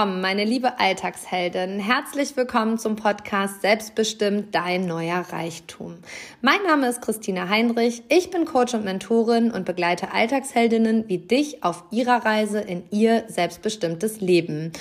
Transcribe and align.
Willkommen, 0.00 0.22
meine 0.22 0.46
liebe 0.46 0.80
Alltagsheldin. 0.80 1.78
Herzlich 1.78 2.34
willkommen 2.34 2.78
zum 2.78 2.96
Podcast 2.96 3.60
Selbstbestimmt 3.60 4.54
dein 4.54 4.86
neuer 4.86 5.26
Reichtum. 5.30 5.98
Mein 6.40 6.62
Name 6.66 6.88
ist 6.88 7.02
Christina 7.02 7.50
Heinrich. 7.50 8.02
Ich 8.08 8.30
bin 8.30 8.46
Coach 8.46 8.72
und 8.72 8.86
Mentorin 8.86 9.50
und 9.50 9.66
begleite 9.66 10.10
Alltagsheldinnen 10.14 11.06
wie 11.08 11.18
dich 11.18 11.62
auf 11.62 11.84
ihrer 11.90 12.24
Reise 12.24 12.60
in 12.60 12.84
ihr 12.90 13.24
selbstbestimmtes 13.28 14.22
Leben. 14.22 14.72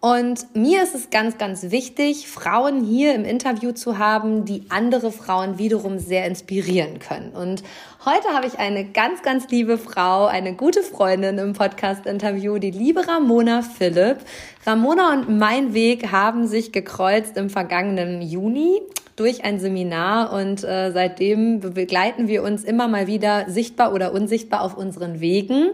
Und 0.00 0.56
mir 0.56 0.82
ist 0.82 0.94
es 0.94 1.10
ganz, 1.10 1.36
ganz 1.36 1.70
wichtig, 1.70 2.26
Frauen 2.26 2.82
hier 2.82 3.14
im 3.14 3.26
Interview 3.26 3.70
zu 3.70 3.98
haben, 3.98 4.46
die 4.46 4.64
andere 4.70 5.12
Frauen 5.12 5.58
wiederum 5.58 5.98
sehr 5.98 6.26
inspirieren 6.26 6.98
können. 6.98 7.32
Und 7.32 7.62
heute 8.04 8.28
habe 8.28 8.46
ich 8.46 8.58
eine 8.58 8.84
ganz, 8.84 9.22
ganz 9.22 9.48
liebe 9.48 9.78
Frau, 9.78 10.26
eine 10.26 10.54
gute 10.54 10.82
Freundin 10.82 11.38
im 11.38 11.52
Podcast-Interview, 11.52 12.58
die 12.58 12.72
liebe 12.72 13.06
Ramona 13.06 13.62
Philipp. 13.62 14.18
Ramona 14.66 15.12
und 15.12 15.38
mein 15.38 15.72
Weg 15.72 16.10
haben 16.10 16.48
sich 16.48 16.72
gekreuzt 16.72 17.36
im 17.36 17.48
vergangenen 17.48 18.20
Juni 18.20 18.80
durch 19.14 19.44
ein 19.44 19.60
Seminar 19.60 20.32
und 20.32 20.64
äh, 20.64 20.90
seitdem 20.90 21.60
begleiten 21.60 22.26
wir 22.26 22.42
uns 22.42 22.64
immer 22.64 22.88
mal 22.88 23.06
wieder 23.06 23.48
sichtbar 23.48 23.92
oder 23.92 24.12
unsichtbar 24.12 24.62
auf 24.62 24.76
unseren 24.76 25.20
Wegen. 25.20 25.70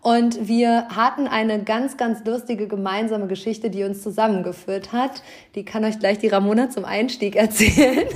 Und 0.00 0.48
wir 0.48 0.88
hatten 0.88 1.26
eine 1.26 1.62
ganz, 1.62 1.96
ganz 1.96 2.24
lustige 2.24 2.66
gemeinsame 2.66 3.26
Geschichte, 3.26 3.68
die 3.68 3.84
uns 3.84 4.02
zusammengeführt 4.02 4.92
hat. 4.92 5.22
Die 5.54 5.64
kann 5.64 5.84
euch 5.84 5.98
gleich 5.98 6.18
die 6.18 6.28
Ramona 6.28 6.70
zum 6.70 6.84
Einstieg 6.84 7.36
erzählen. 7.36 8.06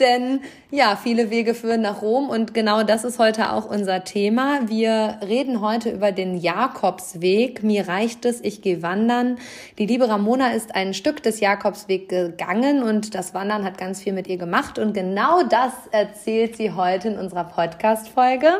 Denn 0.00 0.40
ja, 0.70 0.96
viele 0.96 1.30
Wege 1.30 1.54
führen 1.54 1.82
nach 1.82 2.00
Rom 2.00 2.28
und 2.28 2.54
genau 2.54 2.84
das 2.84 3.02
ist 3.02 3.18
heute 3.18 3.52
auch 3.52 3.68
unser 3.68 4.04
Thema. 4.04 4.68
Wir 4.68 5.18
reden 5.26 5.60
heute 5.60 5.90
über 5.90 6.12
den 6.12 6.36
Jakobsweg. 6.36 7.64
Mir 7.64 7.88
reicht 7.88 8.24
es, 8.24 8.40
ich 8.40 8.62
gehe 8.62 8.80
wandern. 8.80 9.38
Die 9.78 9.86
liebe 9.86 10.08
Ramona 10.08 10.52
ist 10.52 10.74
ein 10.76 10.94
Stück 10.94 11.24
des 11.24 11.40
Jakobsweg 11.40 12.08
gegangen 12.08 12.84
und 12.84 13.16
das 13.16 13.34
Wandern 13.34 13.64
hat 13.64 13.78
ganz 13.78 14.00
viel 14.00 14.12
mit 14.12 14.28
ihr 14.28 14.38
gemacht 14.38 14.78
und 14.78 14.94
genau 14.94 15.42
das 15.42 15.72
erzählt 15.90 16.56
sie 16.56 16.72
heute 16.72 17.08
in 17.08 17.18
unserer 17.18 17.44
Podcast-Folge. 17.44 18.50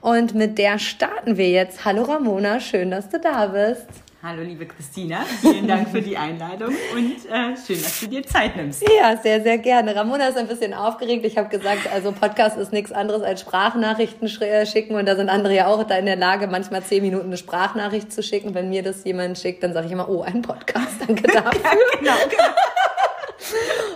Und 0.00 0.34
mit 0.34 0.58
der 0.58 0.78
starten 0.78 1.36
wir 1.36 1.50
jetzt. 1.50 1.84
Hallo 1.84 2.02
Ramona, 2.02 2.60
schön, 2.60 2.92
dass 2.92 3.08
du 3.08 3.18
da 3.18 3.46
bist. 3.46 4.07
Hallo 4.28 4.42
liebe 4.42 4.66
Christina, 4.66 5.24
vielen 5.40 5.66
Dank 5.66 5.88
für 5.88 6.02
die 6.02 6.14
Einladung 6.14 6.68
und 6.68 7.16
äh, 7.30 7.56
schön, 7.66 7.82
dass 7.82 7.98
du 7.98 8.08
dir 8.08 8.22
Zeit 8.22 8.56
nimmst. 8.56 8.82
Ja, 8.82 9.16
sehr, 9.16 9.42
sehr 9.42 9.56
gerne. 9.56 9.96
Ramona 9.96 10.28
ist 10.28 10.36
ein 10.36 10.46
bisschen 10.46 10.74
aufgeregt. 10.74 11.24
Ich 11.24 11.38
habe 11.38 11.48
gesagt, 11.48 11.90
also 11.90 12.12
Podcast 12.12 12.58
ist 12.58 12.70
nichts 12.70 12.92
anderes 12.92 13.22
als 13.22 13.40
Sprachnachrichten 13.40 14.28
äh, 14.42 14.66
schicken 14.66 14.96
und 14.96 15.06
da 15.06 15.16
sind 15.16 15.30
andere 15.30 15.54
ja 15.54 15.68
auch 15.68 15.82
da 15.82 15.96
in 15.96 16.04
der 16.04 16.16
Lage, 16.16 16.46
manchmal 16.46 16.82
zehn 16.82 17.04
Minuten 17.04 17.28
eine 17.28 17.38
Sprachnachricht 17.38 18.12
zu 18.12 18.22
schicken. 18.22 18.54
Wenn 18.54 18.68
mir 18.68 18.82
das 18.82 19.02
jemand 19.04 19.38
schickt, 19.38 19.62
dann 19.62 19.72
sage 19.72 19.86
ich 19.86 19.92
immer, 19.92 20.10
oh, 20.10 20.20
ein 20.20 20.42
Podcast, 20.42 21.00
danke 21.06 21.22
dafür. 21.32 21.62
genau, 21.98 22.12
genau. 22.28 22.44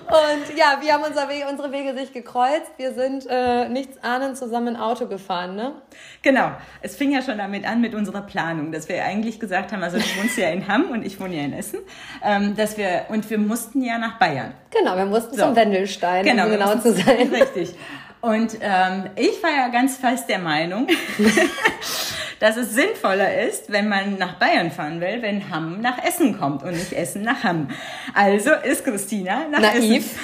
Und 0.07 0.57
ja, 0.57 0.79
wir 0.81 0.93
haben 0.93 1.05
unser 1.05 1.29
Wege, 1.29 1.47
unsere 1.49 1.73
Wege 1.73 1.95
sich 1.95 2.13
gekreuzt. 2.13 2.73
Wir 2.77 2.93
sind 2.93 3.27
äh, 3.29 3.69
nichts 3.69 4.03
ahnend 4.03 4.37
zusammen 4.37 4.77
Auto 4.77 5.07
gefahren, 5.07 5.57
ne? 5.57 5.73
Genau. 6.23 6.53
Es 6.81 6.97
fing 6.97 7.13
ja 7.13 7.23
schon 7.23 7.39
damit 7.39 7.67
an 7.67 7.81
mit 7.81 7.95
unserer 7.95 8.23
Planung, 8.23 8.73
dass 8.73 8.89
wir 8.89 9.05
eigentlich 9.05 9.41
gesagt 9.41 9.73
haben, 9.73 9.83
also 9.83 9.99
du 9.99 10.05
wohnst 10.21 10.37
ja 10.37 10.49
in 10.51 10.69
Hamm 10.69 10.91
und 10.91 11.05
ich 11.05 11.21
wohne 11.21 11.37
ja 11.37 11.43
in 11.43 11.53
Essen, 11.53 11.81
ähm, 12.23 12.57
dass 12.57 12.77
wir 12.77 13.07
und 13.09 13.29
wir 13.31 13.39
mussten 13.39 13.83
ja 13.83 13.99
nach 13.99 14.19
Bayern. 14.19 14.55
Genau, 14.71 14.97
wir 14.97 15.07
mussten 15.07 15.37
so. 15.37 15.45
zum 15.45 15.57
Wendelstein, 15.57 16.25
genau, 16.25 16.45
um 16.45 16.51
genau 16.51 16.75
zu 16.77 16.93
sein. 16.93 17.29
Richtig. 17.33 17.75
Und 18.23 18.57
ähm, 18.61 19.11
ich 19.17 19.43
war 19.43 19.51
ja 19.51 19.67
ganz 19.67 19.97
fest 19.97 20.29
der 20.29 20.39
Meinung, 20.39 20.87
dass 22.39 22.57
es 22.57 22.73
sinnvoller 22.73 23.43
ist, 23.43 23.73
wenn 23.73 23.89
man 23.89 24.17
nach 24.17 24.35
Bayern 24.35 24.71
fahren 24.71 25.01
will, 25.01 25.23
wenn 25.23 25.51
Hamm 25.51 25.81
nach 25.81 25.99
Essen 26.05 26.39
kommt 26.39 26.63
und 26.63 26.71
nicht 26.71 26.93
Essen 26.93 27.23
nach 27.23 27.43
Hamm. 27.43 27.69
Also 28.15 28.53
ist 28.53 28.85
Christina 28.85 29.49
nach 29.51 29.61
naiv. 29.61 30.07
Essen. 30.07 30.21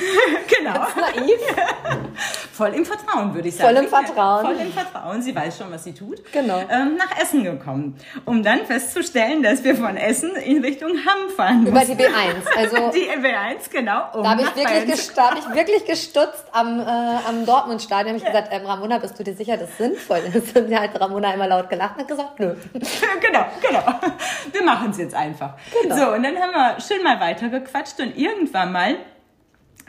genau. 0.59 0.75
naiv. 0.75 1.41
Voll 2.53 2.75
im 2.75 2.85
Vertrauen, 2.85 3.35
würde 3.35 3.49
ich 3.49 3.57
sagen. 3.57 3.75
Voll 3.75 3.85
im 3.85 3.89
Vertrauen. 3.89 4.47
Voll 4.47 4.67
im 4.67 4.73
Vertrauen. 4.73 5.23
Sie 5.23 5.35
weiß 5.35 5.59
schon, 5.59 5.71
was 5.71 5.85
sie 5.85 5.95
tut. 5.95 6.21
Genau. 6.33 6.59
Ähm, 6.69 6.97
nach 6.97 7.21
Essen 7.21 7.45
gekommen, 7.45 7.97
um 8.25 8.43
dann 8.43 8.67
festzustellen, 8.67 9.45
dass 9.45 9.63
wir 9.63 9.77
von 9.77 9.97
Essen 9.97 10.35
in 10.35 10.65
Richtung 10.65 10.91
Hamm 10.91 11.31
fahren 11.31 11.67
Über 11.67 11.85
die 11.85 11.93
B1. 11.93 12.09
Also 12.57 12.91
die 12.91 13.09
B1, 13.09 13.71
genau. 13.71 14.07
Um 14.13 14.25
da 14.25 14.31
habe 14.31 14.43
ich, 14.43 14.57
wirklich 14.57 15.11
da 15.15 15.31
hab 15.31 15.39
ich 15.39 15.55
wirklich 15.55 15.85
gestutzt 15.85 16.47
am, 16.51 16.81
äh, 16.81 16.85
am 16.85 17.47
Dortmund-Stadion. 17.89 18.09
habe 18.09 18.19
ich 18.19 18.25
gesagt, 18.25 18.49
ähm, 18.53 18.67
Ramona, 18.67 18.99
bist 18.99 19.19
du 19.19 19.25
dir 19.25 19.35
sicher, 19.35 19.57
das 19.57 19.71
ist 19.71 19.79
sinnvoll? 19.79 20.23
Und 20.55 20.75
hat 20.75 21.01
Ramona 21.01 21.35
immer 21.35 21.49
laut 21.49 21.69
gelacht 21.69 21.99
und 21.99 22.09
gesagt, 22.09 22.39
nö. 22.39 22.55
genau, 22.73 23.47
genau. 23.61 24.01
Wir 24.53 24.63
machen 24.65 24.91
es 24.91 24.99
jetzt 24.99 25.15
einfach. 25.15 25.55
Genau. 25.83 25.97
So, 25.97 26.13
und 26.13 26.23
dann 26.23 26.37
haben 26.37 26.53
wir 26.53 26.81
schön 26.81 27.03
mal 27.03 27.19
weitergequatscht 27.21 28.01
und 28.01 28.17
irgendwann 28.17 28.73
mal 28.73 28.97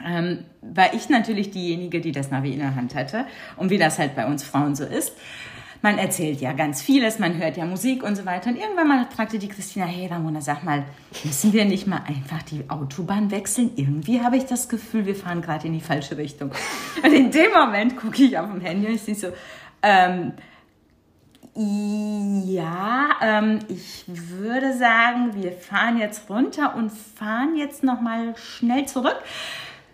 ähm, 0.04 0.44
war 0.62 0.94
ich 0.94 1.08
natürlich 1.08 1.50
diejenige, 1.50 2.00
die 2.00 2.12
das 2.12 2.30
Navi 2.30 2.52
in 2.52 2.60
der 2.60 2.74
Hand 2.74 2.94
hatte 2.94 3.26
und 3.56 3.70
wie 3.70 3.78
das 3.78 3.98
halt 3.98 4.16
bei 4.16 4.26
uns 4.26 4.42
Frauen 4.42 4.74
so 4.74 4.84
ist. 4.84 5.16
Man 5.82 5.96
erzählt 5.96 6.40
ja 6.42 6.52
ganz 6.52 6.82
vieles, 6.82 7.18
man 7.18 7.38
hört 7.38 7.56
ja 7.56 7.64
Musik 7.64 8.02
und 8.02 8.14
so 8.14 8.26
weiter. 8.26 8.50
Und 8.50 8.56
irgendwann 8.56 8.88
mal 8.88 9.06
fragte 9.14 9.38
die 9.38 9.48
Christina, 9.48 9.86
hey 9.86 10.06
Ramona, 10.06 10.42
sag 10.42 10.62
mal, 10.62 10.84
müssen 11.24 11.52
wir 11.54 11.64
nicht 11.64 11.86
mal 11.86 12.02
einfach 12.06 12.42
die 12.42 12.68
Autobahn 12.68 13.30
wechseln? 13.30 13.70
Irgendwie 13.76 14.20
habe 14.20 14.36
ich 14.36 14.44
das 14.44 14.68
Gefühl, 14.68 15.06
wir 15.06 15.16
fahren 15.16 15.40
gerade 15.40 15.66
in 15.66 15.72
die 15.72 15.80
falsche 15.80 16.18
Richtung. 16.18 16.50
Und 17.02 17.12
in 17.12 17.30
dem 17.30 17.52
Moment 17.52 17.96
gucke 17.96 18.22
ich 18.22 18.36
auf 18.36 18.50
dem 18.50 18.60
Handy 18.60 18.88
und 18.88 18.94
ich 18.94 19.02
sehe 19.02 19.14
so, 19.14 19.28
ähm, 19.82 20.34
ja, 21.54 23.08
ähm, 23.22 23.58
ich 23.68 24.04
würde 24.06 24.76
sagen, 24.76 25.34
wir 25.34 25.52
fahren 25.52 25.98
jetzt 25.98 26.28
runter 26.30 26.76
und 26.76 26.90
fahren 26.90 27.56
jetzt 27.56 27.82
nochmal 27.82 28.36
schnell 28.36 28.86
zurück. 28.86 29.16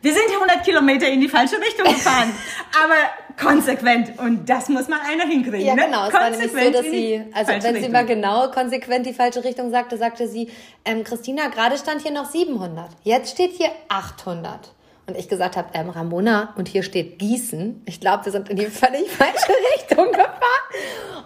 Wir 0.03 0.13
sind 0.13 0.25
100 0.31 0.65
Kilometer 0.65 1.09
in 1.09 1.21
die 1.21 1.29
falsche 1.29 1.59
Richtung 1.59 1.87
gefahren, 1.87 2.33
aber 2.85 3.49
konsequent 3.51 4.19
und 4.19 4.49
das 4.49 4.69
muss 4.69 4.89
man 4.89 5.01
einer 5.01 5.25
hinkriegen. 5.25 5.67
Ja, 5.67 5.75
ne? 5.75 5.87
genau. 5.87 6.03
Ne? 6.03 6.09
Es 6.09 6.15
war 6.15 6.31
nämlich 6.31 6.53
so, 6.53 6.71
dass 6.71 6.85
sie, 6.85 7.23
also 7.33 7.49
wenn 7.49 7.63
Richtung. 7.63 7.83
sie 7.83 7.89
mal 7.89 8.07
genau 8.07 8.51
konsequent 8.51 9.07
die 9.07 9.13
falsche 9.13 9.45
Richtung 9.45 9.71
sagte, 9.71 9.99
sagte 9.99 10.29
sie, 10.29 10.51
ähm, 10.85 11.05
Christina, 11.05 11.49
gerade 11.49 11.77
stand 11.77 12.03
hier 12.03 12.13
noch 12.13 12.31
700, 12.31 12.89
jetzt 13.05 13.33
steht 13.33 13.53
hier 13.53 13.71
800 13.89 14.76
und 15.07 15.17
ich 15.17 15.29
gesagt 15.29 15.57
habe, 15.57 15.69
ähm, 15.75 15.89
Ramona, 15.89 16.53
und 16.57 16.67
hier 16.67 16.83
steht 16.83 17.21
Gießen. 17.21 17.83
Ich 17.87 18.01
glaube, 18.01 18.25
wir 18.25 18.33
sind 18.33 18.49
in 18.49 18.57
die 18.57 18.67
völlig 18.67 19.09
falsche 19.09 19.53
Richtung 19.77 20.11
gefahren. 20.11 20.37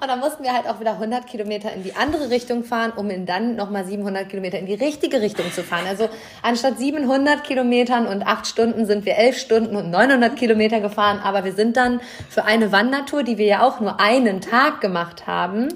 Und 0.02 0.08
dann 0.08 0.20
mussten 0.20 0.44
wir 0.44 0.52
halt 0.52 0.66
auch 0.66 0.80
wieder 0.80 0.92
100 0.92 1.26
Kilometer 1.26 1.72
in 1.72 1.82
die 1.82 1.94
andere 1.96 2.30
Richtung 2.30 2.64
fahren, 2.64 2.92
um 2.94 3.08
in 3.10 3.24
dann 3.24 3.56
nochmal 3.56 3.86
700 3.86 4.28
Kilometer 4.28 4.58
in 4.58 4.66
die 4.66 4.74
richtige 4.74 5.20
Richtung 5.20 5.50
zu 5.52 5.62
fahren. 5.62 5.84
Also 5.88 6.08
anstatt 6.42 6.78
700 6.78 7.42
Kilometern 7.42 8.06
und 8.06 8.22
8 8.22 8.46
Stunden 8.46 8.84
sind 8.84 9.06
wir 9.06 9.16
11 9.16 9.38
Stunden 9.38 9.76
und 9.76 9.90
900 9.90 10.36
Kilometer 10.36 10.80
gefahren. 10.80 11.20
Aber 11.22 11.44
wir 11.44 11.52
sind 11.52 11.76
dann 11.76 12.00
für 12.28 12.44
eine 12.44 12.72
Wandertour, 12.72 13.22
die 13.22 13.38
wir 13.38 13.46
ja 13.46 13.62
auch 13.62 13.80
nur 13.80 13.98
einen 13.98 14.40
Tag 14.40 14.80
gemacht 14.80 15.26
haben, 15.26 15.68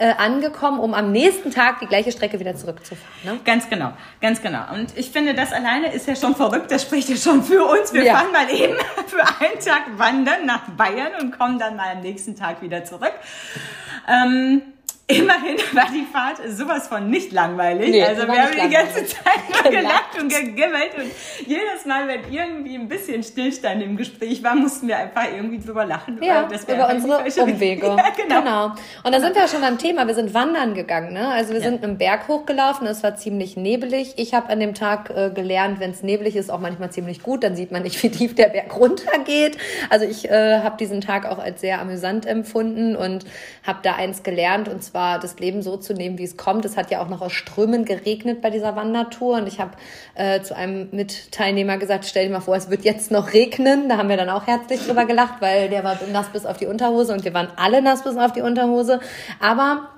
äh, 0.00 0.14
angekommen, 0.16 0.80
um 0.80 0.94
am 0.94 1.12
nächsten 1.12 1.50
Tag 1.50 1.78
die 1.80 1.86
gleiche 1.86 2.10
Strecke 2.10 2.40
wieder 2.40 2.56
zurückzufahren. 2.56 3.14
Ne? 3.22 3.38
Ganz 3.44 3.68
genau, 3.68 3.92
ganz 4.22 4.40
genau. 4.40 4.72
Und 4.72 4.96
ich 4.96 5.10
finde, 5.10 5.34
das 5.34 5.52
alleine 5.52 5.92
ist 5.92 6.08
ja 6.08 6.16
schon 6.16 6.34
verrückt. 6.34 6.70
Das 6.70 6.82
spricht 6.82 7.10
ja 7.10 7.16
schon 7.16 7.44
für 7.44 7.62
uns. 7.64 7.92
Wir 7.92 8.04
ja. 8.04 8.16
fahren 8.16 8.32
mal 8.32 8.48
eben 8.50 8.74
für 9.06 9.20
einen 9.20 9.60
Tag 9.62 9.98
wandern 9.98 10.46
nach 10.46 10.70
Bayern 10.70 11.12
und 11.20 11.38
kommen 11.38 11.58
dann 11.58 11.76
mal 11.76 11.90
am 11.92 12.00
nächsten 12.00 12.34
Tag 12.34 12.62
wieder 12.62 12.82
zurück. 12.82 13.12
Ähm, 14.08 14.62
Immerhin 15.10 15.56
war 15.72 15.86
die 15.92 16.06
Fahrt 16.10 16.38
sowas 16.48 16.88
von 16.88 17.10
nicht 17.10 17.32
langweilig. 17.32 17.90
Nee, 17.90 18.04
also 18.04 18.26
wir 18.26 18.42
haben 18.42 18.52
die 18.52 18.74
ganze 18.74 19.04
Zeit 19.06 19.40
nur 19.52 19.70
gelacht 19.70 20.20
und 20.20 20.28
gegimmelt 20.28 20.94
und 20.96 21.10
jedes 21.46 21.84
Mal, 21.86 22.06
wenn 22.08 22.32
irgendwie 22.32 22.76
ein 22.76 22.88
bisschen 22.88 23.22
Stillstand 23.22 23.82
im 23.82 23.96
Gespräch 23.96 24.42
war, 24.42 24.54
mussten 24.54 24.88
wir 24.88 24.98
einfach 24.98 25.24
irgendwie 25.34 25.58
drüber 25.58 25.84
lachen. 25.84 26.18
Ja, 26.22 26.42
über 26.42 26.88
unsere 26.88 27.42
Umwege. 27.42 27.86
Ja, 28.00 28.10
genau. 28.16 28.40
genau. 28.40 28.66
Und 29.04 29.12
da 29.12 29.20
sind 29.20 29.34
wir 29.34 29.42
ja 29.42 29.48
schon 29.48 29.60
beim 29.60 29.78
Thema. 29.78 30.06
Wir 30.06 30.14
sind 30.14 30.32
wandern 30.32 30.74
gegangen. 30.74 31.12
Ne? 31.12 31.28
Also 31.28 31.52
wir 31.52 31.60
ja. 31.60 31.68
sind 31.68 31.82
einen 31.82 31.98
Berg 31.98 32.28
hochgelaufen. 32.28 32.86
Es 32.86 33.02
war 33.02 33.16
ziemlich 33.16 33.56
nebelig. 33.56 34.14
Ich 34.16 34.32
habe 34.32 34.48
an 34.48 34.60
dem 34.60 34.74
Tag 34.74 35.10
äh, 35.10 35.30
gelernt, 35.30 35.80
wenn 35.80 35.90
es 35.90 36.02
neblig 36.02 36.36
ist, 36.36 36.50
auch 36.50 36.60
manchmal 36.60 36.90
ziemlich 36.90 37.22
gut. 37.22 37.42
Dann 37.42 37.56
sieht 37.56 37.72
man 37.72 37.82
nicht, 37.82 38.02
wie 38.02 38.10
tief 38.10 38.34
der 38.34 38.48
Berg 38.48 38.76
runtergeht. 38.76 39.58
Also 39.90 40.06
ich 40.06 40.30
äh, 40.30 40.60
habe 40.60 40.76
diesen 40.76 41.00
Tag 41.00 41.26
auch 41.26 41.38
als 41.38 41.60
sehr 41.60 41.80
amüsant 41.80 42.26
empfunden 42.26 42.96
und 42.96 43.24
habe 43.66 43.80
da 43.82 43.96
eins 43.96 44.22
gelernt 44.22 44.68
und 44.68 44.82
zwar 44.82 44.99
war, 45.00 45.18
das 45.18 45.38
Leben 45.38 45.62
so 45.62 45.78
zu 45.78 45.94
nehmen, 45.94 46.18
wie 46.18 46.24
es 46.24 46.36
kommt. 46.36 46.66
Es 46.66 46.76
hat 46.76 46.90
ja 46.90 47.02
auch 47.02 47.08
noch 47.08 47.22
aus 47.22 47.32
Strömen 47.32 47.86
geregnet 47.86 48.42
bei 48.42 48.50
dieser 48.50 48.76
Wandertour. 48.76 49.38
Und 49.38 49.48
ich 49.48 49.58
habe 49.58 49.70
äh, 50.14 50.42
zu 50.42 50.54
einem 50.54 50.88
Mitteilnehmer 50.92 51.78
gesagt, 51.78 52.04
stell 52.04 52.26
dir 52.26 52.34
mal 52.34 52.40
vor, 52.40 52.54
es 52.54 52.68
wird 52.68 52.84
jetzt 52.84 53.10
noch 53.10 53.32
regnen. 53.32 53.88
Da 53.88 53.96
haben 53.96 54.10
wir 54.10 54.18
dann 54.18 54.28
auch 54.28 54.46
herzlich 54.46 54.84
drüber 54.84 55.06
gelacht, 55.06 55.40
weil 55.40 55.70
der 55.70 55.84
war 55.84 55.98
nass 56.12 56.28
bis 56.28 56.44
auf 56.44 56.58
die 56.58 56.66
Unterhose 56.66 57.14
und 57.14 57.24
wir 57.24 57.32
waren 57.32 57.48
alle 57.56 57.80
nass 57.80 58.04
bis 58.04 58.18
auf 58.18 58.32
die 58.32 58.42
Unterhose. 58.42 59.00
Aber 59.40 59.88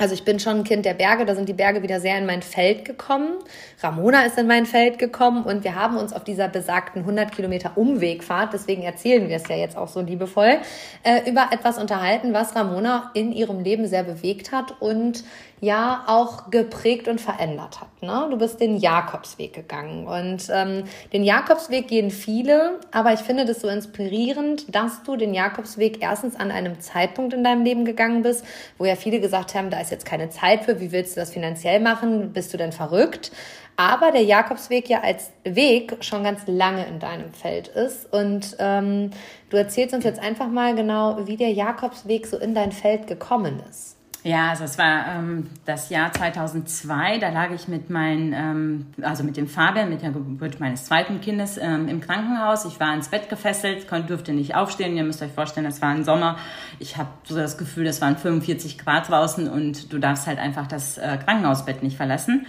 Also 0.00 0.14
ich 0.14 0.24
bin 0.24 0.40
schon 0.40 0.60
ein 0.60 0.64
Kind 0.64 0.86
der 0.86 0.94
Berge, 0.94 1.26
da 1.26 1.34
sind 1.34 1.46
die 1.46 1.52
Berge 1.52 1.82
wieder 1.82 2.00
sehr 2.00 2.16
in 2.16 2.24
mein 2.24 2.40
Feld 2.40 2.86
gekommen. 2.86 3.34
Ramona 3.82 4.22
ist 4.22 4.38
in 4.38 4.46
mein 4.46 4.64
Feld 4.64 4.98
gekommen 4.98 5.44
und 5.44 5.62
wir 5.62 5.74
haben 5.74 5.98
uns 5.98 6.14
auf 6.14 6.24
dieser 6.24 6.48
besagten 6.48 7.02
100 7.02 7.30
Kilometer 7.32 7.72
Umwegfahrt, 7.76 8.54
deswegen 8.54 8.82
erzählen 8.82 9.28
wir 9.28 9.36
es 9.36 9.46
ja 9.48 9.56
jetzt 9.56 9.76
auch 9.76 9.88
so 9.88 10.00
liebevoll, 10.00 10.56
äh, 11.02 11.28
über 11.28 11.48
etwas 11.52 11.76
unterhalten, 11.76 12.32
was 12.32 12.56
Ramona 12.56 13.10
in 13.12 13.30
ihrem 13.30 13.60
Leben 13.60 13.86
sehr 13.86 14.02
bewegt 14.02 14.52
hat 14.52 14.80
und 14.80 15.22
ja 15.60 16.04
auch 16.06 16.50
geprägt 16.50 17.06
und 17.06 17.20
verändert 17.20 17.80
hat. 17.80 18.02
Ne? 18.02 18.28
Du 18.30 18.38
bist 18.38 18.60
den 18.60 18.78
Jakobsweg 18.78 19.52
gegangen 19.52 20.06
und 20.06 20.48
ähm, 20.50 20.84
den 21.12 21.22
Jakobsweg 21.22 21.86
gehen 21.86 22.10
viele, 22.10 22.80
aber 22.92 23.12
ich 23.12 23.20
finde 23.20 23.44
das 23.44 23.60
so 23.60 23.68
inspirierend, 23.68 24.74
dass 24.74 25.02
du 25.02 25.16
den 25.16 25.34
Jakobsweg 25.34 25.98
erstens 26.00 26.36
an 26.36 26.50
einem 26.50 26.80
Zeitpunkt 26.80 27.34
in 27.34 27.44
deinem 27.44 27.62
Leben 27.62 27.84
gegangen 27.84 28.22
bist, 28.22 28.44
wo 28.78 28.86
ja 28.86 28.96
viele 28.96 29.20
gesagt 29.20 29.54
haben, 29.54 29.68
da 29.68 29.80
ist 29.80 29.89
jetzt 29.90 30.06
keine 30.06 30.30
Zeit 30.30 30.64
für, 30.64 30.80
wie 30.80 30.92
willst 30.92 31.16
du 31.16 31.20
das 31.20 31.32
finanziell 31.32 31.80
machen, 31.80 32.32
bist 32.32 32.52
du 32.52 32.56
denn 32.56 32.72
verrückt? 32.72 33.32
Aber 33.76 34.10
der 34.12 34.24
Jakobsweg 34.24 34.88
ja 34.88 35.00
als 35.00 35.30
Weg 35.44 35.96
schon 36.00 36.24
ganz 36.24 36.42
lange 36.46 36.86
in 36.86 36.98
deinem 36.98 37.32
Feld 37.32 37.68
ist 37.68 38.12
und 38.12 38.56
ähm, 38.58 39.10
du 39.48 39.56
erzählst 39.56 39.94
uns 39.94 40.04
jetzt 40.04 40.20
einfach 40.20 40.48
mal 40.48 40.74
genau, 40.74 41.26
wie 41.26 41.36
der 41.36 41.52
Jakobsweg 41.52 42.26
so 42.26 42.36
in 42.36 42.54
dein 42.54 42.72
Feld 42.72 43.06
gekommen 43.06 43.62
ist. 43.70 43.96
Ja, 44.22 44.50
also 44.50 44.64
es 44.64 44.76
war 44.76 45.06
ähm, 45.08 45.48
das 45.64 45.88
Jahr 45.88 46.12
2002, 46.12 47.18
da 47.18 47.30
lag 47.30 47.52
ich 47.52 47.68
mit 47.68 47.88
meinen, 47.88 48.34
ähm, 48.34 48.86
also 49.00 49.24
mit 49.24 49.38
dem 49.38 49.48
Fabian, 49.48 49.88
mit 49.88 50.02
der 50.02 50.10
Geburt 50.10 50.60
meines 50.60 50.84
zweiten 50.84 51.22
Kindes 51.22 51.56
ähm, 51.56 51.88
im 51.88 52.02
Krankenhaus. 52.02 52.66
Ich 52.66 52.78
war 52.78 52.92
ins 52.92 53.08
Bett 53.08 53.30
gefesselt, 53.30 53.88
konnte, 53.88 54.08
durfte 54.08 54.34
nicht 54.34 54.54
aufstehen. 54.54 54.94
Ihr 54.94 55.04
müsst 55.04 55.22
euch 55.22 55.32
vorstellen, 55.32 55.64
es 55.64 55.80
war 55.80 55.88
ein 55.88 56.04
Sommer. 56.04 56.36
Ich 56.78 56.98
habe 56.98 57.08
so 57.24 57.34
das 57.34 57.56
Gefühl, 57.56 57.86
es 57.86 58.02
waren 58.02 58.18
45 58.18 58.76
Grad 58.76 59.08
draußen 59.08 59.48
und 59.48 59.90
du 59.90 59.98
darfst 59.98 60.26
halt 60.26 60.38
einfach 60.38 60.66
das 60.66 60.98
äh, 60.98 61.16
Krankenhausbett 61.24 61.82
nicht 61.82 61.96
verlassen. 61.96 62.46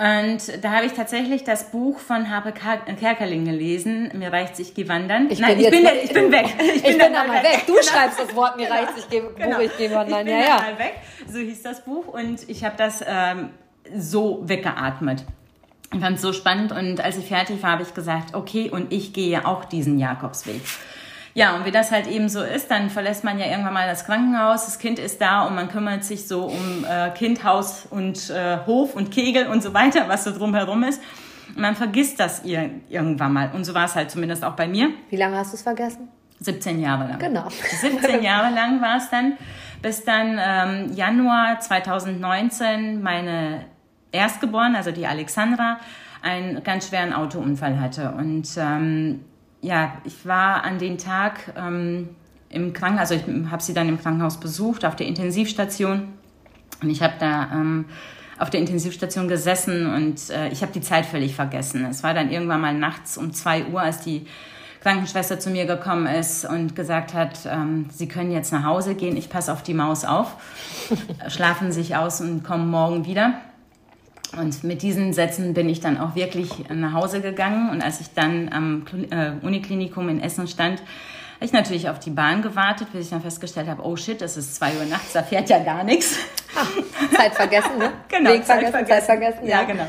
Und 0.00 0.64
da 0.64 0.70
habe 0.70 0.86
ich 0.86 0.94
tatsächlich 0.94 1.44
das 1.44 1.70
Buch 1.72 1.98
von 1.98 2.30
Harpe 2.30 2.52
Kerkeling 2.52 3.44
gelesen. 3.44 4.10
Mir 4.14 4.32
reicht 4.32 4.56
sich, 4.56 4.72
geh 4.72 4.88
wandern. 4.88 5.28
Ich 5.30 5.40
Nein, 5.40 5.58
bin 5.58 5.66
ich, 5.66 5.70
bin, 5.70 5.82
der, 5.82 6.02
ich 6.02 6.12
bin 6.14 6.32
weg. 6.32 6.46
Ich, 6.58 6.76
ich 6.76 6.82
bin, 6.84 6.96
bin 6.96 7.12
da 7.12 7.24
mal 7.24 7.42
weg. 7.42 7.64
Du 7.66 7.74
genau. 7.74 7.84
schreibst 7.84 8.18
das 8.18 8.34
Wort, 8.34 8.56
mir 8.56 8.66
genau. 8.66 8.80
reicht 8.80 8.94
sich, 8.94 9.10
geh, 9.10 9.20
genau. 9.36 9.58
Buch, 9.58 9.64
ich 9.64 9.76
geh 9.76 9.90
wandern. 9.90 10.20
Ich 10.20 10.32
bin 10.32 10.40
ja, 10.40 10.46
ja. 10.46 10.56
mal 10.56 10.78
weg. 10.78 10.94
So 11.28 11.38
hieß 11.38 11.62
das 11.62 11.84
Buch. 11.84 12.06
Und 12.06 12.48
ich 12.48 12.64
habe 12.64 12.76
das 12.78 13.04
ähm, 13.06 13.50
so 13.94 14.40
weggeatmet. 14.48 15.26
Ich 15.92 16.00
fand 16.00 16.16
es 16.16 16.22
so 16.22 16.32
spannend. 16.32 16.72
Und 16.72 17.02
als 17.02 17.18
ich 17.18 17.26
fertig 17.26 17.62
war, 17.62 17.72
habe 17.72 17.82
ich 17.82 17.92
gesagt, 17.92 18.34
okay, 18.34 18.70
und 18.70 18.94
ich 18.94 19.12
gehe 19.12 19.46
auch 19.46 19.66
diesen 19.66 19.98
Jakobsweg. 19.98 20.62
Ja, 21.34 21.54
und 21.54 21.64
wie 21.64 21.70
das 21.70 21.92
halt 21.92 22.08
eben 22.08 22.28
so 22.28 22.42
ist, 22.42 22.70
dann 22.70 22.90
verlässt 22.90 23.22
man 23.22 23.38
ja 23.38 23.46
irgendwann 23.46 23.72
mal 23.72 23.86
das 23.86 24.04
Krankenhaus, 24.04 24.64
das 24.64 24.78
Kind 24.78 24.98
ist 24.98 25.20
da 25.20 25.46
und 25.46 25.54
man 25.54 25.68
kümmert 25.68 26.04
sich 26.04 26.26
so 26.26 26.46
um 26.46 26.84
äh, 26.84 27.10
Kind, 27.10 27.44
Haus 27.44 27.86
und 27.88 28.30
äh, 28.30 28.58
Hof 28.66 28.94
und 28.94 29.10
Kegel 29.10 29.46
und 29.46 29.62
so 29.62 29.72
weiter, 29.72 30.08
was 30.08 30.24
so 30.24 30.32
drumherum 30.32 30.82
ist. 30.82 31.00
Und 31.54 31.62
man 31.62 31.76
vergisst 31.76 32.18
das 32.18 32.44
ir 32.44 32.70
irgendwann 32.88 33.32
mal. 33.32 33.50
Und 33.52 33.64
so 33.64 33.74
war 33.74 33.84
es 33.84 33.94
halt 33.94 34.10
zumindest 34.10 34.44
auch 34.44 34.54
bei 34.54 34.66
mir. 34.66 34.90
Wie 35.08 35.16
lange 35.16 35.36
hast 35.36 35.52
du 35.52 35.56
es 35.56 35.62
vergessen? 35.62 36.08
17 36.40 36.80
Jahre 36.80 37.08
lang. 37.08 37.18
Genau. 37.18 37.48
17 37.80 38.22
Jahre 38.22 38.52
lang 38.52 38.80
war 38.80 38.96
es 38.96 39.08
dann, 39.10 39.34
bis 39.82 40.04
dann 40.04 40.38
ähm, 40.42 40.92
Januar 40.94 41.60
2019 41.60 43.02
meine 43.02 43.66
Erstgeborene, 44.12 44.76
also 44.76 44.90
die 44.90 45.06
Alexandra, 45.06 45.78
einen 46.22 46.62
ganz 46.64 46.88
schweren 46.88 47.12
Autounfall 47.12 47.80
hatte. 47.80 48.12
Und 48.12 48.48
ähm, 48.56 49.24
ja, 49.62 49.92
ich 50.04 50.26
war 50.26 50.64
an 50.64 50.78
den 50.78 50.98
Tag 50.98 51.52
ähm, 51.56 52.10
im 52.48 52.72
Krankenhaus, 52.72 53.10
also 53.10 53.24
ich 53.26 53.50
habe 53.50 53.62
sie 53.62 53.74
dann 53.74 53.88
im 53.88 54.00
Krankenhaus 54.00 54.40
besucht, 54.40 54.84
auf 54.84 54.96
der 54.96 55.06
Intensivstation. 55.06 56.08
Und 56.82 56.90
ich 56.90 57.02
habe 57.02 57.14
da 57.18 57.50
ähm, 57.52 57.84
auf 58.38 58.50
der 58.50 58.60
Intensivstation 58.60 59.28
gesessen 59.28 59.92
und 59.92 60.30
äh, 60.30 60.48
ich 60.48 60.62
habe 60.62 60.72
die 60.72 60.80
Zeit 60.80 61.04
völlig 61.04 61.34
vergessen. 61.34 61.84
Es 61.84 62.02
war 62.02 62.14
dann 62.14 62.30
irgendwann 62.30 62.60
mal 62.60 62.74
nachts 62.74 63.18
um 63.18 63.34
zwei 63.34 63.66
Uhr, 63.66 63.82
als 63.82 64.00
die 64.00 64.26
Krankenschwester 64.80 65.38
zu 65.38 65.50
mir 65.50 65.66
gekommen 65.66 66.06
ist 66.06 66.46
und 66.46 66.74
gesagt 66.74 67.12
hat, 67.12 67.40
ähm, 67.44 67.86
Sie 67.90 68.08
können 68.08 68.32
jetzt 68.32 68.50
nach 68.50 68.64
Hause 68.64 68.94
gehen, 68.94 69.14
ich 69.16 69.28
passe 69.28 69.52
auf 69.52 69.62
die 69.62 69.74
Maus 69.74 70.06
auf, 70.06 70.36
schlafen 71.28 71.70
sich 71.70 71.96
aus 71.96 72.22
und 72.22 72.42
kommen 72.42 72.70
morgen 72.70 73.04
wieder. 73.04 73.34
Und 74.36 74.62
mit 74.62 74.82
diesen 74.82 75.12
Sätzen 75.12 75.54
bin 75.54 75.68
ich 75.68 75.80
dann 75.80 75.98
auch 75.98 76.14
wirklich 76.14 76.50
nach 76.68 76.92
Hause 76.92 77.20
gegangen. 77.20 77.70
Und 77.70 77.82
als 77.82 78.00
ich 78.00 78.12
dann 78.14 78.48
am 78.52 78.84
äh, 79.10 79.32
Uniklinikum 79.44 80.08
in 80.08 80.20
Essen 80.20 80.46
stand, 80.46 80.80
habe 80.80 81.46
ich 81.46 81.52
natürlich 81.52 81.88
auf 81.88 81.98
die 81.98 82.10
Bahn 82.10 82.42
gewartet, 82.42 82.88
bis 82.92 83.06
ich 83.06 83.10
dann 83.10 83.22
festgestellt 83.22 83.66
habe, 83.66 83.82
oh 83.82 83.96
shit, 83.96 84.20
es 84.20 84.36
ist 84.36 84.54
zwei 84.56 84.72
Uhr 84.76 84.84
nachts, 84.84 85.14
da 85.14 85.22
fährt 85.22 85.48
ja 85.48 85.58
gar 85.58 85.84
nichts. 85.84 86.16
Ach, 86.54 86.68
Zeit 87.16 87.34
vergessen, 87.34 87.78
ne? 87.78 87.90
genau, 88.08 88.30
Weg 88.30 88.44
Zeit 88.44 88.60
vergessen, 88.68 88.86
Zeit 88.86 89.02
vergessen. 89.04 89.46
Ja, 89.46 89.62
ja 89.62 89.64
genau. 89.64 89.86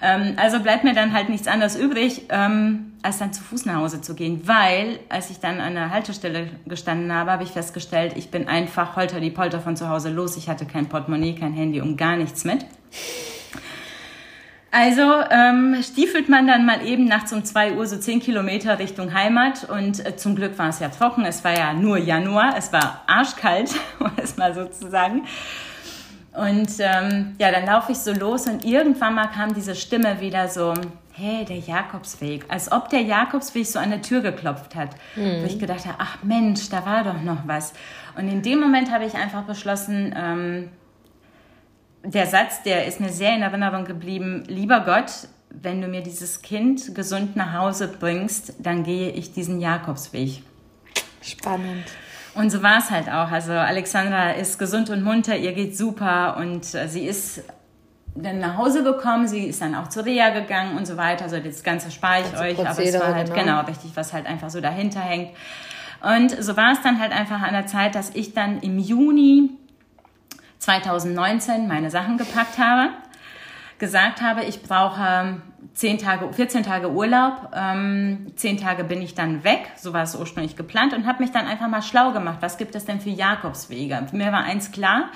Ähm, 0.00 0.34
also 0.36 0.60
bleibt 0.60 0.84
mir 0.84 0.94
dann 0.94 1.12
halt 1.12 1.28
nichts 1.28 1.48
anderes 1.48 1.74
übrig, 1.74 2.26
ähm, 2.28 2.92
als 3.02 3.18
dann 3.18 3.32
zu 3.32 3.42
Fuß 3.42 3.66
nach 3.66 3.76
Hause 3.76 4.00
zu 4.00 4.14
gehen, 4.14 4.42
weil 4.46 5.00
als 5.08 5.30
ich 5.30 5.40
dann 5.40 5.60
an 5.60 5.74
der 5.74 5.90
Haltestelle 5.90 6.48
gestanden 6.66 7.12
habe, 7.12 7.32
habe 7.32 7.42
ich 7.42 7.50
festgestellt, 7.50 8.12
ich 8.16 8.30
bin 8.30 8.46
einfach 8.46 8.94
holter 8.94 9.18
die 9.18 9.30
Polter 9.30 9.60
von 9.60 9.76
zu 9.76 9.88
Hause 9.88 10.10
los. 10.10 10.36
Ich 10.36 10.48
hatte 10.48 10.64
kein 10.64 10.88
Portemonnaie, 10.88 11.34
kein 11.34 11.52
Handy 11.52 11.80
und 11.80 11.96
gar 11.96 12.16
nichts 12.16 12.44
mit. 12.44 12.64
Also 14.70 15.02
ähm, 15.30 15.76
stiefelt 15.82 16.28
man 16.28 16.46
dann 16.46 16.66
mal 16.66 16.86
eben 16.86 17.06
nachts 17.06 17.32
um 17.32 17.42
zwei 17.42 17.72
Uhr 17.72 17.86
so 17.86 17.96
zehn 17.96 18.20
Kilometer 18.20 18.78
Richtung 18.78 19.14
Heimat 19.14 19.68
und 19.68 20.04
äh, 20.04 20.16
zum 20.16 20.36
Glück 20.36 20.58
war 20.58 20.68
es 20.68 20.78
ja 20.78 20.90
trocken, 20.90 21.24
es 21.24 21.42
war 21.42 21.56
ja 21.56 21.72
nur 21.72 21.96
Januar, 21.96 22.54
es 22.56 22.70
war 22.72 23.02
arschkalt, 23.06 23.74
um 23.98 24.10
es 24.16 24.36
mal 24.36 24.54
so 24.54 24.66
zu 24.66 24.90
sagen. 24.90 25.24
Und 26.34 26.70
ähm, 26.78 27.34
ja, 27.38 27.50
dann 27.50 27.64
laufe 27.64 27.92
ich 27.92 27.98
so 27.98 28.12
los 28.12 28.46
und 28.46 28.64
irgendwann 28.64 29.14
mal 29.14 29.26
kam 29.28 29.54
diese 29.54 29.74
Stimme 29.74 30.20
wieder 30.20 30.48
so, 30.48 30.74
hey, 31.12 31.44
der 31.44 31.58
Jakobsweg, 31.58 32.44
als 32.48 32.70
ob 32.70 32.90
der 32.90 33.00
Jakobsweg 33.00 33.66
so 33.66 33.78
an 33.78 33.90
der 33.90 34.02
Tür 34.02 34.20
geklopft 34.20 34.76
hat. 34.76 34.90
Mhm. 35.16 35.40
Wo 35.42 35.46
ich 35.46 35.58
gedacht 35.58 35.86
habe, 35.86 35.96
ach 35.98 36.22
Mensch, 36.22 36.68
da 36.68 36.84
war 36.86 37.04
doch 37.04 37.22
noch 37.22 37.46
was. 37.46 37.72
Und 38.16 38.28
in 38.28 38.42
dem 38.42 38.60
Moment 38.60 38.92
habe 38.92 39.04
ich 39.04 39.14
einfach 39.14 39.42
beschlossen, 39.42 40.14
ähm, 40.16 40.68
der 42.04 42.26
Satz, 42.26 42.62
der 42.62 42.86
ist 42.86 43.00
mir 43.00 43.10
sehr 43.10 43.34
in 43.34 43.42
Erinnerung 43.42 43.84
geblieben. 43.84 44.44
Lieber 44.46 44.80
Gott, 44.80 45.10
wenn 45.50 45.80
du 45.80 45.88
mir 45.88 46.02
dieses 46.02 46.42
Kind 46.42 46.94
gesund 46.94 47.36
nach 47.36 47.54
Hause 47.54 47.88
bringst, 47.88 48.54
dann 48.58 48.84
gehe 48.84 49.10
ich 49.10 49.32
diesen 49.32 49.60
Jakobsweg. 49.60 50.42
Spannend. 51.20 51.84
Und 52.34 52.50
so 52.50 52.62
war 52.62 52.78
es 52.78 52.90
halt 52.90 53.08
auch. 53.08 53.32
Also 53.32 53.52
Alexandra 53.52 54.30
ist 54.30 54.58
gesund 54.58 54.90
und 54.90 55.02
munter, 55.02 55.36
ihr 55.36 55.52
geht 55.52 55.76
super 55.76 56.36
und 56.38 56.74
äh, 56.74 56.86
sie 56.88 57.04
ist 57.06 57.42
dann 58.14 58.38
nach 58.38 58.56
Hause 58.56 58.82
gekommen, 58.82 59.28
sie 59.28 59.46
ist 59.46 59.60
dann 59.60 59.74
auch 59.74 59.88
zur 59.88 60.04
Reha 60.04 60.30
gegangen 60.30 60.76
und 60.76 60.86
so 60.86 60.96
weiter. 60.96 61.24
Also 61.24 61.38
das 61.38 61.62
Ganze 61.62 61.90
spare 61.90 62.20
ich 62.20 62.38
euch, 62.38 62.58
aber 62.58 62.82
es 62.82 63.00
war 63.00 63.14
halt 63.14 63.32
genau. 63.32 63.40
genau 63.40 63.60
richtig, 63.62 63.92
was 63.94 64.12
halt 64.12 64.26
einfach 64.26 64.50
so 64.50 64.60
dahinter 64.60 65.00
hängt. 65.00 65.30
Und 66.00 66.30
so 66.42 66.56
war 66.56 66.72
es 66.72 66.82
dann 66.82 67.00
halt 67.00 67.12
einfach 67.12 67.42
an 67.42 67.54
der 67.54 67.66
Zeit, 67.66 67.94
dass 67.94 68.10
ich 68.10 68.34
dann 68.34 68.60
im 68.60 68.78
Juni 68.78 69.50
2019 70.68 71.66
meine 71.66 71.90
Sachen 71.90 72.18
gepackt 72.18 72.58
habe, 72.58 72.90
gesagt 73.78 74.20
habe, 74.20 74.44
ich 74.44 74.62
brauche 74.62 75.40
10 75.72 75.96
Tage, 75.96 76.30
14 76.30 76.62
Tage 76.62 76.92
Urlaub, 76.92 77.52
ähm, 77.56 78.26
10 78.36 78.58
Tage 78.58 78.84
bin 78.84 79.00
ich 79.00 79.14
dann 79.14 79.44
weg, 79.44 79.60
so 79.76 79.94
war 79.94 80.02
es 80.02 80.14
ursprünglich 80.14 80.56
geplant 80.56 80.92
und 80.92 81.06
habe 81.06 81.22
mich 81.22 81.32
dann 81.32 81.46
einfach 81.46 81.68
mal 81.68 81.80
schlau 81.80 82.12
gemacht, 82.12 82.38
was 82.40 82.58
gibt 82.58 82.74
es 82.74 82.84
denn 82.84 83.00
für 83.00 83.08
Jakobswege? 83.08 84.08
Mir 84.12 84.30
war 84.30 84.44
eins 84.44 84.70
klar, 84.70 85.08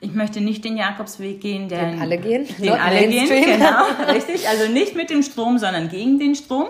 ich 0.00 0.14
möchte 0.14 0.40
nicht 0.40 0.64
den 0.64 0.76
Jakobsweg 0.76 1.40
gehen, 1.40 1.68
den, 1.68 1.92
den 1.92 2.02
alle 2.02 2.18
gehen, 2.18 2.48
den 2.58 2.70
Not 2.70 2.80
alle 2.80 3.06
gehen, 3.06 3.28
genau, 3.28 3.84
richtig, 4.12 4.48
also 4.48 4.72
nicht 4.72 4.96
mit 4.96 5.10
dem 5.10 5.22
Strom, 5.22 5.58
sondern 5.58 5.88
gegen 5.90 6.18
den 6.18 6.34
Strom. 6.34 6.66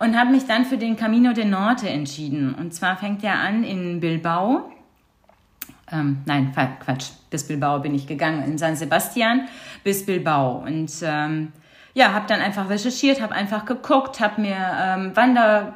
Und 0.00 0.18
habe 0.18 0.32
mich 0.32 0.46
dann 0.46 0.64
für 0.64 0.78
den 0.78 0.96
Camino 0.96 1.34
de 1.34 1.44
Norte 1.44 1.88
entschieden. 1.88 2.54
Und 2.54 2.72
zwar 2.72 2.96
fängt 2.96 3.22
er 3.22 3.34
an 3.34 3.62
in 3.64 4.00
Bilbao 4.00 4.72
ähm, 5.92 6.22
nein, 6.26 6.52
Quatsch, 6.52 7.10
bis 7.30 7.46
Bilbao 7.46 7.80
bin 7.80 7.94
ich 7.94 8.06
gegangen, 8.06 8.44
in 8.44 8.58
San 8.58 8.76
Sebastian 8.76 9.48
bis 9.84 10.06
Bilbao. 10.06 10.64
Und 10.64 10.92
ähm, 11.02 11.52
ja, 11.94 12.12
habe 12.12 12.26
dann 12.28 12.40
einfach 12.40 12.68
recherchiert, 12.68 13.20
habe 13.20 13.34
einfach 13.34 13.64
geguckt, 13.64 14.20
habe 14.20 14.40
mir 14.40 14.56
ähm, 14.56 15.16
Wander 15.16 15.74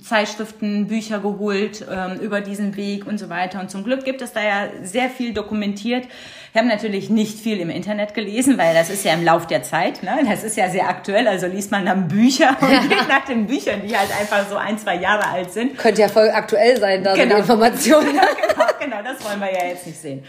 Zeitschriften, 0.00 0.88
Bücher 0.88 1.20
geholt 1.20 1.86
ähm, 1.90 2.18
über 2.18 2.40
diesen 2.40 2.76
Weg 2.76 3.06
und 3.06 3.18
so 3.18 3.28
weiter. 3.28 3.60
Und 3.60 3.70
zum 3.70 3.84
Glück 3.84 4.04
gibt 4.04 4.22
es 4.22 4.32
da 4.32 4.42
ja 4.42 4.68
sehr 4.82 5.08
viel 5.08 5.32
dokumentiert. 5.32 6.08
Ich 6.54 6.58
habe 6.60 6.68
natürlich 6.68 7.10
nicht 7.10 7.40
viel 7.40 7.58
im 7.58 7.68
Internet 7.68 8.14
gelesen, 8.14 8.58
weil 8.58 8.74
das 8.74 8.88
ist 8.88 9.04
ja 9.04 9.12
im 9.12 9.24
Lauf 9.24 9.48
der 9.48 9.64
Zeit. 9.64 10.04
Ne? 10.04 10.20
Das 10.24 10.44
ist 10.44 10.56
ja 10.56 10.70
sehr 10.70 10.88
aktuell. 10.88 11.26
Also 11.26 11.48
liest 11.48 11.72
man 11.72 11.84
dann 11.84 12.06
Bücher 12.06 12.56
und 12.60 12.88
geht 12.88 13.08
nach 13.08 13.24
den 13.24 13.48
Büchern, 13.48 13.82
die 13.84 13.98
halt 13.98 14.08
einfach 14.16 14.48
so 14.48 14.54
ein, 14.54 14.78
zwei 14.78 14.94
Jahre 14.94 15.26
alt 15.26 15.52
sind. 15.52 15.76
Könnte 15.76 16.02
ja 16.02 16.08
voll 16.08 16.30
aktuell 16.30 16.78
sein, 16.78 17.02
da 17.02 17.14
genau. 17.14 17.30
sind 17.30 17.40
Informationen. 17.40 18.14
Ja, 18.14 18.22
genau, 18.48 18.66
genau, 18.78 19.02
das 19.02 19.24
wollen 19.28 19.40
wir 19.40 19.52
ja 19.52 19.66
jetzt 19.66 19.84
nicht 19.84 19.98
sehen. 19.98 20.22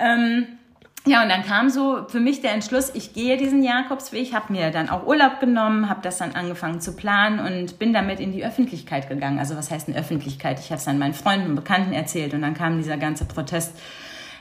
Ähm, 0.00 0.58
ja, 1.06 1.22
und 1.22 1.28
dann 1.28 1.44
kam 1.44 1.70
so 1.70 2.04
für 2.08 2.18
mich 2.18 2.40
der 2.40 2.50
Entschluss, 2.50 2.90
ich 2.92 3.12
gehe 3.12 3.36
diesen 3.36 3.62
Jakobsweg, 3.62 4.34
habe 4.34 4.52
mir 4.52 4.72
dann 4.72 4.88
auch 4.88 5.06
Urlaub 5.06 5.38
genommen, 5.38 5.88
habe 5.88 6.00
das 6.02 6.18
dann 6.18 6.32
angefangen 6.32 6.80
zu 6.80 6.96
planen 6.96 7.38
und 7.38 7.78
bin 7.78 7.92
damit 7.92 8.18
in 8.18 8.32
die 8.32 8.44
Öffentlichkeit 8.44 9.08
gegangen. 9.08 9.38
Also 9.38 9.56
was 9.56 9.70
heißt 9.70 9.86
in 9.86 9.94
Öffentlichkeit? 9.94 10.58
Ich 10.58 10.70
habe 10.70 10.80
es 10.80 10.84
dann 10.84 10.98
meinen 10.98 11.14
Freunden 11.14 11.50
und 11.50 11.54
Bekannten 11.54 11.92
erzählt 11.92 12.34
und 12.34 12.42
dann 12.42 12.54
kam 12.54 12.76
dieser 12.76 12.96
ganze 12.96 13.24
Protest 13.24 13.78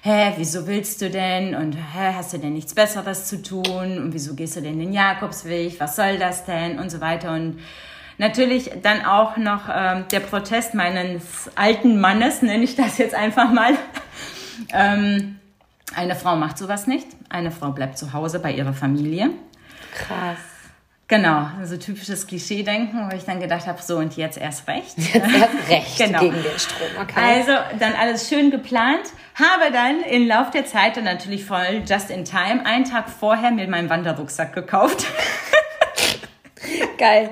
hä, 0.04 0.34
wieso 0.36 0.68
willst 0.68 1.02
du 1.02 1.10
denn? 1.10 1.56
Und 1.56 1.76
hä, 1.76 2.14
hast 2.16 2.34
du 2.34 2.38
denn 2.38 2.54
nichts 2.54 2.76
Besseres 2.76 3.26
zu 3.26 3.42
tun? 3.42 3.98
Und 3.98 4.14
wieso 4.14 4.36
gehst 4.36 4.56
du 4.58 4.62
denn 4.62 4.78
den 4.78 4.92
Jakobsweg? 4.92 5.80
Was 5.80 5.96
soll 5.96 6.18
das 6.20 6.46
denn? 6.46 6.78
Und 6.78 6.92
so 6.92 7.00
weiter. 7.00 7.32
Und 7.32 7.60
natürlich 8.18 8.72
dann 8.82 9.06
auch 9.06 9.38
noch 9.38 9.70
ähm, 9.74 10.06
der 10.12 10.20
Protest 10.20 10.74
meines 10.74 11.50
alten 11.56 12.00
Mannes, 12.02 12.42
nenne 12.42 12.64
ich 12.64 12.76
das 12.76 12.98
jetzt 12.98 13.16
einfach 13.16 13.52
mal. 13.52 13.74
ähm, 14.74 15.40
eine 15.96 16.16
Frau 16.16 16.36
macht 16.36 16.58
sowas 16.58 16.86
nicht. 16.86 17.08
Eine 17.30 17.52
Frau 17.52 17.72
bleibt 17.72 17.98
zu 17.98 18.12
Hause 18.12 18.40
bei 18.40 18.52
ihrer 18.52 18.74
Familie. 18.74 19.30
Krass. 19.94 20.53
Genau, 21.14 21.46
so 21.64 21.78
typisches 21.78 22.26
Klischee-Denken, 22.26 23.08
wo 23.08 23.16
ich 23.16 23.24
dann 23.24 23.40
gedacht 23.40 23.68
habe, 23.68 23.80
so 23.80 23.98
und 23.98 24.18
jetzt 24.18 24.36
erst 24.36 24.68
recht. 24.68 24.98
Jetzt 24.98 25.16
erst 25.16 25.70
recht 25.70 25.98
genau. 26.00 26.22
gegen 26.22 26.42
den 26.42 26.58
Strom, 26.58 26.88
okay. 27.00 27.20
Also 27.20 27.52
dann 27.78 27.94
alles 27.94 28.28
schön 28.28 28.50
geplant, 28.50 29.12
habe 29.36 29.72
dann 29.72 30.02
im 30.02 30.26
Lauf 30.26 30.50
der 30.50 30.66
Zeit 30.66 30.98
dann 30.98 31.04
natürlich 31.04 31.46
voll 31.46 31.84
just 31.88 32.10
in 32.10 32.26
time 32.26 32.66
einen 32.66 32.86
Tag 32.86 33.12
vorher 33.12 33.52
mir 33.52 33.68
meinen 33.68 33.92
Wanderrucksack 33.92 34.54
gekauft. 34.54 35.06
Geil, 36.98 37.30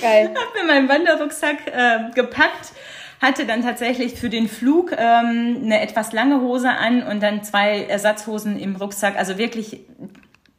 geil. 0.00 0.34
Hab 0.34 0.54
mir 0.54 0.66
meinen 0.66 0.88
Wanderrucksack 0.88 1.68
äh, 1.68 2.10
gepackt, 2.14 2.72
hatte 3.20 3.46
dann 3.46 3.62
tatsächlich 3.62 4.14
für 4.14 4.30
den 4.30 4.48
Flug 4.48 4.90
ähm, 4.90 5.60
eine 5.62 5.80
etwas 5.80 6.12
lange 6.12 6.40
Hose 6.40 6.70
an 6.70 7.04
und 7.04 7.22
dann 7.22 7.44
zwei 7.44 7.84
Ersatzhosen 7.84 8.58
im 8.58 8.74
Rucksack. 8.74 9.16
Also 9.16 9.38
wirklich 9.38 9.80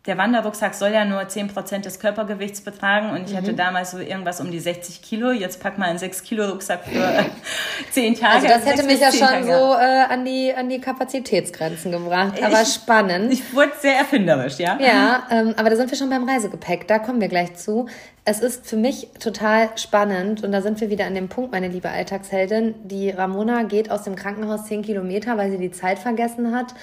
der 0.06 0.20
Wanderrucksack 0.20 0.76
soll 0.76 0.92
ja 0.92 1.04
nur 1.04 1.20
10% 1.22 1.80
des 1.80 2.00
Körpergewichts 2.00 2.62
betragen 2.62 3.10
und 3.10 3.26
ich 3.26 3.34
mhm. 3.34 3.38
hatte 3.38 3.54
damals 3.54 3.92
so 3.92 3.98
irgendwas 3.98 4.40
um 4.40 4.52
die 4.52 4.60
60 4.60 5.02
Kilo. 5.02 5.32
Jetzt 5.32 5.60
pack 5.60 5.80
mal 5.80 5.90
einen 5.90 5.98
6 5.98 6.22
Kilo 6.24 6.46
Rucksack 6.46 6.86
für 6.86 7.04
äh, 7.04 7.24
10 7.92 8.16
Tage. 8.16 8.36
Also 8.36 8.48
das 8.48 8.66
hätte 8.66 8.84
mich 8.84 9.00
ja 9.00 9.12
schon 9.12 9.28
Tage. 9.28 9.46
so 9.46 9.74
äh, 9.74 10.14
an, 10.14 10.24
die, 10.24 10.54
an 10.54 10.70
die 10.70 10.80
Kapazitätsgrenzen 10.80 11.92
gebracht. 11.92 12.42
Aber 12.42 12.62
ich, 12.62 12.74
spannend. 12.74 13.34
Ich 13.34 13.54
wurde 13.54 13.72
sehr 13.80 13.98
erfinderisch, 13.98 14.60
ja. 14.60 14.78
Ja, 14.80 15.24
ähm, 15.32 15.56
aber 15.58 15.72
da 15.72 15.76
sind 15.76 15.90
wir 15.90 15.98
schon 15.98 16.10
beim 16.10 16.30
Reisegepäck. 16.30 16.88
Da 16.88 17.00
kommen 17.00 17.20
wir 17.20 17.28
gleich 17.28 17.56
zu. 17.56 17.88
Es 18.26 18.40
ist 18.40 18.68
für 18.68 18.78
mich 18.78 19.10
total 19.20 19.70
spannend 19.76 20.44
und 20.44 20.52
da 20.52 20.62
sind 20.62 20.82
wir 20.82 20.90
wieder 20.90 21.06
an 21.06 21.14
dem 21.14 21.30
Punkt, 21.30 21.52
meine 21.52 21.68
liebe 21.68 21.90
Alltagsheldin. 21.90 22.74
Die 22.84 23.12
Ramona 23.12 23.64
geht 23.64 23.92
aus 23.92 24.04
dem 24.04 24.16
Krankenhaus 24.16 24.66
10 24.66 24.82
Kilometer, 24.82 25.38
weil 25.38 25.52
sie 25.52 25.60
die 25.60 25.72
Zeit 25.72 26.00
vergessen 26.00 26.56
hat 26.56 26.74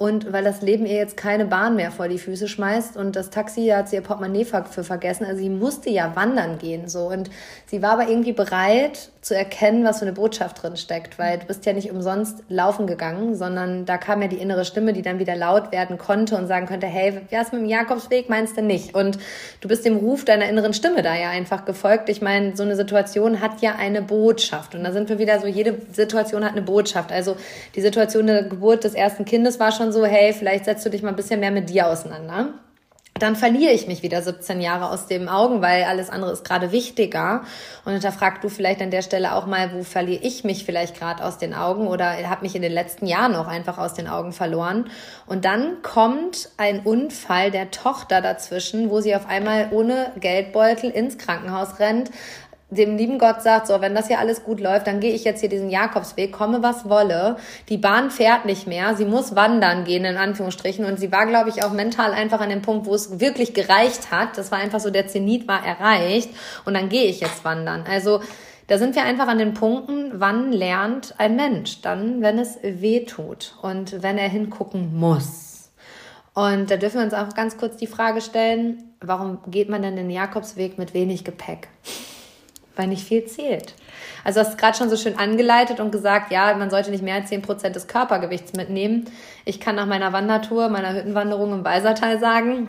und 0.00 0.32
weil 0.32 0.42
das 0.42 0.62
Leben 0.62 0.86
ihr 0.86 0.96
jetzt 0.96 1.18
keine 1.18 1.44
Bahn 1.44 1.76
mehr 1.76 1.90
vor 1.90 2.08
die 2.08 2.16
Füße 2.16 2.48
schmeißt 2.48 2.96
und 2.96 3.16
das 3.16 3.28
Taxi 3.28 3.66
hat 3.66 3.90
sie 3.90 3.96
ihr 3.96 4.02
Portemonnaie 4.02 4.46
für 4.46 4.82
vergessen. 4.82 5.26
Also 5.26 5.42
sie 5.42 5.50
musste 5.50 5.90
ja 5.90 6.16
wandern 6.16 6.56
gehen 6.56 6.88
so 6.88 7.08
und 7.08 7.28
sie 7.66 7.82
war 7.82 7.90
aber 7.90 8.08
irgendwie 8.08 8.32
bereit 8.32 9.10
zu 9.20 9.36
erkennen, 9.36 9.84
was 9.84 9.98
für 9.98 10.06
eine 10.06 10.14
Botschaft 10.14 10.62
drin 10.62 10.78
steckt, 10.78 11.18
weil 11.18 11.38
du 11.38 11.46
bist 11.46 11.66
ja 11.66 11.74
nicht 11.74 11.90
umsonst 11.90 12.42
laufen 12.48 12.86
gegangen, 12.86 13.34
sondern 13.34 13.84
da 13.84 13.98
kam 13.98 14.22
ja 14.22 14.28
die 14.28 14.38
innere 14.38 14.64
Stimme, 14.64 14.94
die 14.94 15.02
dann 15.02 15.18
wieder 15.18 15.36
laut 15.36 15.72
werden 15.72 15.98
konnte 15.98 16.36
und 16.36 16.46
sagen 16.46 16.66
könnte, 16.66 16.86
hey, 16.86 17.20
wie 17.28 17.36
ist 17.36 17.52
mit 17.52 17.60
dem 17.60 17.68
Jakobsweg? 17.68 18.30
Meinst 18.30 18.56
du 18.56 18.62
nicht? 18.62 18.94
Und 18.94 19.18
du 19.60 19.68
bist 19.68 19.84
dem 19.84 19.96
Ruf 19.96 20.24
deiner 20.24 20.48
inneren 20.48 20.72
Stimme 20.72 21.02
da 21.02 21.14
ja 21.16 21.28
einfach 21.28 21.66
gefolgt. 21.66 22.08
Ich 22.08 22.22
meine, 22.22 22.56
so 22.56 22.62
eine 22.62 22.76
Situation 22.76 23.42
hat 23.42 23.60
ja 23.60 23.74
eine 23.76 24.00
Botschaft 24.00 24.74
und 24.74 24.84
da 24.84 24.92
sind 24.92 25.10
wir 25.10 25.18
wieder 25.18 25.38
so, 25.38 25.46
jede 25.46 25.76
Situation 25.92 26.42
hat 26.42 26.52
eine 26.52 26.62
Botschaft. 26.62 27.12
Also 27.12 27.36
die 27.74 27.82
Situation 27.82 28.26
der 28.26 28.44
Geburt 28.44 28.84
des 28.84 28.94
ersten 28.94 29.26
Kindes 29.26 29.60
war 29.60 29.72
schon 29.72 29.92
so, 29.92 30.06
hey, 30.06 30.32
vielleicht 30.32 30.64
setzt 30.64 30.86
du 30.86 30.90
dich 30.90 31.02
mal 31.02 31.10
ein 31.10 31.16
bisschen 31.16 31.40
mehr 31.40 31.50
mit 31.50 31.68
dir 31.68 31.88
auseinander. 31.88 32.54
Dann 33.20 33.36
verliere 33.36 33.72
ich 33.72 33.86
mich 33.86 34.02
wieder 34.02 34.22
17 34.22 34.60
Jahre 34.60 34.90
aus 34.90 35.06
den 35.06 35.28
Augen, 35.28 35.60
weil 35.62 35.84
alles 35.84 36.10
andere 36.10 36.32
ist 36.32 36.44
gerade 36.44 36.72
wichtiger. 36.72 37.42
Und 37.84 37.92
hinterfrag 37.92 38.40
du 38.40 38.48
vielleicht 38.48 38.80
an 38.80 38.90
der 38.90 39.02
Stelle 39.02 39.34
auch 39.34 39.46
mal, 39.46 39.72
wo 39.74 39.82
verliere 39.82 40.22
ich 40.22 40.42
mich 40.42 40.64
vielleicht 40.64 40.98
gerade 40.98 41.22
aus 41.24 41.38
den 41.38 41.54
Augen 41.54 41.86
oder 41.86 42.16
habe 42.28 42.42
mich 42.42 42.56
in 42.56 42.62
den 42.62 42.72
letzten 42.72 43.06
Jahren 43.06 43.34
auch 43.34 43.46
einfach 43.46 43.78
aus 43.78 43.94
den 43.94 44.08
Augen 44.08 44.32
verloren. 44.32 44.90
Und 45.26 45.44
dann 45.44 45.82
kommt 45.82 46.48
ein 46.56 46.80
Unfall 46.80 47.50
der 47.50 47.70
Tochter 47.70 48.22
dazwischen, 48.22 48.90
wo 48.90 49.00
sie 49.00 49.14
auf 49.14 49.28
einmal 49.28 49.68
ohne 49.70 50.12
Geldbeutel 50.18 50.90
ins 50.90 51.18
Krankenhaus 51.18 51.78
rennt, 51.78 52.10
dem 52.70 52.96
lieben 52.96 53.18
Gott 53.18 53.42
sagt, 53.42 53.66
so, 53.66 53.80
wenn 53.80 53.94
das 53.94 54.06
hier 54.06 54.20
alles 54.20 54.44
gut 54.44 54.60
läuft, 54.60 54.86
dann 54.86 55.00
gehe 55.00 55.12
ich 55.12 55.24
jetzt 55.24 55.40
hier 55.40 55.48
diesen 55.48 55.70
Jakobsweg, 55.70 56.32
komme 56.32 56.62
was 56.62 56.88
wolle. 56.88 57.36
Die 57.68 57.78
Bahn 57.78 58.10
fährt 58.10 58.44
nicht 58.44 58.66
mehr, 58.66 58.94
sie 58.94 59.04
muss 59.04 59.34
wandern 59.34 59.84
gehen, 59.84 60.04
in 60.04 60.16
Anführungsstrichen. 60.16 60.84
Und 60.84 60.98
sie 60.98 61.10
war, 61.10 61.26
glaube 61.26 61.50
ich, 61.50 61.64
auch 61.64 61.72
mental 61.72 62.12
einfach 62.12 62.40
an 62.40 62.50
dem 62.50 62.62
Punkt, 62.62 62.86
wo 62.86 62.94
es 62.94 63.18
wirklich 63.18 63.54
gereicht 63.54 64.10
hat. 64.10 64.38
Das 64.38 64.52
war 64.52 64.58
einfach 64.58 64.80
so, 64.80 64.90
der 64.90 65.08
Zenit 65.08 65.48
war 65.48 65.66
erreicht. 65.66 66.30
Und 66.64 66.74
dann 66.74 66.88
gehe 66.88 67.06
ich 67.06 67.20
jetzt 67.20 67.44
wandern. 67.44 67.84
Also, 67.90 68.20
da 68.68 68.78
sind 68.78 68.94
wir 68.94 69.02
einfach 69.02 69.26
an 69.26 69.38
den 69.38 69.52
Punkten, 69.52 70.20
wann 70.20 70.52
lernt 70.52 71.14
ein 71.18 71.34
Mensch? 71.34 71.82
Dann, 71.82 72.22
wenn 72.22 72.38
es 72.38 72.56
weh 72.62 73.04
tut 73.04 73.56
und 73.62 74.00
wenn 74.00 74.16
er 74.16 74.28
hingucken 74.28 74.96
muss. 74.96 75.72
Und 76.34 76.70
da 76.70 76.76
dürfen 76.76 76.98
wir 76.98 77.04
uns 77.04 77.14
auch 77.14 77.34
ganz 77.34 77.56
kurz 77.56 77.76
die 77.76 77.88
Frage 77.88 78.20
stellen, 78.20 78.94
warum 79.00 79.40
geht 79.48 79.68
man 79.68 79.82
denn 79.82 79.96
den 79.96 80.08
Jakobsweg 80.08 80.78
mit 80.78 80.94
wenig 80.94 81.24
Gepäck? 81.24 81.66
Weil 82.80 82.88
nicht 82.88 83.06
viel 83.06 83.26
zählt. 83.26 83.74
Also 84.24 84.40
hast 84.40 84.56
gerade 84.56 84.76
schon 84.76 84.88
so 84.88 84.96
schön 84.96 85.18
angeleitet 85.18 85.80
und 85.80 85.92
gesagt, 85.92 86.32
ja, 86.32 86.54
man 86.54 86.70
sollte 86.70 86.90
nicht 86.90 87.02
mehr 87.02 87.14
als 87.14 87.30
10% 87.30 87.68
des 87.70 87.86
Körpergewichts 87.86 88.54
mitnehmen. 88.54 89.04
Ich 89.44 89.60
kann 89.60 89.76
nach 89.76 89.86
meiner 89.86 90.14
Wandertour, 90.14 90.70
meiner 90.70 90.94
Hüttenwanderung 90.94 91.52
im 91.52 91.64
Weisertal 91.64 92.18
sagen, 92.18 92.66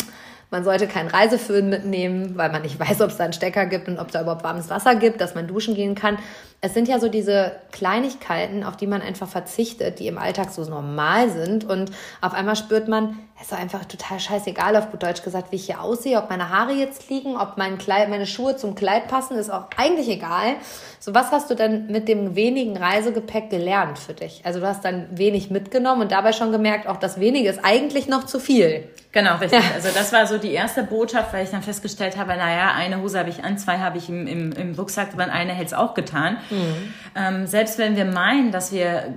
man 0.49 0.65
sollte 0.65 0.85
keinen 0.85 1.07
Reiseföhn 1.07 1.69
mitnehmen, 1.69 2.33
weil 2.35 2.51
man 2.51 2.61
nicht 2.61 2.77
weiß, 2.89 2.99
ob 3.01 3.09
es 3.09 3.17
da 3.17 3.23
einen 3.23 3.33
Stecker 3.33 3.65
gibt 3.65 3.87
und 3.87 3.99
ob 3.99 4.07
es 4.07 4.13
da 4.13 4.21
überhaupt 4.21 4.43
warmes 4.43 4.69
Wasser 4.69 4.95
gibt, 4.95 5.21
dass 5.21 5.33
man 5.33 5.47
duschen 5.47 5.75
gehen 5.75 5.95
kann. 5.95 6.17
Es 6.59 6.73
sind 6.73 6.89
ja 6.89 6.99
so 6.99 7.07
diese 7.07 7.53
Kleinigkeiten, 7.71 8.65
auf 8.65 8.75
die 8.75 8.87
man 8.87 9.01
einfach 9.01 9.29
verzichtet, 9.29 9.99
die 9.99 10.07
im 10.07 10.17
Alltag 10.17 10.51
so 10.51 10.63
normal 10.65 11.29
sind. 11.29 11.63
Und 11.63 11.91
auf 12.19 12.33
einmal 12.33 12.57
spürt 12.57 12.89
man, 12.89 13.17
es 13.41 13.47
ist 13.47 13.57
einfach 13.57 13.85
total 13.85 14.19
scheißegal, 14.19 14.75
auf 14.75 14.91
gut 14.91 15.01
Deutsch 15.01 15.23
gesagt, 15.23 15.51
wie 15.51 15.55
ich 15.55 15.65
hier 15.65 15.81
aussehe, 15.81 16.19
ob 16.19 16.29
meine 16.29 16.49
Haare 16.49 16.73
jetzt 16.73 17.09
liegen, 17.09 17.37
ob 17.37 17.57
mein 17.57 17.79
Kleid, 17.79 18.07
meine 18.09 18.27
Schuhe 18.27 18.55
zum 18.55 18.75
Kleid 18.75 19.07
passen, 19.07 19.35
ist 19.35 19.49
auch 19.49 19.65
eigentlich 19.77 20.07
egal. 20.09 20.55
So, 20.99 21.15
was 21.15 21.31
hast 21.31 21.49
du 21.49 21.55
denn 21.55 21.87
mit 21.87 22.07
dem 22.07 22.35
wenigen 22.35 22.77
Reisegepäck 22.77 23.49
gelernt 23.49 23.97
für 23.97 24.13
dich? 24.13 24.41
Also 24.43 24.59
du 24.59 24.67
hast 24.67 24.85
dann 24.85 25.07
wenig 25.17 25.49
mitgenommen 25.49 26.03
und 26.03 26.11
dabei 26.11 26.33
schon 26.33 26.51
gemerkt, 26.51 26.87
auch 26.87 26.97
das 26.97 27.19
wenige 27.19 27.49
ist 27.49 27.59
eigentlich 27.63 28.07
noch 28.07 28.25
zu 28.25 28.39
viel. 28.39 28.87
Genau, 29.11 29.37
richtig. 29.37 29.59
Ja. 29.59 29.71
Also 29.73 29.89
das 29.91 30.13
war 30.13 30.27
so 30.27 30.37
die 30.37 30.51
erste 30.51 30.83
Botschaft, 30.83 31.33
weil 31.33 31.43
ich 31.43 31.49
dann 31.49 31.63
festgestellt 31.63 32.17
habe, 32.17 32.35
naja, 32.35 32.73
eine 32.75 33.01
Hose 33.01 33.17
habe 33.17 33.31
ich 33.31 33.43
an, 33.43 33.57
zwei 33.57 33.79
habe 33.79 33.97
ich 33.97 34.07
im, 34.07 34.27
im, 34.27 34.51
im 34.51 34.75
Rucksack 34.75 35.15
drin, 35.15 35.31
eine 35.31 35.53
hätte 35.53 35.65
es 35.65 35.73
auch 35.73 35.95
getan. 35.95 36.37
Mhm. 36.51 36.93
Ähm, 37.15 37.47
selbst 37.47 37.79
wenn 37.79 37.95
wir 37.95 38.05
meinen, 38.05 38.51
dass 38.51 38.71
wir 38.71 39.15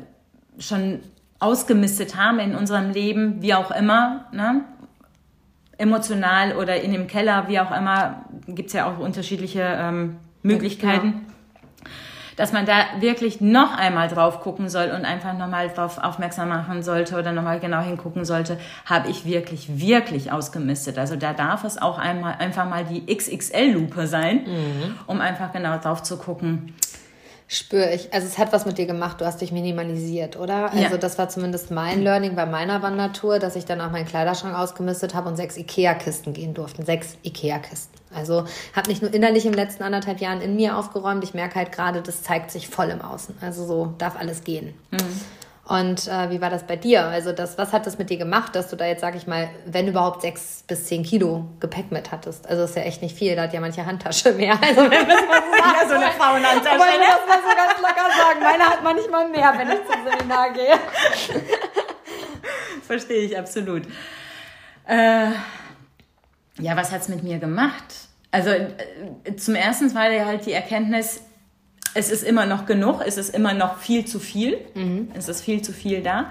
schon 0.59 1.01
ausgemistet 1.45 2.17
haben 2.17 2.39
in 2.39 2.55
unserem 2.55 2.91
Leben, 2.91 3.43
wie 3.43 3.55
auch 3.55 3.71
immer, 3.71 4.27
ne? 4.33 4.63
emotional 5.77 6.57
oder 6.57 6.81
in 6.81 6.93
dem 6.93 7.07
Keller, 7.07 7.49
wie 7.49 7.59
auch 7.59 7.77
immer, 7.77 8.25
gibt 8.47 8.69
es 8.69 8.75
ja 8.75 8.89
auch 8.89 8.99
unterschiedliche 8.99 9.63
ähm, 9.63 10.17
Möglichkeiten. 10.43 11.07
Ja 11.07 11.35
dass 12.37 12.53
man 12.53 12.67
da 12.67 12.85
wirklich 13.01 13.41
noch 13.41 13.77
einmal 13.77 14.09
drauf 14.09 14.41
gucken 14.41 14.69
soll 14.69 14.91
und 14.91 15.05
einfach 15.05 15.37
nochmal 15.37 15.69
drauf 15.69 15.99
aufmerksam 15.99 16.49
machen 16.49 16.83
sollte 16.83 17.17
oder 17.17 17.33
nochmal 17.33 17.61
genau 17.61 17.81
hingucken 17.81 18.25
sollte, 18.25 18.59
habe 18.87 19.09
ich 19.09 19.25
wirklich, 19.25 19.79
wirklich 19.79 20.33
ausgemistet. 20.33 20.99
Also 20.99 21.17
da 21.17 21.33
darf 21.33 21.65
es 21.65 21.81
auch 21.81 21.99
einmal, 21.99 22.35
einfach 22.39 22.69
mal 22.69 22.85
die 22.85 23.07
XXL-Lupe 23.07 24.07
sein, 24.07 24.45
mhm. 24.45 24.97
um 25.07 25.21
einfach 25.21 25.53
genau 25.53 25.79
drauf 25.79 26.03
zu 26.03 26.17
gucken, 26.17 26.75
Spüre 27.47 27.93
ich. 27.93 28.13
Also 28.13 28.27
es 28.27 28.39
hat 28.39 28.53
was 28.53 28.65
mit 28.65 28.79
dir 28.79 28.87
gemacht, 28.87 29.21
du 29.21 29.27
hast 29.27 29.41
dich 29.41 29.53
minimalisiert, 29.53 30.37
oder? 30.37 30.73
Also 30.73 30.83
ja. 30.83 30.97
das 30.97 31.19
war 31.19 31.29
zumindest 31.29 31.71
mein 31.71 32.03
Learning 32.03 32.35
bei 32.35 32.47
meiner 32.47 32.81
Wandertour, 32.81 33.39
dass 33.39 33.55
ich 33.55 33.67
dann 33.67 33.81
auch 33.83 33.91
meinen 33.91 34.07
Kleiderschrank 34.07 34.57
ausgemistet 34.57 35.15
habe 35.15 35.29
und 35.29 35.37
sechs 35.37 35.59
Ikea-Kisten 35.59 36.33
gehen 36.33 36.55
durften. 36.55 36.87
Sechs 36.87 37.19
Ikea-Kisten. 37.23 37.99
Also 38.15 38.45
habe 38.75 38.89
nicht 38.89 39.03
nur 39.03 39.13
innerlich 39.13 39.45
im 39.45 39.53
letzten 39.53 39.83
anderthalb 39.83 40.21
Jahren 40.21 40.41
in 40.41 40.57
mir 40.57 40.79
aufgeräumt, 40.79 41.23
ich 41.23 41.35
merke 41.35 41.57
halt 41.57 41.73
gerade, 41.73 42.01
das 42.01 42.23
zeigt 42.23 42.51
sich 42.51 42.69
voll 42.69 42.89
im 42.89 43.03
Außen. 43.03 43.37
Also 43.41 43.67
so 43.67 43.95
darf 43.99 44.17
alles 44.19 44.45
gehen. 44.45 44.75
Mhm. 44.91 45.21
Und 45.67 46.09
äh, 46.09 46.29
wie 46.29 46.43
war 46.43 46.51
das 46.51 46.67
bei 46.67 46.77
dir? 46.77 47.07
Also 47.07 47.33
das, 47.33 47.57
was 47.57 47.73
hat 47.73 47.87
das 47.87 47.97
mit 47.97 48.11
dir 48.11 48.19
gemacht, 48.19 48.55
dass 48.55 48.69
du 48.69 48.77
da 48.77 48.85
jetzt, 48.85 49.01
sag 49.01 49.15
ich 49.15 49.27
mal, 49.27 49.49
wenn 49.65 49.89
überhaupt 49.89 50.21
sechs 50.21 50.63
bis 50.67 50.87
zehn 50.87 51.03
Kilo 51.03 51.47
Gepäck 51.59 51.91
mit 51.91 52.13
hattest? 52.13 52.47
Also 52.47 52.63
das 52.63 52.71
ist 52.71 52.77
ja 52.77 52.83
echt 52.83 53.01
nicht 53.01 53.17
viel, 53.17 53.35
da 53.35 53.43
hat 53.43 53.55
ja 53.55 53.61
manche 53.61 53.87
Handtasche 53.87 54.33
mehr. 54.33 54.59
Also 54.65 54.83
wenn 54.83 55.07
wir 55.07 55.17
so 55.17 55.89
so 55.89 55.95
eine 55.95 56.11
Frauenhandtasche. 56.13 56.75
Aber 56.75 56.85
ich 56.85 56.99
muss 56.99 57.29
mal 57.29 57.39
so 57.43 57.57
ganz 57.57 57.81
locker 57.81 58.11
sagen, 58.17 58.41
meine 58.41 58.65
hat 58.65 58.83
manchmal 58.83 59.29
mehr, 59.29 59.55
wenn 59.57 59.69
ich 59.69 59.81
zum 59.91 60.05
Seminar 60.05 60.53
gehe. 60.53 60.79
Verstehe 62.87 63.23
ich 63.23 63.39
absolut. 63.39 63.85
Äh, 64.87 65.31
ja, 66.59 66.77
was 66.77 66.93
hat's 66.93 67.09
mit 67.09 67.23
mir 67.23 67.39
gemacht? 67.39 67.85
Also 68.31 68.51
äh, 68.51 69.37
zum 69.37 69.55
ersten 69.55 69.95
war 69.95 70.11
ja 70.11 70.27
halt 70.27 70.45
die 70.45 70.53
Erkenntnis, 70.53 71.23
es 71.95 72.11
ist 72.11 72.23
immer 72.25 72.47
noch 72.47 72.67
genug, 72.67 73.03
es 73.07 73.17
ist 73.17 73.35
immer 73.35 73.55
noch 73.55 73.79
viel 73.79 74.05
zu 74.05 74.19
viel, 74.19 74.59
mhm. 74.75 75.11
es 75.15 75.29
ist 75.29 75.43
viel 75.43 75.63
zu 75.63 75.73
viel 75.73 76.03
da. 76.03 76.27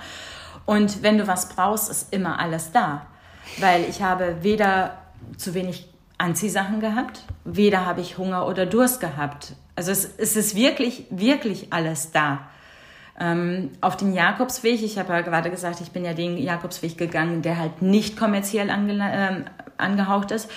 Und 0.66 1.04
wenn 1.04 1.18
du 1.18 1.28
was 1.28 1.50
brauchst, 1.50 1.90
ist 1.90 2.14
immer 2.14 2.40
alles 2.40 2.72
da. 2.72 3.06
Weil 3.58 3.84
ich 3.90 4.02
habe 4.02 4.38
weder 4.42 4.98
zu 5.38 5.54
wenig 5.54 5.88
Anziehsachen 6.18 6.80
gehabt, 6.80 7.24
weder 7.44 7.86
habe 7.86 8.02
ich 8.02 8.18
Hunger 8.18 8.48
oder 8.48 8.66
Durst 8.66 9.02
gehabt. 9.02 9.54
Also 9.76 9.92
es, 9.92 10.10
es 10.18 10.36
ist 10.36 10.56
wirklich, 10.56 11.06
wirklich 11.10 11.74
alles 11.74 12.12
da. 12.12 12.48
ähm, 13.20 13.72
auf 13.82 13.98
den 13.98 14.14
Jakobsweg. 14.14 14.82
Ich 14.82 14.98
habe 14.98 15.14
ja 15.14 15.22
gerade 15.22 15.50
gesagt, 15.50 15.82
ich 15.82 15.92
bin 15.92 16.06
ja 16.06 16.14
den 16.14 16.38
Jakobsweg 16.38 16.98
gegangen, 16.98 17.42
der 17.42 17.60
halt 17.60 17.82
nicht 17.82 18.18
kommerziell 18.18 18.70
ange 18.70 18.94
äh, 18.94 19.44
angehaucht 19.78 20.32
ist. 20.32 20.50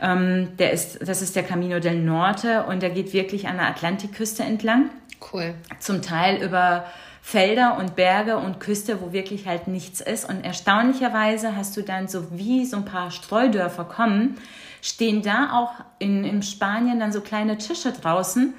Ähm, 0.00 0.56
der 0.58 0.72
ist, 0.72 1.06
das 1.06 1.22
ist 1.22 1.36
der 1.36 1.42
Camino 1.42 1.80
del 1.80 2.00
Norte 2.00 2.64
und 2.64 2.82
der 2.82 2.90
geht 2.90 3.12
wirklich 3.12 3.48
an 3.48 3.56
der 3.56 3.66
Atlantikküste 3.66 4.42
entlang. 4.42 4.90
Cool. 5.32 5.54
Zum 5.80 6.02
Teil 6.02 6.42
über 6.42 6.84
Felder 7.22 7.76
und 7.78 7.96
Berge 7.96 8.38
und 8.38 8.60
Küste, 8.60 9.00
wo 9.02 9.12
wirklich 9.12 9.46
halt 9.46 9.68
nichts 9.68 10.00
ist. 10.00 10.28
Und 10.28 10.44
erstaunlicherweise 10.44 11.56
hast 11.56 11.76
du 11.76 11.82
dann 11.82 12.08
so 12.08 12.38
wie 12.38 12.64
so 12.64 12.78
ein 12.78 12.84
paar 12.84 13.10
Streudörfer 13.10 13.84
kommen, 13.84 14.38
stehen 14.80 15.22
da 15.22 15.50
auch 15.52 15.72
in, 15.98 16.24
in 16.24 16.42
Spanien 16.42 17.00
dann 17.00 17.12
so 17.12 17.20
kleine 17.20 17.58
Tische 17.58 17.92
draußen, 17.92 18.54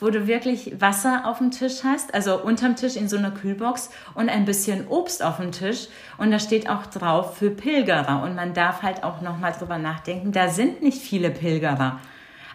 wo 0.00 0.10
du 0.10 0.26
wirklich 0.26 0.80
Wasser 0.80 1.22
auf 1.24 1.38
dem 1.38 1.50
Tisch 1.50 1.82
hast, 1.84 2.14
also 2.14 2.42
unterm 2.42 2.76
Tisch 2.76 2.96
in 2.96 3.08
so 3.08 3.16
einer 3.16 3.30
Kühlbox 3.30 3.90
und 4.14 4.28
ein 4.28 4.44
bisschen 4.44 4.86
Obst 4.88 5.22
auf 5.22 5.38
dem 5.38 5.52
Tisch. 5.52 5.88
Und 6.18 6.30
da 6.30 6.38
steht 6.38 6.68
auch 6.68 6.86
drauf 6.86 7.36
für 7.36 7.50
Pilgerer. 7.50 8.22
Und 8.22 8.34
man 8.34 8.54
darf 8.54 8.82
halt 8.82 9.02
auch 9.02 9.20
nochmal 9.20 9.52
drüber 9.52 9.78
nachdenken, 9.78 10.32
da 10.32 10.48
sind 10.48 10.82
nicht 10.82 10.98
viele 10.98 11.30
Pilgerer. 11.30 12.00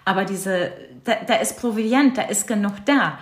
Aber 0.05 0.25
diese, 0.25 0.71
da, 1.03 1.15
da 1.25 1.35
ist 1.35 1.59
Proviant, 1.59 2.17
da 2.17 2.23
ist 2.23 2.47
genug 2.47 2.73
da. 2.85 2.93
Ja. 2.93 3.17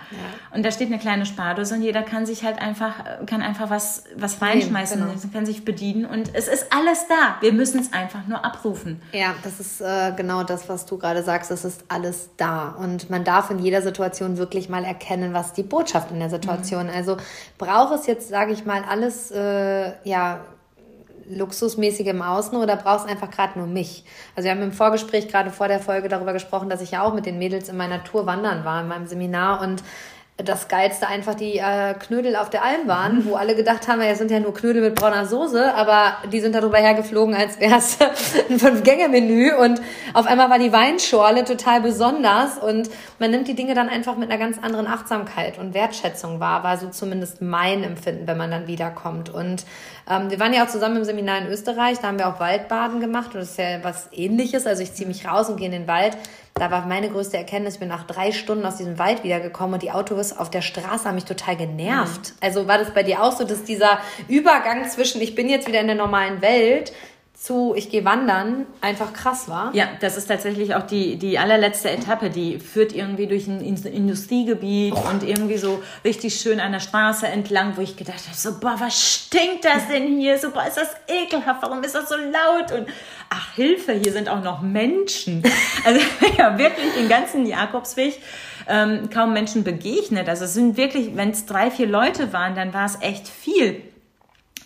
Und 0.54 0.64
da 0.64 0.70
steht 0.70 0.88
eine 0.88 0.98
kleine 0.98 1.26
Spardose 1.26 1.74
und 1.74 1.82
jeder 1.82 2.02
kann 2.02 2.26
sich 2.26 2.44
halt 2.44 2.60
einfach, 2.60 3.26
kann 3.26 3.42
einfach 3.42 3.70
was, 3.70 4.04
was 4.16 4.42
reinschmeißen, 4.42 4.98
nee, 5.00 5.12
genau. 5.14 5.32
kann 5.32 5.46
sich 5.46 5.64
bedienen 5.64 6.04
und 6.04 6.34
es 6.34 6.48
ist 6.48 6.72
alles 6.72 7.06
da. 7.08 7.36
Wir 7.40 7.52
müssen 7.52 7.80
es 7.80 7.92
einfach 7.92 8.26
nur 8.26 8.44
abrufen. 8.44 9.00
Ja, 9.12 9.34
das 9.42 9.60
ist 9.60 9.80
äh, 9.80 10.12
genau 10.16 10.42
das, 10.42 10.68
was 10.68 10.86
du 10.86 10.98
gerade 10.98 11.22
sagst. 11.22 11.50
Es 11.50 11.64
ist 11.64 11.84
alles 11.88 12.30
da. 12.36 12.68
Und 12.70 13.10
man 13.10 13.24
darf 13.24 13.50
in 13.50 13.58
jeder 13.58 13.82
Situation 13.82 14.36
wirklich 14.36 14.68
mal 14.68 14.84
erkennen, 14.84 15.32
was 15.32 15.52
die 15.52 15.62
Botschaft 15.62 16.10
in 16.10 16.18
der 16.18 16.30
Situation. 16.30 16.86
Mhm. 16.86 16.92
Also 16.94 17.16
braucht 17.58 17.94
es 17.94 18.06
jetzt, 18.06 18.28
sage 18.28 18.52
ich 18.52 18.64
mal, 18.64 18.82
alles, 18.88 19.30
äh, 19.30 19.92
ja, 20.04 20.40
luxusmäßig 21.34 22.06
im 22.06 22.22
Außen 22.22 22.56
oder 22.56 22.76
brauchst 22.76 23.08
einfach 23.08 23.30
gerade 23.30 23.58
nur 23.58 23.66
mich? 23.66 24.04
Also 24.36 24.44
wir 24.44 24.52
haben 24.52 24.62
im 24.62 24.72
Vorgespräch 24.72 25.28
gerade 25.28 25.50
vor 25.50 25.68
der 25.68 25.80
Folge 25.80 26.08
darüber 26.08 26.32
gesprochen, 26.32 26.68
dass 26.68 26.80
ich 26.80 26.92
ja 26.92 27.02
auch 27.02 27.14
mit 27.14 27.26
den 27.26 27.38
Mädels 27.38 27.68
in 27.68 27.76
meiner 27.76 28.04
Tour 28.04 28.26
wandern 28.26 28.64
war, 28.64 28.82
in 28.82 28.88
meinem 28.88 29.06
Seminar 29.06 29.60
und 29.60 29.82
das 30.38 30.68
Geilste 30.68 31.06
einfach 31.06 31.34
die 31.34 31.58
äh, 31.58 31.94
Knödel 31.94 32.36
auf 32.36 32.48
der 32.48 32.64
Alm 32.64 32.88
waren, 32.88 33.26
wo 33.26 33.34
alle 33.34 33.54
gedacht 33.54 33.86
haben, 33.86 34.00
ja, 34.00 34.14
sind 34.14 34.30
ja 34.30 34.40
nur 34.40 34.54
Knödel 34.54 34.80
mit 34.80 34.94
brauner 34.94 35.26
Soße, 35.26 35.74
aber 35.74 36.16
die 36.32 36.40
sind 36.40 36.54
darüber 36.54 36.78
hergeflogen, 36.78 37.34
als 37.34 37.60
wäre 37.60 37.76
es 37.76 37.98
ein 38.50 38.58
Fünf-Gänge-Menü 38.58 39.54
und 39.54 39.80
auf 40.14 40.26
einmal 40.26 40.48
war 40.48 40.58
die 40.58 40.72
Weinschorle 40.72 41.44
total 41.44 41.82
besonders 41.82 42.58
und 42.58 42.88
man 43.18 43.30
nimmt 43.30 43.46
die 43.46 43.54
Dinge 43.54 43.74
dann 43.74 43.90
einfach 43.90 44.16
mit 44.16 44.30
einer 44.30 44.38
ganz 44.38 44.58
anderen 44.58 44.86
Achtsamkeit 44.86 45.58
und 45.58 45.74
Wertschätzung 45.74 46.40
wahr, 46.40 46.64
war 46.64 46.78
so 46.78 46.88
zumindest 46.88 47.42
mein 47.42 47.84
Empfinden, 47.84 48.26
wenn 48.26 48.38
man 48.38 48.50
dann 48.50 48.66
wiederkommt. 48.66 49.28
Und 49.28 49.64
ähm, 50.10 50.30
wir 50.30 50.40
waren 50.40 50.54
ja 50.54 50.64
auch 50.64 50.68
zusammen 50.68 50.96
im 50.96 51.04
Seminar 51.04 51.38
in 51.38 51.46
Österreich, 51.46 51.98
da 51.98 52.08
haben 52.08 52.18
wir 52.18 52.28
auch 52.28 52.40
Waldbaden 52.40 53.00
gemacht 53.00 53.34
und 53.34 53.40
das 53.40 53.50
ist 53.50 53.58
ja 53.58 53.84
was 53.84 54.08
ähnliches, 54.12 54.66
also 54.66 54.82
ich 54.82 54.94
ziehe 54.94 55.06
mich 55.06 55.26
raus 55.26 55.50
und 55.50 55.58
gehe 55.58 55.66
in 55.66 55.72
den 55.72 55.86
Wald 55.86 56.16
da 56.54 56.70
war 56.70 56.86
meine 56.86 57.08
größte 57.08 57.36
Erkenntnis, 57.36 57.74
ich 57.74 57.80
bin 57.80 57.88
nach 57.88 58.04
drei 58.04 58.30
Stunden 58.30 58.64
aus 58.66 58.76
diesem 58.76 58.98
Wald 58.98 59.24
wiedergekommen 59.24 59.74
und 59.74 59.82
die 59.82 59.90
Autos 59.90 60.32
auf 60.32 60.50
der 60.50 60.62
Straße 60.62 61.06
haben 61.06 61.14
mich 61.14 61.24
total 61.24 61.56
genervt. 61.56 62.30
Mhm. 62.30 62.36
Also 62.40 62.68
war 62.68 62.78
das 62.78 62.92
bei 62.92 63.02
dir 63.02 63.22
auch 63.22 63.32
so, 63.32 63.44
dass 63.44 63.64
dieser 63.64 63.98
Übergang 64.28 64.88
zwischen 64.88 65.20
ich 65.20 65.34
bin 65.34 65.48
jetzt 65.48 65.66
wieder 65.66 65.80
in 65.80 65.86
der 65.86 65.96
normalen 65.96 66.42
Welt 66.42 66.92
zu 67.42 67.74
ich 67.76 67.90
gehe 67.90 68.04
wandern 68.04 68.66
einfach 68.80 69.12
krass 69.12 69.48
war. 69.48 69.74
Ja, 69.74 69.88
das 70.00 70.16
ist 70.16 70.26
tatsächlich 70.26 70.76
auch 70.76 70.86
die, 70.86 71.16
die 71.16 71.40
allerletzte 71.40 71.90
Etappe, 71.90 72.30
die 72.30 72.60
führt 72.60 72.94
irgendwie 72.94 73.26
durch 73.26 73.48
ein 73.48 73.60
Industriegebiet 73.60 74.94
oh. 74.94 75.10
und 75.10 75.24
irgendwie 75.24 75.56
so 75.56 75.82
richtig 76.04 76.36
schön 76.36 76.60
an 76.60 76.70
der 76.70 76.78
Straße 76.78 77.26
entlang, 77.26 77.76
wo 77.76 77.80
ich 77.80 77.96
gedacht 77.96 78.20
habe, 78.28 78.36
so, 78.36 78.60
boah, 78.60 78.76
was 78.78 79.02
stinkt 79.02 79.64
das 79.64 79.88
denn 79.88 80.18
hier? 80.18 80.38
So, 80.38 80.50
boah, 80.50 80.68
ist 80.68 80.76
das 80.76 80.94
ekelhaft, 81.08 81.62
warum 81.62 81.82
ist 81.82 81.96
das 81.96 82.08
so 82.08 82.14
laut? 82.14 82.70
Und 82.78 82.88
ach, 83.28 83.54
Hilfe, 83.56 83.94
hier 83.94 84.12
sind 84.12 84.28
auch 84.28 84.42
noch 84.42 84.62
Menschen. 84.62 85.42
Also 85.84 86.00
ja, 86.38 86.58
wirklich 86.58 86.92
den 86.94 87.08
ganzen 87.08 87.44
Jakobsweg 87.44 88.20
ähm, 88.68 89.10
kaum 89.12 89.32
Menschen 89.32 89.64
begegnet. 89.64 90.28
Also 90.28 90.44
es 90.44 90.54
sind 90.54 90.76
wirklich, 90.76 91.16
wenn 91.16 91.30
es 91.30 91.44
drei, 91.44 91.72
vier 91.72 91.88
Leute 91.88 92.32
waren, 92.32 92.54
dann 92.54 92.72
war 92.72 92.86
es 92.86 92.98
echt 93.00 93.26
viel. 93.26 93.82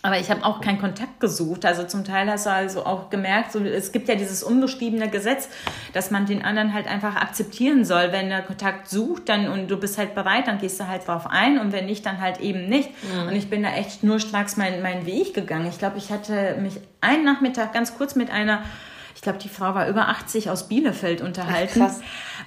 Aber 0.06 0.18
ich 0.18 0.30
habe 0.30 0.44
auch 0.44 0.60
keinen 0.60 0.80
Kontakt 0.80 1.20
gesucht. 1.20 1.64
Also 1.64 1.84
zum 1.84 2.04
Teil 2.04 2.30
hast 2.30 2.46
du 2.46 2.50
also 2.50 2.84
auch 2.84 3.10
gemerkt, 3.10 3.52
so, 3.52 3.60
es 3.60 3.92
gibt 3.92 4.08
ja 4.08 4.14
dieses 4.14 4.42
unbeschriebene 4.42 5.08
Gesetz, 5.08 5.48
dass 5.92 6.10
man 6.10 6.26
den 6.26 6.44
anderen 6.44 6.72
halt 6.74 6.86
einfach 6.88 7.16
akzeptieren 7.16 7.84
soll. 7.84 8.12
Wenn 8.12 8.30
er 8.30 8.42
Kontakt 8.42 8.88
sucht 8.88 9.28
dann 9.28 9.48
und 9.48 9.68
du 9.68 9.76
bist 9.76 9.98
halt 9.98 10.14
bereit, 10.14 10.46
dann 10.46 10.58
gehst 10.58 10.80
du 10.80 10.88
halt 10.88 11.06
drauf 11.06 11.26
ein 11.28 11.58
und 11.58 11.72
wenn 11.72 11.86
nicht, 11.86 12.04
dann 12.04 12.20
halt 12.20 12.40
eben 12.40 12.68
nicht. 12.68 12.90
Mhm. 12.90 13.28
Und 13.28 13.36
ich 13.36 13.48
bin 13.48 13.62
da 13.62 13.70
echt 13.70 14.02
nur 14.02 14.20
schnurstracks 14.20 14.56
meinen 14.56 14.82
mein 14.82 15.06
Weg 15.06 15.34
gegangen. 15.34 15.66
Ich 15.68 15.78
glaube, 15.78 15.98
ich 15.98 16.10
hatte 16.10 16.56
mich 16.60 16.80
einen 17.00 17.24
Nachmittag 17.24 17.72
ganz 17.72 17.96
kurz 17.96 18.14
mit 18.14 18.30
einer 18.30 18.62
ich 19.16 19.22
glaube, 19.22 19.38
die 19.38 19.48
Frau 19.48 19.74
war 19.74 19.88
über 19.88 20.08
80 20.08 20.50
aus 20.50 20.68
Bielefeld 20.68 21.22
unterhalten, 21.22 21.80
Ach, 21.82 21.94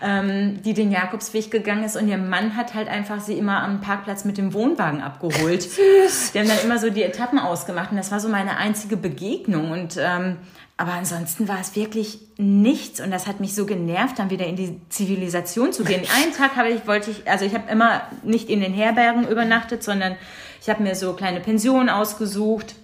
ähm, 0.03 0.61
die 0.61 0.75
den 0.75 0.91
Jakobsweg 0.91 1.49
gegangen 1.49 1.83
ist 1.83 1.97
und 1.97 2.07
ihr 2.07 2.19
Mann 2.19 2.55
hat 2.55 2.75
halt 2.75 2.87
einfach 2.87 3.19
sie 3.19 3.33
immer 3.33 3.63
am 3.63 3.81
Parkplatz 3.81 4.23
mit 4.23 4.37
dem 4.37 4.53
Wohnwagen 4.53 5.01
abgeholt. 5.01 5.63
Süß. 6.07 6.31
Die 6.31 6.39
haben 6.39 6.47
dann 6.47 6.59
immer 6.63 6.77
so 6.77 6.91
die 6.91 7.01
Etappen 7.01 7.39
ausgemacht 7.39 7.89
und 7.89 7.97
das 7.97 8.11
war 8.11 8.19
so 8.19 8.29
meine 8.29 8.57
einzige 8.57 8.97
Begegnung 8.97 9.71
und 9.71 9.97
ähm, 9.99 10.37
aber 10.77 10.93
ansonsten 10.93 11.47
war 11.47 11.59
es 11.59 11.75
wirklich 11.75 12.19
nichts 12.37 13.01
und 13.01 13.09
das 13.09 13.25
hat 13.25 13.39
mich 13.39 13.55
so 13.55 13.65
genervt, 13.65 14.19
dann 14.19 14.29
wieder 14.29 14.45
in 14.45 14.55
die 14.55 14.79
Zivilisation 14.89 15.73
zu 15.73 15.83
gehen. 15.83 16.03
Einen 16.15 16.33
Tag 16.33 16.55
habe 16.55 16.69
ich, 16.69 16.85
wollte 16.85 17.09
ich, 17.09 17.27
also 17.27 17.45
ich 17.45 17.55
habe 17.55 17.69
immer 17.69 18.03
nicht 18.23 18.47
in 18.47 18.61
den 18.61 18.73
Herbergen 18.73 19.27
übernachtet, 19.27 19.83
sondern 19.83 20.15
ich 20.61 20.69
habe 20.69 20.83
mir 20.83 20.93
so 20.93 21.13
kleine 21.13 21.39
Pensionen 21.39 21.89
ausgesucht, 21.89 22.75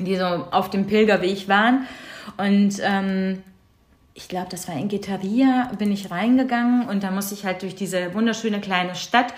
die 0.00 0.16
so 0.16 0.24
auf 0.24 0.68
dem 0.68 0.88
Pilgerweg 0.88 1.48
waren. 1.48 1.86
Und 2.36 2.76
ähm, 2.82 3.42
ich 4.14 4.28
glaube, 4.28 4.48
das 4.50 4.68
war 4.68 4.76
in 4.76 4.88
Getaria, 4.88 5.70
bin 5.78 5.92
ich 5.92 6.10
reingegangen 6.10 6.88
und 6.88 7.02
da 7.02 7.10
musste 7.10 7.34
ich 7.34 7.44
halt 7.44 7.62
durch 7.62 7.74
diese 7.74 8.12
wunderschöne 8.14 8.60
kleine 8.60 8.94
Stadt 8.94 9.32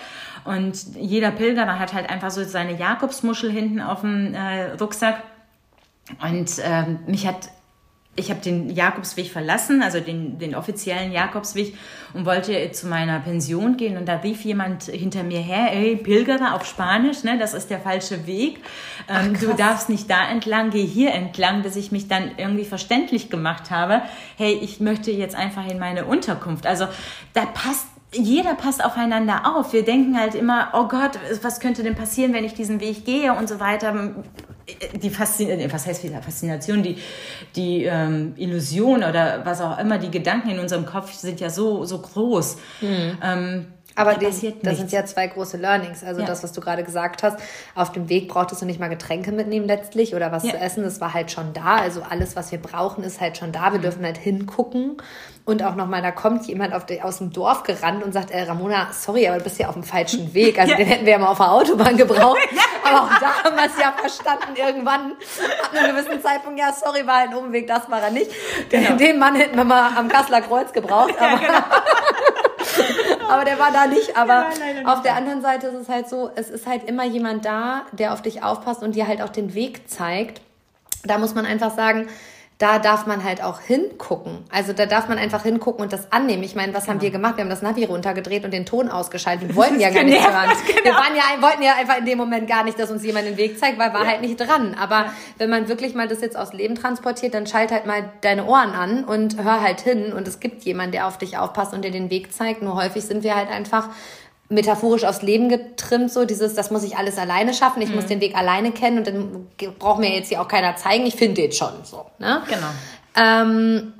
und 0.45 0.95
jeder 0.95 1.31
Pilgerer 1.31 1.79
hat 1.79 1.93
halt 1.93 2.09
einfach 2.09 2.31
so 2.31 2.43
seine 2.43 2.77
Jakobsmuschel 2.77 3.51
hinten 3.51 3.79
auf 3.79 4.01
dem 4.01 4.33
äh, 4.33 4.71
Rucksack. 4.73 5.23
Und 6.21 6.51
ähm, 6.63 6.99
mich 7.07 7.25
hat 7.25 7.49
ich 8.15 8.29
habe 8.29 8.41
den 8.41 8.69
Jakobsweg 8.69 9.31
verlassen, 9.31 9.81
also 9.81 9.99
den, 9.99 10.37
den 10.37 10.53
offiziellen 10.53 11.11
Jakobsweg 11.11 11.75
und 12.13 12.27
wollte 12.27 12.71
zu 12.71 12.87
meiner 12.87 13.19
Pension 13.19 13.75
gehen 13.75 13.97
und 13.97 14.07
da 14.07 14.17
rief 14.17 14.43
jemand 14.45 14.83
hinter 14.83 15.23
mir 15.23 15.39
her, 15.39 15.73
ey, 15.73 15.95
Pilgerer 15.95 16.53
auf 16.53 16.65
Spanisch, 16.65 17.23
ne, 17.23 17.39
das 17.39 17.55
ist 17.55 17.71
der 17.71 17.79
falsche 17.79 18.27
Weg. 18.27 18.57
Ähm, 19.09 19.33
Ach, 19.35 19.39
du 19.39 19.53
darfst 19.55 19.89
nicht 19.89 20.09
da 20.11 20.29
entlang, 20.29 20.69
geh 20.69 20.85
hier 20.85 21.11
entlang, 21.11 21.63
bis 21.63 21.75
ich 21.75 21.91
mich 21.91 22.07
dann 22.07 22.31
irgendwie 22.37 22.65
verständlich 22.65 23.31
gemacht 23.31 23.71
habe, 23.71 24.03
hey, 24.37 24.59
ich 24.61 24.79
möchte 24.79 25.09
jetzt 25.09 25.35
einfach 25.35 25.67
in 25.67 25.79
meine 25.79 26.05
Unterkunft. 26.05 26.67
Also 26.67 26.87
da 27.33 27.47
passt 27.47 27.87
jeder 28.13 28.55
passt 28.55 28.83
aufeinander 28.83 29.55
auf. 29.55 29.73
Wir 29.73 29.83
denken 29.83 30.17
halt 30.17 30.35
immer, 30.35 30.69
oh 30.73 30.87
Gott, 30.87 31.19
was 31.41 31.59
könnte 31.59 31.83
denn 31.83 31.95
passieren, 31.95 32.33
wenn 32.33 32.43
ich 32.43 32.53
diesen 32.53 32.79
Weg 32.79 33.05
gehe 33.05 33.33
und 33.33 33.49
so 33.49 33.59
weiter 33.59 34.13
die 35.01 35.09
Faszination, 35.09 35.73
was 35.73 35.87
heißt 35.87 36.05
Faszination, 36.21 36.83
die, 36.83 36.97
die 37.55 37.83
ähm, 37.83 38.33
Illusion 38.37 39.03
oder 39.03 39.45
was 39.45 39.61
auch 39.61 39.77
immer, 39.77 39.97
die 39.97 40.09
Gedanken 40.09 40.51
in 40.51 40.59
unserem 40.59 40.85
Kopf 40.85 41.11
sind 41.13 41.39
ja 41.39 41.49
so, 41.49 41.83
so 41.85 41.99
groß. 41.99 42.57
Mhm. 42.81 43.17
Ähm, 43.21 43.65
aber 43.95 44.15
die, 44.15 44.25
das 44.61 44.77
sind 44.77 44.91
ja 44.91 45.05
zwei 45.05 45.27
große 45.27 45.57
Learnings. 45.57 46.03
Also 46.03 46.21
ja. 46.21 46.27
das, 46.27 46.43
was 46.43 46.51
du 46.51 46.61
gerade 46.61 46.83
gesagt 46.83 47.23
hast, 47.23 47.37
auf 47.75 47.91
dem 47.91 48.09
Weg 48.09 48.27
brauchtest 48.27 48.61
du 48.61 48.65
nicht 48.65 48.79
mal 48.79 48.89
Getränke 48.89 49.31
mitnehmen 49.31 49.67
letztlich 49.67 50.15
oder 50.15 50.31
was 50.31 50.43
ja. 50.43 50.51
zu 50.51 50.57
essen. 50.57 50.83
Das 50.83 50.99
war 50.99 51.13
halt 51.13 51.31
schon 51.31 51.53
da. 51.53 51.75
Also 51.75 52.01
alles, 52.01 52.35
was 52.35 52.51
wir 52.51 52.59
brauchen, 52.59 53.03
ist 53.03 53.21
halt 53.21 53.37
schon 53.37 53.51
da. 53.51 53.71
Wir 53.71 53.79
mhm. 53.79 53.83
dürfen 53.83 54.05
halt 54.05 54.17
hingucken. 54.17 54.97
Und 55.45 55.61
auch 55.61 55.75
nochmal, 55.75 56.01
da 56.01 56.11
kommt 56.11 56.47
jemand 56.47 56.73
die, 56.89 57.01
aus 57.01 57.17
dem 57.17 57.33
Dorf 57.33 57.63
gerannt 57.63 58.01
und 58.01 58.13
sagt, 58.13 58.31
äh, 58.31 58.43
Ramona, 58.43 58.87
sorry, 58.93 59.27
aber 59.27 59.39
du 59.39 59.43
bist 59.43 59.59
ja 59.59 59.67
auf 59.67 59.73
dem 59.73 59.83
falschen 59.83 60.33
Weg. 60.33 60.57
Also 60.57 60.71
ja. 60.71 60.77
den 60.77 60.87
hätten 60.87 61.05
wir 61.05 61.13
ja 61.13 61.19
mal 61.19 61.27
auf 61.27 61.37
der 61.37 61.51
Autobahn 61.51 61.97
gebraucht. 61.97 62.39
aber 62.83 63.01
auch 63.03 63.19
da 63.19 63.43
haben 63.43 63.55
wir 63.55 63.65
es 63.65 63.77
ja 63.77 63.93
verstanden. 63.95 64.55
Irgendwann 64.55 65.11
ab 65.11 65.77
einem 65.77 65.95
gewissen 65.95 66.21
Zeitpunkt, 66.21 66.59
ja, 66.59 66.71
sorry, 66.71 67.05
war 67.05 67.17
ein 67.17 67.33
Umweg, 67.33 67.67
das 67.67 67.89
war 67.91 68.01
er 68.01 68.11
nicht. 68.11 68.31
Genau. 68.69 68.95
Den 68.95 69.19
Mann 69.19 69.35
hätten 69.35 69.57
wir 69.57 69.65
mal 69.65 69.91
am 69.97 70.07
Kasseler 70.07 70.41
Kreuz 70.41 70.71
gebraucht. 70.71 71.13
Aber 71.19 71.37
genau. 71.37 71.53
aber 73.29 73.45
der 73.45 73.59
war 73.59 73.71
da 73.71 73.87
nicht. 73.87 74.17
Aber 74.17 74.49
nicht 74.49 74.85
auf 74.85 75.01
der 75.01 75.15
anderen 75.15 75.41
Seite 75.41 75.67
ist 75.67 75.75
es 75.75 75.89
halt 75.89 76.09
so, 76.09 76.31
es 76.35 76.49
ist 76.49 76.67
halt 76.67 76.87
immer 76.87 77.05
jemand 77.05 77.45
da, 77.45 77.83
der 77.91 78.13
auf 78.13 78.21
dich 78.21 78.43
aufpasst 78.43 78.83
und 78.83 78.95
dir 78.95 79.07
halt 79.07 79.21
auch 79.21 79.29
den 79.29 79.53
Weg 79.53 79.89
zeigt. 79.89 80.41
Da 81.03 81.17
muss 81.17 81.35
man 81.35 81.45
einfach 81.45 81.75
sagen, 81.75 82.07
da 82.63 82.79
darf 82.79 83.07
man 83.07 83.25
halt 83.25 83.43
auch 83.43 83.59
hingucken. 83.59 84.37
Also 84.49 84.71
da 84.71 84.85
darf 84.85 85.09
man 85.09 85.17
einfach 85.17 85.43
hingucken 85.43 85.83
und 85.83 85.91
das 85.91 86.13
annehmen. 86.13 86.43
Ich 86.43 86.55
meine, 86.55 86.73
was 86.73 86.85
genau. 86.85 86.93
haben 86.93 87.01
wir 87.01 87.11
gemacht? 87.11 87.35
Wir 87.35 87.43
haben 87.43 87.49
das 87.49 87.61
Navi 87.61 87.83
runtergedreht 87.83 88.45
und 88.45 88.53
den 88.53 88.65
Ton 88.65 88.87
ausgeschaltet. 88.87 89.49
Wir 89.49 89.55
wollten 89.57 89.81
ja 89.81 89.89
gar 89.89 90.03
nicht 90.03 90.25
hören. 90.25 90.49
Genau. 90.65 90.85
Wir 90.85 90.93
waren 90.93 91.15
ja, 91.15 91.41
wollten 91.41 91.61
ja 91.61 91.75
einfach 91.75 91.97
in 91.97 92.05
dem 92.05 92.17
Moment 92.17 92.47
gar 92.47 92.63
nicht, 92.63 92.79
dass 92.79 92.89
uns 92.89 93.03
jemand 93.03 93.27
den 93.27 93.35
Weg 93.35 93.59
zeigt, 93.59 93.77
weil 93.79 93.93
war 93.93 94.03
ja. 94.03 94.11
halt 94.11 94.21
nicht 94.21 94.39
dran. 94.39 94.75
Aber 94.79 94.95
ja. 94.95 95.13
wenn 95.39 95.49
man 95.49 95.67
wirklich 95.67 95.93
mal 95.93 96.07
das 96.07 96.21
jetzt 96.21 96.37
aus 96.37 96.53
Leben 96.53 96.75
transportiert, 96.75 97.33
dann 97.33 97.47
schalt 97.47 97.71
halt 97.71 97.85
mal 97.85 98.09
deine 98.21 98.45
Ohren 98.45 98.71
an 98.71 99.03
und 99.03 99.43
hör 99.43 99.61
halt 99.61 99.81
hin. 99.81 100.13
Und 100.13 100.25
es 100.25 100.39
gibt 100.39 100.63
jemanden, 100.63 100.93
der 100.93 101.07
auf 101.07 101.17
dich 101.17 101.37
aufpasst 101.37 101.73
und 101.73 101.83
dir 101.83 101.91
den 101.91 102.09
Weg 102.09 102.33
zeigt. 102.33 102.61
Nur 102.61 102.75
häufig 102.75 103.03
sind 103.03 103.23
wir 103.23 103.35
halt 103.35 103.49
einfach 103.49 103.89
metaphorisch 104.49 105.03
aufs 105.03 105.21
Leben 105.21 105.49
getrimmt, 105.49 106.11
so 106.11 106.25
dieses, 106.25 106.53
das 106.53 106.69
muss 106.71 106.83
ich 106.83 106.97
alles 106.97 107.17
alleine 107.17 107.53
schaffen, 107.53 107.81
ich 107.81 107.89
mhm. 107.89 107.95
muss 107.95 108.05
den 108.05 108.21
Weg 108.21 108.35
alleine 108.35 108.71
kennen 108.71 108.99
und 108.99 109.07
dann 109.07 109.47
braucht 109.79 109.99
mir 109.99 110.13
jetzt 110.13 110.29
hier 110.29 110.41
auch 110.41 110.47
keiner 110.47 110.75
zeigen, 110.75 111.05
ich 111.05 111.15
finde 111.15 111.41
den 111.41 111.51
schon 111.51 111.73
so. 111.83 112.05
Ne? 112.19 112.43
Genau. 112.47 112.67
Ähm, 113.15 113.93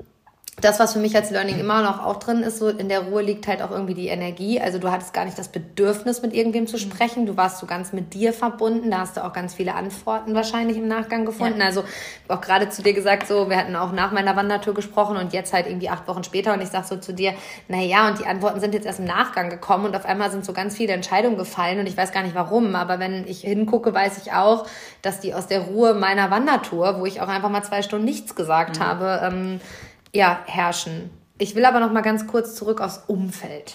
das, 0.60 0.78
was 0.78 0.92
für 0.92 1.00
mich 1.00 1.16
als 1.16 1.30
Learning 1.30 1.58
immer 1.58 1.82
noch 1.82 2.04
auch 2.04 2.16
drin 2.16 2.42
ist, 2.42 2.58
so 2.58 2.68
in 2.68 2.88
der 2.88 3.00
Ruhe 3.00 3.22
liegt 3.22 3.48
halt 3.48 3.60
auch 3.60 3.72
irgendwie 3.72 3.94
die 3.94 4.06
Energie. 4.06 4.60
Also 4.60 4.78
du 4.78 4.90
hattest 4.90 5.12
gar 5.12 5.24
nicht 5.24 5.36
das 5.36 5.48
Bedürfnis, 5.48 6.22
mit 6.22 6.32
irgendwem 6.32 6.68
zu 6.68 6.78
sprechen. 6.78 7.26
Du 7.26 7.36
warst 7.36 7.58
so 7.58 7.66
ganz 7.66 7.92
mit 7.92 8.14
dir 8.14 8.32
verbunden. 8.32 8.90
Da 8.90 8.98
hast 8.98 9.16
du 9.16 9.24
auch 9.24 9.32
ganz 9.32 9.54
viele 9.54 9.74
Antworten 9.74 10.34
wahrscheinlich 10.34 10.76
im 10.76 10.86
Nachgang 10.86 11.24
gefunden. 11.24 11.58
Ja. 11.58 11.66
Also 11.66 11.82
auch 12.28 12.40
gerade 12.40 12.68
zu 12.68 12.82
dir 12.82 12.92
gesagt, 12.92 13.26
so, 13.26 13.50
wir 13.50 13.56
hatten 13.56 13.74
auch 13.74 13.90
nach 13.90 14.12
meiner 14.12 14.36
Wandertour 14.36 14.74
gesprochen 14.74 15.16
und 15.16 15.32
jetzt 15.32 15.52
halt 15.52 15.66
irgendwie 15.66 15.88
acht 15.88 16.06
Wochen 16.06 16.22
später 16.22 16.54
und 16.54 16.62
ich 16.62 16.68
sag 16.68 16.84
so 16.84 16.96
zu 16.96 17.12
dir, 17.12 17.34
na 17.68 17.80
ja, 17.80 18.08
und 18.08 18.20
die 18.20 18.26
Antworten 18.26 18.60
sind 18.60 18.74
jetzt 18.74 18.86
erst 18.86 19.00
im 19.00 19.06
Nachgang 19.06 19.50
gekommen 19.50 19.86
und 19.86 19.96
auf 19.96 20.04
einmal 20.04 20.30
sind 20.30 20.44
so 20.44 20.52
ganz 20.52 20.76
viele 20.76 20.92
Entscheidungen 20.92 21.36
gefallen 21.36 21.80
und 21.80 21.86
ich 21.86 21.96
weiß 21.96 22.12
gar 22.12 22.22
nicht 22.22 22.36
warum. 22.36 22.76
Aber 22.76 23.00
wenn 23.00 23.26
ich 23.26 23.40
hingucke, 23.40 23.92
weiß 23.92 24.18
ich 24.24 24.32
auch, 24.32 24.66
dass 25.02 25.18
die 25.18 25.34
aus 25.34 25.48
der 25.48 25.62
Ruhe 25.62 25.94
meiner 25.94 26.30
Wandertour, 26.30 27.00
wo 27.00 27.06
ich 27.06 27.20
auch 27.20 27.28
einfach 27.28 27.50
mal 27.50 27.64
zwei 27.64 27.82
Stunden 27.82 28.04
nichts 28.04 28.36
gesagt 28.36 28.78
mhm. 28.78 28.84
habe, 28.84 29.20
ähm, 29.24 29.60
ja, 30.14 30.40
herrschen. 30.46 31.10
Ich 31.36 31.54
will 31.54 31.64
aber 31.64 31.80
noch 31.80 31.92
mal 31.92 32.02
ganz 32.02 32.26
kurz 32.26 32.54
zurück 32.54 32.80
aufs 32.80 33.02
Umfeld. 33.06 33.74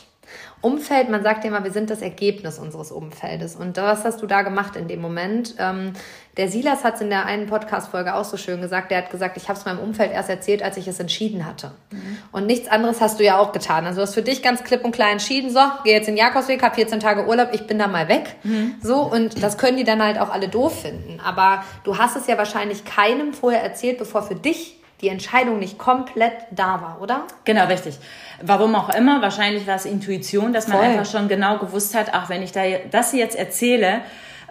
Umfeld, 0.61 1.09
man 1.09 1.23
sagt 1.23 1.43
ja 1.43 1.49
immer, 1.49 1.63
wir 1.63 1.71
sind 1.71 1.89
das 1.89 2.01
Ergebnis 2.01 2.59
unseres 2.59 2.91
Umfeldes. 2.91 3.55
Und 3.55 3.77
was 3.77 4.03
hast 4.03 4.21
du 4.21 4.27
da 4.27 4.41
gemacht 4.41 4.75
in 4.75 4.87
dem 4.87 4.99
Moment? 4.99 5.55
Ähm, 5.57 5.93
der 6.35 6.49
Silas 6.49 6.83
hat 6.83 6.95
es 6.95 7.01
in 7.01 7.09
der 7.09 7.25
einen 7.25 7.47
Podcast-Folge 7.47 8.13
auch 8.13 8.25
so 8.25 8.35
schön 8.35 8.61
gesagt. 8.61 8.91
Der 8.91 8.99
hat 8.99 9.09
gesagt, 9.09 9.37
ich 9.37 9.47
habe 9.47 9.57
es 9.57 9.65
meinem 9.65 9.79
Umfeld 9.79 10.11
erst 10.11 10.29
erzählt, 10.29 10.61
als 10.61 10.75
ich 10.75 10.87
es 10.87 10.99
entschieden 10.99 11.45
hatte. 11.45 11.71
Mhm. 11.91 12.17
Und 12.33 12.45
nichts 12.45 12.67
anderes 12.67 12.99
hast 12.99 13.19
du 13.19 13.23
ja 13.23 13.37
auch 13.37 13.53
getan. 13.53 13.85
Also 13.85 13.97
du 13.97 14.01
hast 14.03 14.13
für 14.13 14.21
dich 14.21 14.43
ganz 14.43 14.63
klipp 14.63 14.83
und 14.83 14.91
klar 14.91 15.11
entschieden, 15.11 15.49
so, 15.49 15.61
geh 15.85 15.93
jetzt 15.93 16.09
in 16.09 16.17
Jakobsweg, 16.17 16.61
hab 16.61 16.75
14 16.75 16.99
Tage 16.99 17.25
Urlaub, 17.25 17.49
ich 17.53 17.65
bin 17.65 17.79
da 17.79 17.87
mal 17.87 18.09
weg. 18.09 18.35
Mhm. 18.43 18.75
So, 18.81 19.01
und 19.01 19.41
das 19.41 19.57
können 19.57 19.77
die 19.77 19.85
dann 19.85 20.03
halt 20.03 20.19
auch 20.19 20.29
alle 20.29 20.49
doof 20.49 20.81
finden. 20.81 21.21
Aber 21.21 21.63
du 21.85 21.97
hast 21.97 22.17
es 22.17 22.27
ja 22.27 22.37
wahrscheinlich 22.37 22.83
keinem 22.83 23.33
vorher 23.33 23.63
erzählt, 23.63 23.97
bevor 23.97 24.23
für 24.23 24.35
dich 24.35 24.78
die 25.01 25.09
Entscheidung 25.09 25.59
nicht 25.59 25.77
komplett 25.77 26.33
da 26.51 26.81
war, 26.81 26.99
oder? 27.01 27.23
Genau, 27.45 27.65
richtig. 27.65 27.97
Warum 28.41 28.75
auch 28.75 28.93
immer, 28.93 29.21
wahrscheinlich 29.21 29.65
war 29.65 29.75
es 29.75 29.85
Intuition, 29.85 30.53
dass 30.53 30.67
man 30.67 30.77
Voll. 30.77 30.87
einfach 30.87 31.05
schon 31.05 31.27
genau 31.27 31.57
gewusst 31.57 31.95
hat, 31.95 32.07
ach, 32.13 32.29
wenn 32.29 32.41
ich 32.41 32.51
da 32.51 32.61
das 32.91 33.13
jetzt 33.13 33.37
erzähle, 33.37 34.01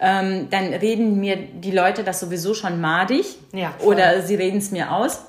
ähm, 0.01 0.49
dann 0.49 0.73
reden 0.73 1.19
mir 1.19 1.35
die 1.35 1.71
Leute 1.71 2.03
das 2.03 2.19
sowieso 2.19 2.53
schon 2.53 2.79
madig 2.79 3.37
ja, 3.51 3.73
oder 3.83 4.21
sie 4.21 4.35
reden 4.35 4.57
es 4.57 4.71
mir 4.71 4.91
aus. 4.91 5.23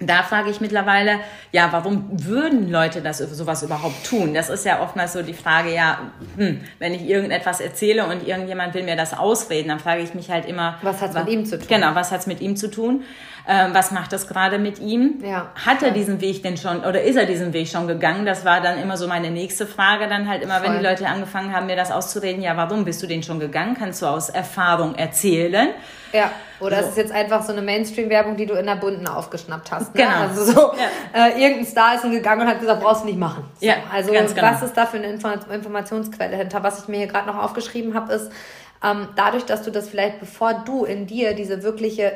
Da 0.00 0.24
frage 0.24 0.50
ich 0.50 0.60
mittlerweile, 0.60 1.20
ja, 1.52 1.68
warum 1.70 2.08
würden 2.10 2.68
Leute 2.68 3.00
das 3.00 3.18
sowas 3.18 3.62
überhaupt 3.62 4.04
tun? 4.04 4.34
Das 4.34 4.50
ist 4.50 4.66
ja 4.66 4.82
oftmals 4.82 5.12
so 5.12 5.22
die 5.22 5.34
Frage, 5.34 5.72
ja, 5.72 6.10
hm, 6.36 6.60
wenn 6.80 6.94
ich 6.94 7.02
irgendetwas 7.02 7.60
erzähle 7.60 8.06
und 8.06 8.26
irgendjemand 8.26 8.74
will 8.74 8.82
mir 8.82 8.96
das 8.96 9.16
ausreden, 9.16 9.68
dann 9.68 9.78
frage 9.78 10.02
ich 10.02 10.12
mich 10.12 10.30
halt 10.30 10.46
immer, 10.46 10.78
was 10.82 11.00
hat 11.00 11.10
es 11.10 11.16
mit 11.16 11.28
ihm 11.28 11.46
zu 11.46 11.58
tun? 11.58 11.68
Genau, 11.68 11.94
was 11.94 12.10
hat 12.10 12.20
es 12.20 12.26
mit 12.26 12.40
ihm 12.40 12.56
zu 12.56 12.72
tun? 12.72 13.04
Ähm, 13.46 13.74
was 13.74 13.92
macht 13.92 14.12
das 14.12 14.26
gerade 14.26 14.58
mit 14.58 14.80
ihm? 14.80 15.22
Ja. 15.22 15.52
Hat 15.64 15.82
er 15.82 15.90
diesen 15.90 16.20
Weg 16.20 16.42
denn 16.42 16.56
schon 16.56 16.80
oder 16.80 17.02
ist 17.02 17.16
er 17.16 17.26
diesen 17.26 17.52
Weg 17.52 17.68
schon 17.68 17.86
gegangen? 17.86 18.24
Das 18.26 18.44
war 18.44 18.60
dann 18.62 18.78
immer 18.78 18.96
so 18.96 19.06
meine 19.06 19.30
nächste 19.30 19.66
Frage. 19.66 20.08
Dann 20.08 20.28
halt 20.28 20.42
immer, 20.42 20.60
Voll. 20.60 20.70
wenn 20.70 20.78
die 20.78 20.84
Leute 20.84 21.06
angefangen 21.06 21.54
haben, 21.54 21.66
mir 21.66 21.76
das 21.76 21.92
auszureden, 21.92 22.42
ja, 22.42 22.56
warum 22.56 22.84
bist 22.84 23.02
du 23.02 23.06
den 23.06 23.22
schon 23.22 23.38
gegangen? 23.38 23.76
Kannst 23.78 24.00
du 24.00 24.06
aus 24.06 24.30
Erfahrung 24.30 24.94
erzählen? 24.94 25.68
Ja, 26.12 26.32
oder 26.64 26.76
so. 26.76 26.82
es 26.82 26.88
ist 26.90 26.96
jetzt 26.96 27.12
einfach 27.12 27.42
so 27.42 27.52
eine 27.52 27.62
Mainstream-Werbung, 27.62 28.36
die 28.36 28.46
du 28.46 28.54
in 28.54 28.66
der 28.66 28.76
Bunten 28.76 29.06
aufgeschnappt 29.06 29.70
hast. 29.70 29.94
Ne? 29.94 30.02
Genau. 30.02 30.16
Also 30.16 30.44
so, 30.44 30.72
ja. 30.72 31.26
äh, 31.26 31.40
irgendein 31.40 31.66
Star 31.66 31.94
ist 31.94 32.02
gegangen 32.02 32.42
und 32.42 32.48
hat 32.48 32.60
gesagt, 32.60 32.82
brauchst 32.82 33.02
du 33.02 33.06
nicht 33.06 33.18
machen. 33.18 33.44
So. 33.60 33.66
Ja, 33.66 33.74
also 33.92 34.12
ganz 34.12 34.34
genau. 34.34 34.48
was 34.48 34.62
ist 34.62 34.76
da 34.76 34.86
für 34.86 34.98
eine 34.98 35.08
Informationsquelle 35.08 36.36
hinter? 36.36 36.62
Was 36.62 36.80
ich 36.80 36.88
mir 36.88 36.98
hier 36.98 37.06
gerade 37.06 37.26
noch 37.26 37.38
aufgeschrieben 37.38 37.94
habe, 37.94 38.12
ist, 38.12 38.30
ähm, 38.82 39.08
dadurch, 39.16 39.44
dass 39.44 39.62
du 39.62 39.70
das 39.70 39.88
vielleicht, 39.88 40.20
bevor 40.20 40.54
du 40.54 40.84
in 40.84 41.06
dir 41.06 41.34
diese 41.34 41.62
wirkliche 41.62 42.12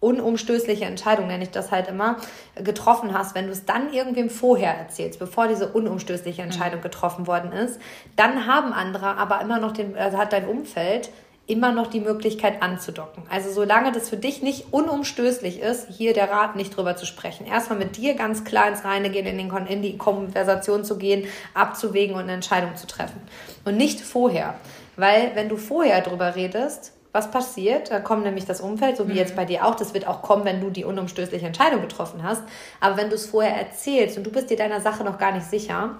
unumstößliche 0.00 0.84
Entscheidung, 0.84 1.26
nenne 1.26 1.44
ich 1.44 1.50
das 1.50 1.70
halt 1.70 1.88
immer, 1.88 2.16
getroffen 2.54 3.16
hast, 3.16 3.34
wenn 3.34 3.46
du 3.46 3.52
es 3.52 3.64
dann 3.64 3.92
irgendwem 3.92 4.28
vorher 4.28 4.74
erzählst, 4.74 5.18
bevor 5.18 5.48
diese 5.48 5.68
unumstößliche 5.68 6.42
Entscheidung 6.42 6.82
getroffen 6.82 7.26
worden 7.26 7.50
ist, 7.52 7.80
dann 8.14 8.46
haben 8.46 8.72
andere 8.72 9.16
aber 9.16 9.40
immer 9.40 9.58
noch 9.58 9.72
den, 9.72 9.96
also 9.96 10.18
hat 10.18 10.32
dein 10.32 10.46
Umfeld 10.46 11.10
immer 11.46 11.72
noch 11.72 11.86
die 11.86 12.00
Möglichkeit 12.00 12.62
anzudocken. 12.62 13.22
Also 13.30 13.50
solange 13.52 13.92
das 13.92 14.08
für 14.08 14.16
dich 14.16 14.42
nicht 14.42 14.72
unumstößlich 14.72 15.60
ist, 15.60 15.88
hier 15.90 16.12
der 16.12 16.30
Rat 16.30 16.56
nicht 16.56 16.76
drüber 16.76 16.96
zu 16.96 17.06
sprechen. 17.06 17.46
Erstmal 17.46 17.78
mit 17.78 17.96
dir 17.96 18.14
ganz 18.14 18.44
klar 18.44 18.68
ins 18.68 18.84
Reine 18.84 19.10
gehen, 19.10 19.26
in, 19.26 19.38
den, 19.38 19.66
in 19.66 19.82
die 19.82 19.96
Konversation 19.96 20.84
zu 20.84 20.98
gehen, 20.98 21.26
abzuwägen 21.54 22.16
und 22.16 22.22
eine 22.22 22.32
Entscheidung 22.32 22.74
zu 22.74 22.86
treffen. 22.86 23.20
Und 23.64 23.76
nicht 23.76 24.00
vorher. 24.00 24.54
Weil 24.96 25.32
wenn 25.34 25.48
du 25.48 25.56
vorher 25.56 26.00
drüber 26.00 26.34
redest, 26.34 26.92
was 27.16 27.30
passiert. 27.30 27.90
Da 27.90 27.98
kommt 27.98 28.24
nämlich 28.24 28.44
das 28.44 28.60
Umfeld, 28.60 28.98
so 28.98 29.08
wie 29.08 29.12
mhm. 29.12 29.18
jetzt 29.18 29.34
bei 29.34 29.46
dir 29.46 29.64
auch. 29.64 29.74
Das 29.74 29.94
wird 29.94 30.06
auch 30.06 30.20
kommen, 30.20 30.44
wenn 30.44 30.60
du 30.60 30.70
die 30.70 30.84
unumstößliche 30.84 31.46
Entscheidung 31.46 31.80
getroffen 31.80 32.22
hast. 32.22 32.42
Aber 32.78 32.98
wenn 32.98 33.08
du 33.08 33.16
es 33.16 33.26
vorher 33.26 33.56
erzählst 33.56 34.18
und 34.18 34.24
du 34.24 34.30
bist 34.30 34.50
dir 34.50 34.56
deiner 34.56 34.82
Sache 34.82 35.02
noch 35.02 35.18
gar 35.18 35.32
nicht 35.32 35.46
sicher, 35.46 35.96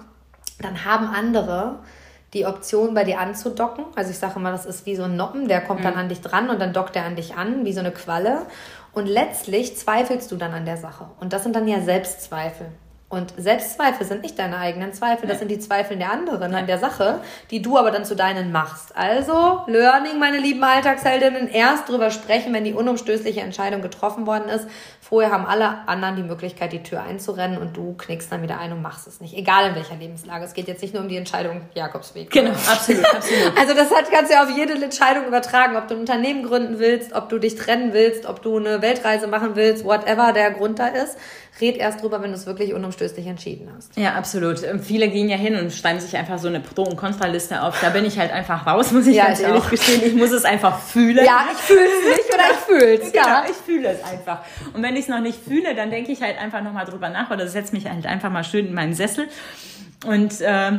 dann 0.61 0.85
haben 0.85 1.07
andere 1.07 1.79
die 2.33 2.45
Option, 2.45 2.93
bei 2.93 3.03
dir 3.03 3.19
anzudocken. 3.19 3.85
Also 3.95 4.11
ich 4.11 4.17
sage 4.17 4.39
mal, 4.39 4.51
das 4.51 4.65
ist 4.65 4.85
wie 4.85 4.95
so 4.95 5.03
ein 5.03 5.15
Noppen, 5.15 5.47
der 5.47 5.61
kommt 5.61 5.79
mhm. 5.79 5.85
dann 5.85 5.95
an 5.95 6.09
dich 6.09 6.21
dran 6.21 6.49
und 6.49 6.59
dann 6.59 6.73
dockt 6.73 6.95
er 6.95 7.05
an 7.05 7.15
dich 7.15 7.35
an, 7.35 7.65
wie 7.65 7.73
so 7.73 7.79
eine 7.79 7.91
Qualle. 7.91 8.45
Und 8.93 9.05
letztlich 9.05 9.77
zweifelst 9.77 10.31
du 10.31 10.37
dann 10.37 10.53
an 10.53 10.65
der 10.65 10.77
Sache. 10.77 11.05
Und 11.19 11.33
das 11.33 11.43
sind 11.43 11.55
dann 11.55 11.67
ja 11.67 11.81
Selbstzweifel. 11.81 12.67
Und 13.09 13.33
Selbstzweifel 13.37 14.05
sind 14.05 14.21
nicht 14.21 14.37
deine 14.37 14.57
eigenen 14.57 14.91
Zweifel, 14.91 15.29
das 15.29 15.39
sind 15.39 15.49
die 15.49 15.59
Zweifel 15.59 15.95
der 15.95 16.11
anderen 16.11 16.53
an 16.53 16.67
der 16.67 16.77
Sache, 16.77 17.21
die 17.51 17.61
du 17.61 17.77
aber 17.77 17.89
dann 17.89 18.03
zu 18.03 18.17
deinen 18.17 18.51
machst. 18.51 18.97
Also, 18.97 19.61
Learning, 19.67 20.19
meine 20.19 20.39
lieben 20.39 20.61
Alltagsheldinnen, 20.61 21.47
erst 21.47 21.87
drüber 21.87 22.11
sprechen, 22.11 22.53
wenn 22.53 22.65
die 22.65 22.73
unumstößliche 22.73 23.39
Entscheidung 23.39 23.81
getroffen 23.81 24.27
worden 24.27 24.49
ist. 24.49 24.67
Vorher 25.09 25.31
haben 25.31 25.45
alle 25.45 25.87
anderen 25.87 26.17
die 26.17 26.23
Möglichkeit, 26.23 26.73
die 26.73 26.83
Tür 26.83 27.01
einzurennen 27.01 27.57
und 27.59 27.77
du 27.77 27.93
knickst 27.93 28.29
dann 28.29 28.41
wieder 28.41 28.59
ein 28.59 28.73
und 28.73 28.81
machst 28.81 29.07
es 29.07 29.21
nicht. 29.21 29.37
Egal 29.37 29.69
in 29.69 29.75
welcher 29.75 29.95
Lebenslage. 29.95 30.43
Es 30.43 30.53
geht 30.53 30.67
jetzt 30.67 30.81
nicht 30.81 30.93
nur 30.93 31.01
um 31.01 31.07
die 31.07 31.15
Entscheidung 31.15 31.61
Jakobsweg. 31.75 32.29
Genau, 32.29 32.51
absolut, 32.51 33.05
absolut. 33.05 33.57
Also 33.57 33.73
das 33.73 33.89
hat, 33.89 34.11
kannst 34.11 34.31
du 34.31 34.35
ja 34.35 34.43
auf 34.43 34.49
jede 34.49 34.73
Entscheidung 34.73 35.25
übertragen, 35.25 35.77
ob 35.77 35.87
du 35.87 35.93
ein 35.93 36.01
Unternehmen 36.01 36.43
gründen 36.43 36.79
willst, 36.79 37.13
ob 37.13 37.29
du 37.29 37.39
dich 37.39 37.55
trennen 37.55 37.93
willst, 37.93 38.25
ob 38.25 38.41
du 38.41 38.57
eine 38.57 38.81
Weltreise 38.81 39.27
machen 39.27 39.55
willst, 39.55 39.85
whatever 39.85 40.33
der 40.33 40.51
Grund 40.51 40.77
da 40.79 40.87
ist 40.87 41.17
red 41.61 41.77
erst 41.77 42.01
drüber, 42.01 42.21
wenn 42.21 42.31
du 42.31 42.37
es 42.37 42.45
wirklich 42.45 42.73
unumstößlich 42.73 43.25
entschieden 43.25 43.71
hast. 43.75 43.95
Ja, 43.97 44.13
absolut. 44.13 44.63
Ähm, 44.63 44.79
viele 44.79 45.09
gehen 45.09 45.29
ja 45.29 45.37
hin 45.37 45.55
und 45.55 45.73
schreiben 45.73 45.99
sich 45.99 46.15
einfach 46.15 46.37
so 46.37 46.47
eine 46.47 46.59
Pro- 46.59 46.83
und 46.83 46.97
Kontraliste 46.97 47.61
auf. 47.61 47.79
Da 47.81 47.89
bin 47.89 48.05
ich 48.05 48.19
halt 48.19 48.31
einfach 48.31 48.65
raus, 48.67 48.91
muss 48.91 49.07
ich 49.07 49.15
ja, 49.15 49.27
ganz 49.27 49.39
ich 49.39 49.45
ehrlich 49.45 49.63
auch. 49.63 49.69
gestehen. 49.69 50.01
Ich 50.05 50.13
muss 50.13 50.31
es 50.31 50.45
einfach 50.45 50.79
fühlen. 50.79 51.25
Ja, 51.25 51.45
ich 51.51 51.57
fühle 51.57 51.79
es 51.81 52.17
nicht 52.17 52.26
ich 52.51 52.57
fühle 52.57 52.93
es. 52.93 53.13
Ja. 53.13 53.23
Genau, 53.23 53.51
ich 53.51 53.57
fühle 53.57 53.89
es 53.89 54.03
einfach. 54.03 54.39
Und 54.73 54.83
wenn 54.83 54.95
ich 54.95 55.01
es 55.01 55.07
noch 55.07 55.19
nicht 55.19 55.39
fühle, 55.43 55.75
dann 55.75 55.89
denke 55.89 56.11
ich 56.11 56.21
halt 56.21 56.37
einfach 56.39 56.61
nochmal 56.61 56.85
drüber 56.85 57.09
nach 57.09 57.31
oder 57.31 57.47
setze 57.47 57.75
mich 57.75 57.87
halt 57.87 58.05
einfach 58.05 58.29
mal 58.29 58.43
schön 58.43 58.67
in 58.67 58.73
meinen 58.73 58.93
Sessel 58.93 59.27
und 60.05 60.41
äh, 60.41 60.71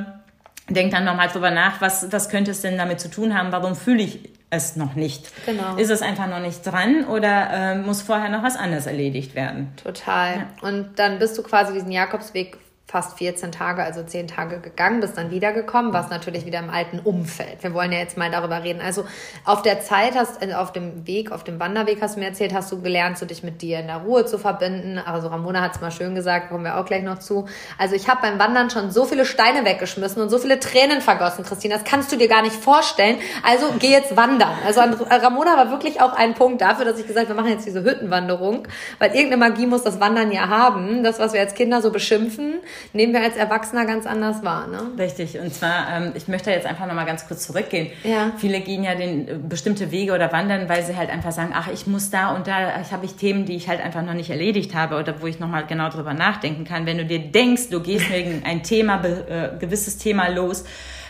denke 0.69 0.95
dann 0.95 1.05
nochmal 1.05 1.29
drüber 1.29 1.51
nach, 1.51 1.81
was, 1.81 2.13
was 2.13 2.29
könnte 2.29 2.51
es 2.51 2.61
denn 2.61 2.77
damit 2.77 3.01
zu 3.01 3.11
tun 3.11 3.37
haben, 3.37 3.53
warum 3.53 3.75
fühle 3.75 4.03
ich 4.03 4.21
es 4.51 4.77
noch 4.77 4.95
nicht. 4.95 5.31
Genau. 5.45 5.77
Ist 5.77 5.91
es 5.91 6.03
einfach 6.03 6.27
noch 6.27 6.41
nicht 6.41 6.67
dran 6.67 7.05
oder 7.05 7.51
äh, 7.53 7.75
muss 7.77 8.03
vorher 8.03 8.31
noch 8.31 8.43
was 8.43 8.57
anderes 8.57 8.87
erledigt 8.87 9.35
werden? 9.35 9.73
Total. 9.83 10.37
Ja. 10.37 10.69
Und 10.69 10.99
dann 10.99 11.19
bist 11.19 11.37
du 11.37 11.43
quasi 11.43 11.75
diesen 11.75 11.91
Jakobsweg 11.91 12.57
fast 12.91 13.19
14 13.19 13.53
Tage, 13.53 13.83
also 13.83 14.03
10 14.03 14.29
Tage 14.29 14.61
gegangen, 14.61 15.01
bist 15.01 15.19
dann 15.19 15.31
wiedergekommen, 15.31 15.93
warst 15.93 16.11
natürlich 16.11 16.47
wieder 16.47 16.59
im 16.59 16.71
alten 16.71 16.99
Umfeld. 17.01 17.63
Wir 17.63 17.75
wollen 17.75 17.93
ja 17.93 17.99
jetzt 17.99 18.17
mal 18.17 18.31
darüber 18.31 18.65
reden. 18.65 18.81
Also 18.81 19.05
auf 19.45 19.61
der 19.61 19.83
Zeit 19.83 20.15
hast, 20.15 20.43
äh, 20.43 20.55
auf 20.55 20.73
dem 20.73 21.07
Weg, 21.07 21.31
auf 21.31 21.45
dem 21.45 21.61
Wanderweg 21.61 22.01
hast 22.01 22.17
du 22.17 22.21
mir 22.21 22.27
erzählt, 22.27 22.55
hast 22.55 22.73
du 22.73 22.81
gelernt, 22.81 23.19
so 23.19 23.27
dich 23.27 23.43
mit 23.43 23.61
dir 23.61 23.81
in 23.81 23.89
der 23.89 23.99
Ruhe 23.99 24.25
zu 24.25 24.39
verbinden. 24.39 24.97
Also 24.97 25.29
Ramona 25.29 25.61
hat 25.61 25.75
es 25.75 25.83
mal 25.83 25.91
schön 25.91 26.15
gesagt, 26.15 26.49
kommen 26.49 26.65
wir 26.65 26.79
auch 26.79 26.87
gleich 26.87 27.03
noch 27.03 27.19
zu. 27.19 27.47
Also 27.77 27.95
ich 27.95 28.09
habe 28.09 28.23
beim 28.23 28.39
Wandern 28.39 28.71
schon 28.71 28.91
so 28.91 29.05
viele 29.05 29.27
Steine 29.27 29.67
weggeschmissen 29.67 30.23
und 30.23 30.31
so 30.31 30.39
viele 30.39 30.59
Tränen 30.59 31.03
vergossen, 31.03 31.45
Christine. 31.45 31.75
Das 31.75 31.85
kannst 31.85 32.11
du 32.11 32.17
dir 32.17 32.29
gar 32.29 32.41
nicht 32.41 32.57
vorstellen. 32.57 33.19
Also 33.43 33.67
geh 33.79 33.91
jetzt 33.91 34.17
wandern. 34.17 34.57
Also 34.65 34.81
Ramona 34.81 35.59
war 35.59 35.71
wirklich 35.71 36.01
auch 36.01 36.15
ein 36.15 36.33
Punkt 36.33 36.63
dafür, 36.63 36.87
dass 36.87 36.99
ich 36.99 37.07
gesagt, 37.07 37.29
wir 37.29 37.35
machen 37.35 37.51
jetzt 37.51 37.67
diese 37.67 37.85
Hüttenwanderung, 37.85 38.67
weil 38.99 39.11
irgendeine 39.11 39.37
Magie 39.37 39.67
muss 39.67 39.83
das 39.83 40.01
Wandern 40.01 40.33
ja 40.33 40.49
haben. 40.49 41.03
Das, 41.03 41.19
was 41.19 41.35
wir 41.35 41.41
als 41.41 41.55
Kinder 41.55 41.83
so 41.83 41.91
beschimpfen, 41.91 42.61
nehmen 42.93 43.13
wir 43.13 43.23
als 43.23 43.37
Erwachsener 43.37 43.85
ganz 43.85 44.07
anders 44.07 44.43
wahr. 44.43 44.67
Ne? 44.67 44.81
Richtig. 44.99 45.39
Und 45.39 45.53
zwar, 45.55 45.89
ähm, 45.91 46.13
ich 46.15 46.29
möchte 46.29 46.51
jetzt 46.51 46.67
einfach 46.67 46.87
nochmal 46.87 47.07
ganz 47.07 47.27
kurz 47.27 47.47
zurückgehen. 47.47 47.91
Ja. 48.05 48.33
Viele 48.39 48.61
gehen 48.61 48.85
ja 48.85 48.95
den 48.95 49.29
äh, 49.29 49.35
bestimmte 49.35 49.91
Wege 49.91 50.13
oder 50.13 50.33
wandern, 50.33 50.69
weil 50.69 50.85
sie 50.85 50.97
halt 50.97 51.11
einfach 51.11 51.33
sagen, 51.33 51.53
ach, 51.55 51.69
ich 51.69 51.87
muss 51.87 52.11
da 52.11 52.35
und 52.35 52.47
da, 52.47 52.81
ich 52.81 52.93
habe 52.93 53.05
ich 53.05 53.15
Themen, 53.15 53.45
die 53.45 53.57
ich 53.57 53.69
halt 53.69 53.81
einfach 53.81 54.03
noch 54.03 54.15
nicht 54.15 54.31
erledigt 54.31 54.75
habe 54.75 54.99
oder 54.99 55.21
wo 55.21 55.27
ich 55.27 55.39
nochmal 55.39 55.67
genau 55.67 55.89
drüber 55.89 56.15
nachdenken 56.15 56.65
kann. 56.65 56.87
Wenn 56.87 56.99
du 56.99 57.05
dir 57.05 57.19
denkst, 57.19 57.71
du 57.71 57.81
gehst 57.81 58.11
wegen 58.11 58.43
ein 58.45 58.63
Thema, 58.63 59.03
äh, 59.05 59.59
gewisses 59.59 59.99
Thema 59.99 60.29
los, 60.29 60.65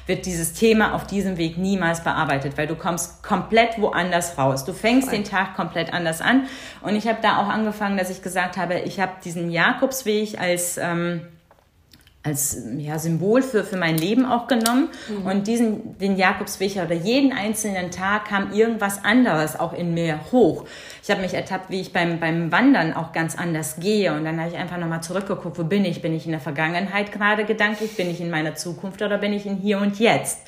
wird 0.09 0.25
dieses 0.25 0.55
Thema 0.55 0.95
auf 0.95 1.07
diesem 1.07 1.37
Weg 1.37 1.59
niemals 1.59 2.03
bearbeitet, 2.03 2.57
weil 2.57 2.67
du 2.67 2.75
kommst 2.75 3.23
komplett 3.23 3.79
woanders 3.79 4.39
raus. 4.39 4.65
Du 4.65 4.73
fängst 4.73 5.13
den 5.13 5.23
Tag 5.23 5.55
komplett 5.55 5.93
anders 5.93 6.21
an. 6.23 6.47
Und 6.81 6.97
ich 6.97 7.07
habe 7.07 7.19
da 7.21 7.37
auch 7.37 7.49
angefangen, 7.49 7.99
dass 7.99 8.09
ich 8.09 8.23
gesagt 8.23 8.57
habe, 8.57 8.81
ich 8.81 9.01
habe 9.01 9.13
diesen 9.23 9.51
Jakobsweg 9.51 10.41
als 10.41 10.79
ähm, 10.79 11.21
als 12.29 12.63
ja, 12.77 12.99
Symbol 12.99 13.43
für, 13.43 13.65
für 13.65 13.77
mein 13.77 13.99
Leben 13.99 14.25
auch 14.25 14.47
genommen. 14.47 14.89
Mhm. 15.09 15.27
Und 15.27 15.47
diesen, 15.47 15.99
den 15.99 16.17
Jakobsweg 16.17 16.77
oder 16.77 16.95
jeden 16.95 17.33
einzelnen 17.33 17.91
Tag 17.91 18.27
kam 18.27 18.53
irgendwas 18.53 19.05
anderes 19.05 19.59
auch 19.59 19.73
in 19.73 19.95
mir 19.95 20.21
hoch. 20.31 20.65
Ich 21.03 21.11
habe 21.11 21.23
mich 21.23 21.35
ertappt, 21.35 21.71
wie 21.71 21.81
ich 21.81 21.93
beim, 21.93 22.21
beim 22.21 22.53
Wandern 22.53 22.93
auch 22.93 23.13
ganz 23.13 23.37
anders 23.37 23.81
gehe. 23.81 24.13
Und 24.13 24.25
dann 24.25 24.39
habe 24.39 24.51
ich 24.51 24.57
einfach 24.57 24.79
nochmal 24.79 25.03
zurückgeguckt, 25.03 25.59
wo 25.59 25.65
bin 25.65 25.85
ich? 25.85 26.03
Bin 26.03 26.15
ich 26.15 26.27
in 26.27 26.33
der 26.33 26.41
Vergangenheit 26.41 27.13
gerade 27.13 27.45
gedanklich? 27.45 27.97
Bin 27.97 28.11
ich 28.11 28.21
in 28.21 28.31
meiner 28.31 28.55
Zukunft 28.55 29.01
oder 29.03 29.19
bin 29.19 29.33
ich 29.33 29.47
in 29.47 29.57
hier 29.57 29.79
und 29.79 29.99
jetzt? 29.99 30.47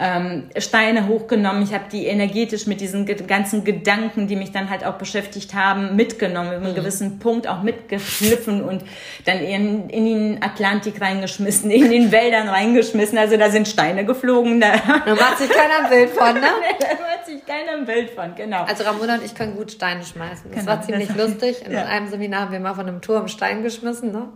Ähm, 0.00 0.48
Steine 0.56 1.08
hochgenommen. 1.08 1.62
Ich 1.62 1.72
habe 1.72 1.84
die 1.90 2.06
energetisch 2.06 2.66
mit 2.66 2.80
diesen 2.80 3.06
ganzen 3.26 3.64
Gedanken, 3.64 4.26
die 4.26 4.36
mich 4.36 4.52
dann 4.52 4.70
halt 4.70 4.84
auch 4.84 4.94
beschäftigt 4.94 5.54
haben, 5.54 5.96
mitgenommen, 5.96 6.48
über 6.48 6.64
einen 6.64 6.72
mhm. 6.72 6.76
gewissen 6.76 7.18
Punkt 7.18 7.48
auch 7.48 7.62
mitgeschliffen 7.62 8.62
und 8.62 8.84
dann 9.24 9.38
in, 9.38 9.88
in 9.90 10.04
den 10.04 10.42
Atlantik 10.42 11.00
reingeschmissen, 11.00 11.70
in 11.70 11.90
den 11.90 12.12
Wäldern 12.12 12.48
reingeschmissen. 12.48 13.18
Also 13.18 13.36
da 13.36 13.50
sind 13.50 13.68
Steine 13.68 14.04
geflogen. 14.04 14.60
Da, 14.60 14.72
da 15.04 15.14
macht 15.14 15.38
sich 15.38 15.50
keiner 15.50 15.84
ein 15.84 15.90
Bild 15.90 16.10
von, 16.10 16.34
ne? 16.34 16.40
da 16.80 16.86
macht 16.86 17.26
sich 17.26 17.44
keiner 17.46 17.78
ein 17.78 17.84
Bild 17.84 18.10
von, 18.10 18.34
genau. 18.34 18.64
Also 18.64 18.84
Ramona 18.84 19.14
und 19.14 19.24
ich 19.24 19.34
können 19.34 19.56
gut 19.56 19.72
Steine 19.72 20.04
schmeißen. 20.04 20.50
Das 20.50 20.60
genau, 20.60 20.72
war 20.72 20.82
ziemlich 20.82 21.08
das 21.08 21.16
lustig. 21.16 21.64
In 21.66 21.72
ja. 21.72 21.84
einem 21.84 22.08
Seminar 22.08 22.42
haben 22.42 22.52
wir 22.52 22.60
mal 22.60 22.74
von 22.74 22.86
einem 22.86 23.00
Turm 23.00 23.28
Stein 23.28 23.62
geschmissen, 23.62 24.12
ne? 24.12 24.28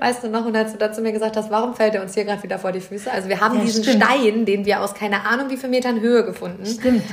Weißt 0.00 0.24
du 0.24 0.28
noch? 0.28 0.46
Und 0.46 0.56
als 0.56 0.72
du 0.72 0.78
dazu 0.78 1.00
mir 1.00 1.12
gesagt 1.12 1.36
hast, 1.36 1.50
warum 1.50 1.74
fällt 1.74 1.94
er 1.94 2.02
uns 2.02 2.14
hier 2.14 2.24
gerade 2.24 2.42
wieder 2.42 2.58
vor 2.58 2.72
die 2.72 2.80
Füße? 2.80 3.10
Also 3.10 3.28
wir 3.28 3.40
haben 3.40 3.56
ja, 3.58 3.64
diesen 3.64 3.84
stimmt. 3.84 4.02
Stein, 4.02 4.44
den 4.44 4.64
wir 4.64 4.80
aus 4.80 4.94
keine 4.94 5.26
Ahnung 5.26 5.50
wie 5.50 5.56
viel 5.56 5.68
Metern 5.68 6.00
Höhe 6.00 6.24
gefunden. 6.24 6.64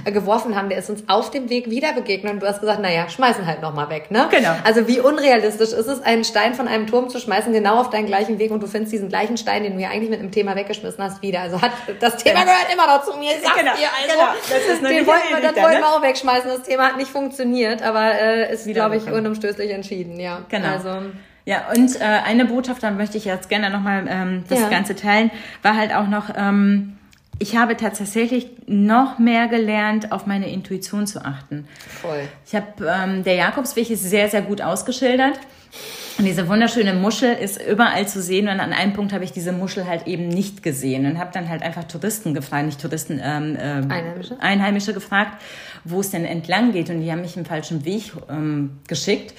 Äh, 0.06 0.12
geworfen 0.12 0.56
haben, 0.56 0.70
der 0.70 0.78
ist 0.78 0.90
uns 0.90 1.04
auf 1.08 1.32
dem 1.32 1.50
Weg 1.50 1.70
wieder 1.70 1.94
begegnet 1.94 2.34
und 2.34 2.40
du 2.42 2.48
hast 2.48 2.60
gesagt, 2.60 2.80
naja, 2.80 3.10
schmeißen 3.10 3.46
halt 3.46 3.62
nochmal 3.62 3.90
weg, 3.90 4.12
ne? 4.12 4.28
Genau. 4.32 4.56
Also 4.64 4.88
wie 4.88 5.00
unrealistisch 5.00 5.72
ist 5.72 5.88
es, 5.88 6.02
einen 6.02 6.24
Stein 6.24 6.54
von 6.54 6.68
einem 6.68 6.88
Turm 6.88 7.10
zu 7.10 7.20
schmeißen, 7.20 7.52
genau 7.54 7.80
auf 7.80 7.90
deinen 7.90 8.06
gleichen 8.06 8.40
Weg 8.40 8.52
und 8.52 8.62
du 8.62 8.68
findest 8.68 8.94
diesen 8.94 9.10
gleichen 9.10 9.38
Stein, 9.38 9.64
den 9.64 9.76
du 9.76 9.82
ja 9.82 9.90
eigentlich 9.90 10.10
mit 10.10 10.20
einem 10.20 10.32
Thema 10.32 10.56
weggeschmissen 10.56 11.04
hast, 11.04 11.22
wieder. 11.22 11.42
Also 11.42 11.62
hat, 11.62 11.72
das 12.00 12.18
Thema 12.18 12.40
ja. 12.40 12.46
gehört 12.46 12.74
immer 12.74 12.88
noch 12.88 13.04
zu 13.04 13.18
mir, 13.18 13.32
sag's 13.42 13.58
genau. 13.58 13.74
dir 13.74 13.90
also. 14.02 14.14
Genau. 14.14 14.32
Das 14.50 14.74
ist 14.74 14.82
den 14.84 15.08
wollten 15.08 15.30
wir, 15.30 15.42
das 15.42 15.56
wollten 15.56 15.78
wir 15.78 15.80
ne? 15.80 15.88
auch 15.88 16.02
wegschmeißen, 16.02 16.50
das 16.50 16.64
Thema 16.64 16.88
hat 16.88 16.98
nicht 16.98 17.12
funktioniert, 17.12 17.82
aber 17.82 18.14
äh, 18.14 18.54
ist, 18.54 18.66
glaube 18.68 18.98
ich, 18.98 19.12
unumstößlich 19.12 19.72
entschieden, 19.72 20.20
ja. 20.20 20.44
Genau. 20.50 20.68
Also, 20.68 21.12
ja, 21.46 21.70
und 21.76 22.00
äh, 22.00 22.04
eine 22.04 22.46
Botschaft, 22.46 22.84
da 22.84 22.92
möchte 22.92 23.18
ich 23.18 23.26
jetzt 23.26 23.50
gerne 23.50 23.70
nochmal 23.70 24.06
ähm, 24.08 24.44
das 24.48 24.60
ja. 24.60 24.70
Ganze 24.70 24.96
teilen, 24.96 25.32
war 25.64 25.76
halt 25.76 25.94
auch 25.94 26.08
noch, 26.08 26.30
ähm, 26.36 26.98
ich 27.40 27.58
habe 27.58 27.76
tatsächlich 27.76 28.50
noch 28.68 29.18
mehr 29.18 29.48
gelernt, 29.48 30.12
auf 30.12 30.28
meine 30.28 30.52
Intuition 30.52 31.08
zu 31.08 31.26
achten. 31.26 31.68
Voll. 32.02 32.28
Ich 32.46 32.54
habe, 32.54 32.68
ähm, 32.86 33.24
der 33.24 33.36
Jakobsweg 33.36 33.90
ist 33.90 34.04
sehr, 34.04 34.30
sehr 34.30 34.44
gut 34.44 34.62
ausgeschildert. 34.62 35.40
Und 36.18 36.26
diese 36.26 36.48
wunderschöne 36.48 36.94
Muschel 36.94 37.34
ist 37.34 37.60
überall 37.62 38.08
zu 38.08 38.22
sehen 38.22 38.50
und 38.50 38.60
an 38.60 38.74
einem 38.74 38.94
Punkt 38.94 39.14
habe 39.14 39.24
ich 39.24 39.32
diese 39.32 39.54
Muschel 39.54 39.88
halt 39.88 40.06
eben 40.06 40.28
nicht 40.28 40.62
gesehen 40.62 41.06
und 41.06 41.18
habe 41.18 41.32
dann 41.34 41.50
halt 41.50 41.64
einfach 41.64 41.86
Touristen 41.86 42.34
gefragt, 42.34 42.66
nicht 42.66 42.82
Touristen, 42.82 43.20
ähm, 43.24 43.58
ähm, 43.60 43.90
Einheimische? 43.90 44.38
Einheimische 44.40 44.94
gefragt, 44.94 45.42
wo 45.86 46.02
es 46.02 46.12
denn 46.12 46.26
entlang 46.26 46.74
geht 46.74 46.90
und 46.90 47.00
die 47.02 47.12
haben 47.12 47.22
mich 47.22 47.38
im 47.38 47.46
falschen 47.46 47.86
Weg 47.86 48.12
ähm, 48.30 48.80
geschickt. 48.88 49.34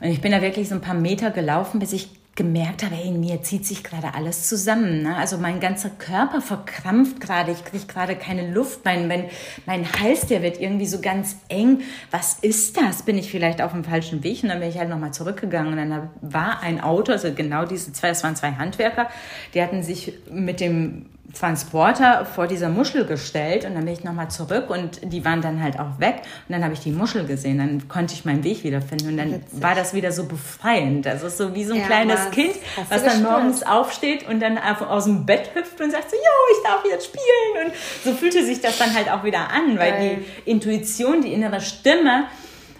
Und 0.00 0.08
ich 0.08 0.20
bin 0.20 0.32
da 0.32 0.42
wirklich 0.42 0.68
so 0.68 0.74
ein 0.74 0.80
paar 0.80 0.94
Meter 0.94 1.30
gelaufen, 1.30 1.78
bis 1.78 1.92
ich 1.92 2.10
gemerkt 2.36 2.84
habe, 2.84 2.94
hey, 2.94 3.08
in 3.08 3.18
mir 3.18 3.42
zieht 3.42 3.64
sich 3.64 3.82
gerade 3.82 4.14
alles 4.14 4.46
zusammen. 4.46 5.02
Ne? 5.02 5.16
Also 5.16 5.38
mein 5.38 5.58
ganzer 5.58 5.88
Körper 5.88 6.42
verkrampft 6.42 7.18
gerade, 7.18 7.50
ich 7.50 7.64
kriege 7.64 7.86
gerade 7.86 8.14
keine 8.14 8.52
Luft, 8.52 8.84
mein, 8.84 9.08
mein, 9.08 9.24
mein 9.64 9.90
Hals, 9.90 10.26
der 10.26 10.42
wird 10.42 10.60
irgendwie 10.60 10.86
so 10.86 11.00
ganz 11.00 11.36
eng. 11.48 11.80
Was 12.10 12.34
ist 12.40 12.76
das? 12.76 13.02
Bin 13.02 13.16
ich 13.16 13.30
vielleicht 13.30 13.62
auf 13.62 13.72
dem 13.72 13.84
falschen 13.84 14.22
Weg? 14.22 14.42
Und 14.42 14.50
dann 14.50 14.60
bin 14.60 14.68
ich 14.68 14.78
halt 14.78 14.90
nochmal 14.90 15.14
zurückgegangen 15.14 15.72
und 15.72 15.78
dann 15.78 16.10
war 16.20 16.60
ein 16.60 16.82
Auto, 16.82 17.12
also 17.12 17.32
genau 17.32 17.64
diese 17.64 17.92
zwei, 17.94 18.10
es 18.10 18.22
waren 18.22 18.36
zwei 18.36 18.52
Handwerker, 18.52 19.08
die 19.54 19.62
hatten 19.62 19.82
sich 19.82 20.12
mit 20.30 20.60
dem 20.60 21.06
Transporter 21.32 22.24
vor 22.24 22.46
dieser 22.46 22.68
Muschel 22.68 23.04
gestellt 23.04 23.64
und 23.64 23.74
dann 23.74 23.84
bin 23.84 23.94
ich 23.94 24.04
nochmal 24.04 24.30
zurück 24.30 24.70
und 24.70 25.00
die 25.02 25.24
waren 25.24 25.42
dann 25.42 25.62
halt 25.62 25.78
auch 25.78 25.98
weg 25.98 26.22
und 26.48 26.52
dann 26.52 26.62
habe 26.62 26.74
ich 26.74 26.80
die 26.80 26.90
Muschel 26.90 27.26
gesehen, 27.26 27.58
dann 27.58 27.88
konnte 27.88 28.14
ich 28.14 28.24
meinen 28.24 28.44
Weg 28.44 28.64
wiederfinden 28.64 29.08
und 29.08 29.16
dann 29.16 29.32
Witzig. 29.32 29.62
war 29.62 29.74
das 29.74 29.94
wieder 29.94 30.12
so 30.12 30.24
befreiend. 30.24 31.06
Also 31.06 31.28
so 31.28 31.54
wie 31.54 31.64
so 31.64 31.74
ein 31.74 31.80
ja, 31.80 31.86
kleines 31.86 32.30
Kind, 32.30 32.54
was 32.88 33.04
dann 33.04 33.22
morgens 33.22 33.62
aufsteht 33.62 34.28
und 34.28 34.40
dann 34.40 34.58
aus 34.58 35.04
dem 35.04 35.26
Bett 35.26 35.50
hüpft 35.54 35.80
und 35.80 35.90
sagt 35.90 36.10
so, 36.10 36.16
jo, 36.16 36.56
ich 36.56 36.62
darf 36.64 36.84
jetzt 36.90 37.06
spielen 37.06 37.66
und 37.66 37.74
so 38.04 38.12
fühlte 38.12 38.44
sich 38.44 38.60
das 38.60 38.78
dann 38.78 38.94
halt 38.94 39.10
auch 39.10 39.24
wieder 39.24 39.50
an, 39.50 39.78
weil 39.78 39.92
Geil. 39.92 40.18
die 40.46 40.50
Intuition, 40.50 41.22
die 41.22 41.32
innere 41.32 41.60
Stimme 41.60 42.26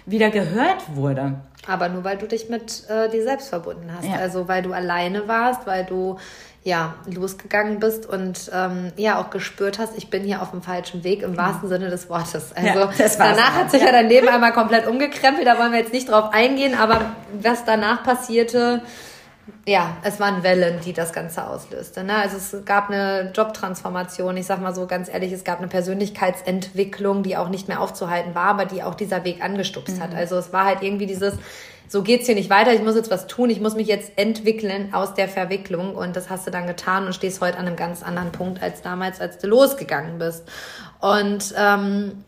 wieder 0.05 0.29
gehört 0.29 0.95
wurde. 0.95 1.35
Aber 1.67 1.89
nur 1.89 2.03
weil 2.03 2.17
du 2.17 2.27
dich 2.27 2.49
mit 2.49 2.89
äh, 2.89 3.09
dir 3.09 3.23
selbst 3.23 3.49
verbunden 3.49 3.91
hast. 3.93 4.07
Ja. 4.07 4.15
Also 4.15 4.47
weil 4.47 4.63
du 4.63 4.71
alleine 4.71 5.27
warst, 5.27 5.67
weil 5.67 5.85
du 5.85 6.17
ja, 6.67 6.95
losgegangen 7.09 7.79
bist 7.79 8.05
und 8.05 8.51
ähm, 8.53 8.91
ja 8.97 9.21
auch 9.21 9.29
gespürt 9.29 9.79
hast, 9.79 9.97
ich 9.97 10.09
bin 10.09 10.23
hier 10.23 10.41
auf 10.41 10.51
dem 10.51 10.61
falschen 10.61 11.05
Weg 11.05 11.21
im 11.23 11.37
wahrsten 11.37 11.69
Sinne 11.69 11.89
des 11.89 12.09
Wortes. 12.09 12.51
Also 12.53 12.79
ja, 12.79 13.09
danach 13.17 13.55
hat 13.55 13.71
sich 13.71 13.81
ja 13.81 13.91
dein 13.93 14.09
Leben 14.09 14.27
einmal 14.27 14.51
komplett 14.51 14.85
umgekrempelt, 14.85 15.47
da 15.47 15.57
wollen 15.57 15.71
wir 15.71 15.79
jetzt 15.79 15.93
nicht 15.93 16.09
drauf 16.09 16.33
eingehen, 16.33 16.77
aber 16.77 17.05
was 17.41 17.63
danach 17.63 18.03
passierte, 18.03 18.81
ja, 19.65 19.95
es 20.03 20.19
waren 20.19 20.43
Wellen, 20.43 20.81
die 20.83 20.91
das 20.91 21.13
Ganze 21.13 21.47
auslöste. 21.47 22.03
Ne? 22.03 22.15
Also 22.15 22.35
es 22.35 22.65
gab 22.65 22.89
eine 22.89 23.31
Jobtransformation, 23.33 24.35
ich 24.35 24.45
sag 24.45 24.59
mal 24.61 24.75
so 24.75 24.87
ganz 24.87 25.07
ehrlich, 25.07 25.31
es 25.31 25.45
gab 25.45 25.59
eine 25.59 25.69
Persönlichkeitsentwicklung, 25.69 27.23
die 27.23 27.37
auch 27.37 27.47
nicht 27.47 27.69
mehr 27.69 27.79
aufzuhalten 27.79 28.35
war, 28.35 28.47
aber 28.47 28.65
die 28.65 28.83
auch 28.83 28.95
dieser 28.95 29.23
Weg 29.23 29.41
angestupst 29.41 29.97
mhm. 29.97 30.03
hat. 30.03 30.13
Also 30.13 30.35
es 30.35 30.51
war 30.51 30.65
halt 30.65 30.83
irgendwie 30.83 31.05
dieses, 31.05 31.35
so 31.87 32.03
geht's 32.03 32.25
hier 32.25 32.35
nicht 32.35 32.49
weiter, 32.49 32.73
ich 32.73 32.81
muss 32.81 32.95
jetzt 32.95 33.11
was 33.11 33.27
tun, 33.27 33.49
ich 33.49 33.61
muss 33.61 33.75
mich 33.75 33.87
jetzt 33.87 34.11
entwickeln 34.17 34.93
aus 34.93 35.13
der 35.13 35.27
Verwicklung. 35.27 35.95
Und 35.95 36.15
das 36.15 36.29
hast 36.29 36.45
du 36.47 36.51
dann 36.51 36.67
getan 36.67 37.05
und 37.05 37.13
stehst 37.13 37.41
heute 37.41 37.57
an 37.57 37.67
einem 37.67 37.75
ganz 37.75 38.03
anderen 38.03 38.31
Punkt 38.31 38.61
als 38.61 38.81
damals, 38.81 39.21
als 39.21 39.37
du 39.37 39.47
losgegangen 39.47 40.19
bist. 40.19 40.43
Und 40.99 41.53
ähm, 41.57 42.23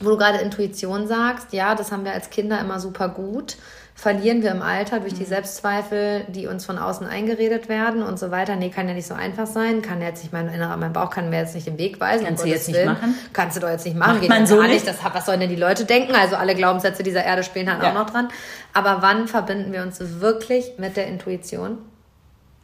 wo 0.00 0.10
du 0.10 0.16
gerade 0.16 0.38
Intuition 0.38 1.06
sagst, 1.06 1.52
ja, 1.52 1.74
das 1.74 1.92
haben 1.92 2.04
wir 2.04 2.12
als 2.12 2.30
Kinder 2.30 2.60
immer 2.60 2.80
super 2.80 3.08
gut 3.08 3.56
verlieren 3.98 4.44
wir 4.44 4.52
im 4.52 4.62
Alter 4.62 5.00
durch 5.00 5.14
die 5.14 5.24
mhm. 5.24 5.28
Selbstzweifel, 5.28 6.24
die 6.28 6.46
uns 6.46 6.64
von 6.64 6.78
außen 6.78 7.04
eingeredet 7.04 7.68
werden 7.68 8.04
und 8.04 8.16
so 8.16 8.30
weiter. 8.30 8.54
Nee, 8.54 8.70
kann 8.70 8.86
ja 8.86 8.94
nicht 8.94 9.08
so 9.08 9.14
einfach 9.14 9.48
sein. 9.48 9.82
Kann 9.82 10.00
jetzt 10.00 10.22
nicht 10.22 10.32
mein 10.32 10.46
innerer, 10.48 10.76
mein 10.76 10.92
Bauch 10.92 11.10
kann 11.10 11.30
mir 11.30 11.40
jetzt 11.40 11.56
nicht 11.56 11.66
den 11.66 11.78
Weg 11.78 11.98
weisen. 11.98 12.24
Kannst 12.24 12.44
du 12.44 12.48
jetzt 12.48 12.68
nicht 12.68 12.84
machen? 12.84 13.16
Kannst 13.32 13.56
du 13.56 13.60
doch 13.60 13.68
jetzt 13.68 13.84
nicht 13.84 13.96
machen. 13.96 14.12
Macht 14.12 14.20
Geht 14.20 14.30
man 14.30 14.46
so 14.46 14.62
nicht. 14.62 14.86
Das, 14.86 14.98
was 15.02 15.26
sollen 15.26 15.40
denn 15.40 15.48
die 15.48 15.56
Leute 15.56 15.84
denken? 15.84 16.14
Also 16.14 16.36
alle 16.36 16.54
Glaubenssätze 16.54 17.02
dieser 17.02 17.24
Erde 17.24 17.42
spielen 17.42 17.68
halt 17.68 17.82
ja. 17.82 17.90
auch 17.90 17.94
noch 17.94 18.08
dran. 18.08 18.28
Aber 18.72 18.98
wann 19.00 19.26
verbinden 19.26 19.72
wir 19.72 19.82
uns 19.82 19.98
wirklich 20.20 20.74
mit 20.78 20.96
der 20.96 21.08
Intuition? 21.08 21.78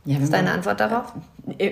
Ja, 0.04 0.18
Was 0.18 0.24
ist 0.24 0.32
deine 0.32 0.52
Antwort 0.52 0.78
darauf? 0.78 1.14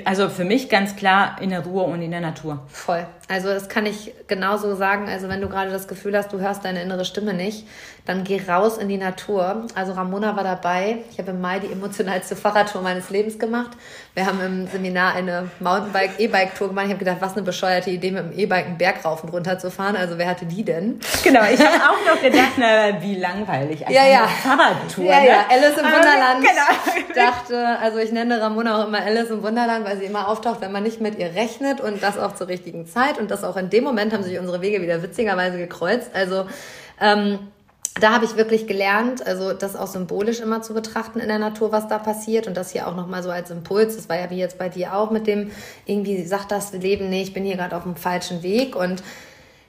Also 0.05 0.29
für 0.29 0.45
mich 0.45 0.69
ganz 0.69 0.97
klar 0.97 1.37
in 1.41 1.49
der 1.49 1.61
Ruhe 1.61 1.85
und 1.85 2.03
in 2.03 2.11
der 2.11 2.21
Natur. 2.21 2.63
Voll. 2.69 3.07
Also 3.29 3.49
das 3.49 3.71
kann 3.71 3.87
ich 3.87 4.13
genauso 4.29 4.75
sagen. 4.75 5.09
Also 5.09 5.31
wenn 5.31 5.41
du 5.41 5.49
gerade 5.49 5.71
das 5.71 5.89
Gefühl 5.89 6.15
hast, 6.17 6.33
du 6.33 6.41
hörst 6.41 6.65
deine 6.65 6.83
innere 6.83 7.07
Stimme 7.07 7.33
nicht, 7.33 7.67
dann 8.05 8.25
geh 8.25 8.43
raus 8.47 8.79
in 8.79 8.89
die 8.89 8.99
Natur. 8.99 9.67
Also 9.75 9.93
Ramona 9.93 10.37
war 10.37 10.45
dabei. 10.45 10.99
Ich 11.11 11.19
habe 11.19 11.31
im 11.31 11.41
Mai 11.41 11.61
die 11.61 11.71
emotionalste 11.73 12.35
Fahrradtour 12.37 12.83
meines 12.83 13.11
Lebens 13.11 13.39
gemacht. 13.39 13.71
Wir 14.15 14.27
haben 14.27 14.41
im 14.41 14.67
Seminar 14.67 15.15
eine 15.15 15.49
Mountainbike, 15.61 16.19
E-Bike-Tour 16.19 16.69
gemacht. 16.69 16.87
Ich 16.87 16.93
habe 16.93 16.99
gedacht, 16.99 17.19
was 17.21 17.33
eine 17.33 17.43
bescheuerte 17.43 17.91
Idee, 17.91 18.11
mit 18.11 18.25
dem 18.25 18.39
E-Bike 18.39 18.67
einen 18.67 18.79
Berg 18.79 19.05
rauf 19.05 19.23
und 19.23 19.31
runter 19.31 19.59
zu 19.59 19.71
fahren. 19.71 19.97
Also 19.97 20.19
wer 20.19 20.29
hatte 20.29 20.45
die 20.45 20.65
denn? 20.65 21.01
Genau, 21.23 21.43
ich 21.45 21.61
habe 21.61 21.77
auch 21.77 22.15
noch 22.15 22.21
gedacht, 22.21 22.53
na, 22.59 23.01
wie 23.01 23.15
langweilig. 23.15 23.81
ja, 23.89 24.07
ja. 24.07 24.27
Fahrradtour. 24.27 25.05
Ja, 25.05 25.21
ne? 25.21 25.29
ja, 25.29 25.45
Alice 25.49 25.79
im 25.79 25.85
Wunderland. 25.85 26.41
Genau. 26.41 26.99
Ich 27.09 27.15
dachte, 27.15 27.79
also 27.81 27.99
ich 27.99 28.11
nenne 28.11 28.41
Ramona 28.41 28.83
auch 28.83 28.89
immer 28.89 29.01
Alice 29.01 29.31
im 29.31 29.43
Wunderland, 29.63 29.85
weil 29.85 29.99
sie 29.99 30.05
immer 30.05 30.29
auftaucht, 30.29 30.61
wenn 30.61 30.73
man 30.73 30.83
nicht 30.83 31.01
mit 31.01 31.19
ihr 31.19 31.35
rechnet 31.35 31.81
und 31.81 32.03
das 32.03 32.19
auch 32.19 32.35
zur 32.35 32.49
richtigen 32.49 32.87
Zeit. 32.87 33.19
Und 33.19 33.31
das 33.31 33.45
auch 33.45 33.57
in 33.57 33.71
dem 33.71 33.85
Moment 33.85 34.13
haben 34.13 34.23
sich 34.23 34.39
unsere 34.39 34.61
Wege 34.61 34.83
wieder 34.83 35.03
witzigerweise 35.03 35.59
gekreuzt. 35.59 36.11
Also 36.15 36.47
ähm, 37.01 37.39
da 38.01 38.13
habe 38.13 38.25
ich 38.25 38.37
wirklich 38.37 38.67
gelernt, 38.67 39.27
also 39.27 39.53
das 39.53 39.77
auch 39.77 39.87
symbolisch 39.87 40.41
immer 40.41 40.63
zu 40.63 40.73
betrachten 40.73 41.21
in 41.21 41.29
der 41.29 41.39
Natur, 41.39 41.73
was 41.73 41.89
da 41.89 41.99
passiert 41.99 42.47
und 42.47 42.57
das 42.57 42.73
hier 42.73 42.89
auch 42.89 42.97
nochmal 42.97 43.23
so 43.23 43.31
als 43.31 43.51
Impuls. 43.51 43.97
Das 43.97 44.09
war 44.09 44.19
ja 44.19 44.31
wie 44.31 44.39
jetzt 44.39 44.59
bei 44.59 44.69
dir 44.69 44.95
auch 44.95 45.11
mit 45.11 45.27
dem, 45.27 45.51
irgendwie 45.85 46.25
sagt 46.25 46.51
das 46.51 46.73
Leben, 46.73 47.11
nee, 47.11 47.23
ich 47.23 47.35
bin 47.35 47.45
hier 47.45 47.57
gerade 47.57 47.77
auf 47.77 47.83
dem 47.83 47.97
falschen 47.97 48.43
Weg 48.43 48.75
und 48.77 49.03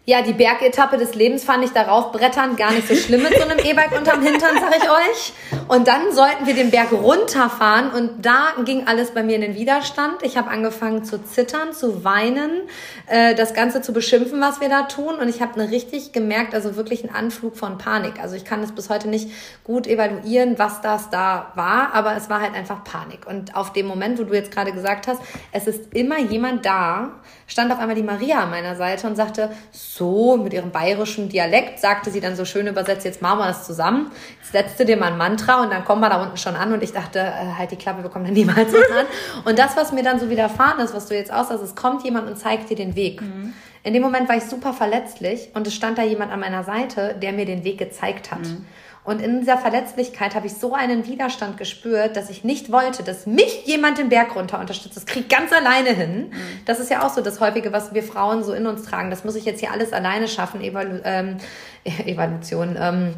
ja, 0.05 0.21
die 0.21 0.33
Bergetappe 0.33 0.97
des 0.97 1.15
Lebens 1.15 1.45
fand 1.45 1.63
ich 1.63 1.71
darauf 1.71 2.11
brettern 2.11 2.57
gar 2.57 2.73
nicht 2.73 2.89
so 2.89 2.95
schlimm 2.95 3.23
mit 3.23 3.37
so 3.37 3.43
einem 3.43 3.57
E-Bike 3.57 3.97
unterm 3.97 4.21
Hintern, 4.21 4.57
sag 4.59 4.75
ich 4.75 4.83
euch. 4.83 5.33
Und 5.69 5.87
dann 5.87 6.11
sollten 6.11 6.45
wir 6.45 6.53
den 6.53 6.71
Berg 6.71 6.91
runterfahren 6.91 7.91
und 7.91 8.25
da 8.25 8.49
ging 8.65 8.85
alles 8.85 9.11
bei 9.11 9.23
mir 9.23 9.35
in 9.35 9.41
den 9.41 9.55
Widerstand. 9.55 10.21
Ich 10.23 10.35
habe 10.35 10.49
angefangen 10.49 11.05
zu 11.05 11.23
zittern, 11.23 11.71
zu 11.71 12.03
weinen, 12.03 12.63
äh, 13.07 13.33
das 13.33 13.53
Ganze 13.53 13.81
zu 13.81 13.93
beschimpfen, 13.93 14.41
was 14.41 14.59
wir 14.59 14.67
da 14.67 14.83
tun. 14.83 15.15
Und 15.15 15.29
ich 15.29 15.41
habe 15.41 15.53
eine 15.53 15.71
richtig 15.71 16.11
gemerkt, 16.11 16.53
also 16.53 16.75
wirklich 16.75 17.05
einen 17.05 17.15
Anflug 17.15 17.55
von 17.55 17.77
Panik. 17.77 18.19
Also 18.21 18.35
ich 18.35 18.43
kann 18.43 18.61
es 18.61 18.73
bis 18.73 18.89
heute 18.89 19.07
nicht 19.07 19.29
gut 19.63 19.87
evaluieren, 19.87 20.59
was 20.59 20.81
das 20.81 21.11
da 21.11 21.53
war, 21.55 21.93
aber 21.93 22.17
es 22.17 22.29
war 22.29 22.41
halt 22.41 22.55
einfach 22.55 22.83
Panik. 22.83 23.25
Und 23.25 23.55
auf 23.55 23.71
dem 23.71 23.87
Moment, 23.87 24.19
wo 24.19 24.25
du 24.25 24.33
jetzt 24.33 24.51
gerade 24.51 24.73
gesagt 24.73 25.07
hast, 25.07 25.21
es 25.53 25.65
ist 25.65 25.93
immer 25.93 26.19
jemand 26.19 26.65
da, 26.65 27.21
stand 27.47 27.71
auf 27.71 27.79
einmal 27.79 27.95
die 27.95 28.03
Maria 28.03 28.43
an 28.43 28.49
meiner 28.49 28.75
Seite 28.75 29.07
und 29.07 29.15
sagte, 29.15 29.51
so 29.71 30.37
mit 30.37 30.53
ihrem 30.53 30.71
bayerischen 30.71 31.29
Dialekt, 31.29 31.79
sagte 31.79 32.11
sie 32.11 32.21
dann 32.21 32.35
so 32.35 32.45
schön 32.45 32.67
übersetzt, 32.67 33.05
jetzt 33.05 33.21
machen 33.21 33.39
wir 33.39 33.47
das 33.47 33.65
zusammen. 33.65 34.11
Jetzt 34.39 34.51
setzte 34.51 34.85
dir 34.85 34.97
mal 34.97 35.11
ein 35.11 35.17
Mantra 35.17 35.61
und 35.61 35.71
dann 35.71 35.83
kommen 35.85 36.01
wir 36.01 36.09
da 36.09 36.21
unten 36.21 36.37
schon 36.37 36.55
an 36.55 36.73
und 36.73 36.83
ich 36.83 36.93
dachte, 36.93 37.19
äh, 37.19 37.57
halt 37.57 37.71
die 37.71 37.75
Klappe, 37.75 38.03
wir 38.03 38.09
kommen 38.09 38.25
da 38.25 38.31
niemals 38.31 38.73
an. 38.73 39.05
Und 39.45 39.59
das, 39.59 39.75
was 39.75 39.91
mir 39.91 40.03
dann 40.03 40.19
so 40.19 40.29
widerfahren 40.29 40.79
ist, 40.79 40.93
was 40.93 41.07
du 41.07 41.15
jetzt 41.15 41.33
aussagst, 41.33 41.63
es 41.63 41.75
kommt 41.75 42.03
jemand 42.03 42.27
und 42.27 42.37
zeigt 42.37 42.69
dir 42.69 42.75
den 42.75 42.95
Weg. 42.95 43.21
Mhm. 43.21 43.53
In 43.83 43.93
dem 43.93 44.01
Moment 44.01 44.29
war 44.29 44.37
ich 44.37 44.43
super 44.43 44.73
verletzlich 44.73 45.49
und 45.53 45.67
es 45.67 45.75
stand 45.75 45.97
da 45.97 46.03
jemand 46.03 46.31
an 46.31 46.39
meiner 46.39 46.63
Seite, 46.63 47.15
der 47.21 47.33
mir 47.33 47.45
den 47.45 47.63
Weg 47.63 47.77
gezeigt 47.77 48.31
hat. 48.31 48.39
Mhm. 48.39 48.65
Und 49.03 49.21
in 49.21 49.41
dieser 49.41 49.57
Verletzlichkeit 49.57 50.33
habe 50.33 50.47
ich 50.47 50.53
so 50.53 50.73
einen 50.73 51.05
Widerstand 51.05 51.57
gespürt, 51.57 52.15
dass 52.15 52.29
ich 52.29 52.43
nicht 52.43 52.71
wollte, 52.71 53.03
dass 53.03 53.25
mich 53.25 53.65
jemand 53.65 53.97
den 53.97 54.09
Berg 54.09 54.35
runter 54.35 54.59
unterstützt. 54.59 54.95
Das 54.95 55.05
kriege 55.05 55.25
ich 55.27 55.29
ganz 55.29 55.51
alleine 55.51 55.89
hin. 55.89 56.29
Mhm. 56.29 56.35
Das 56.65 56.79
ist 56.79 56.89
ja 56.89 57.05
auch 57.05 57.09
so 57.09 57.21
das 57.21 57.39
Häufige, 57.41 57.73
was 57.73 57.93
wir 57.93 58.03
Frauen 58.03 58.43
so 58.43 58.53
in 58.53 58.65
uns 58.65 58.83
tragen. 58.83 59.09
Das 59.09 59.23
muss 59.25 59.35
ich 59.35 59.45
jetzt 59.45 59.59
hier 59.59 59.71
alles 59.71 59.91
alleine 59.91 60.27
schaffen. 60.27 60.61
Evalu 60.61 60.99
ähm, 61.03 61.37
Evaluation. 61.83 62.77
Ähm, 62.79 63.15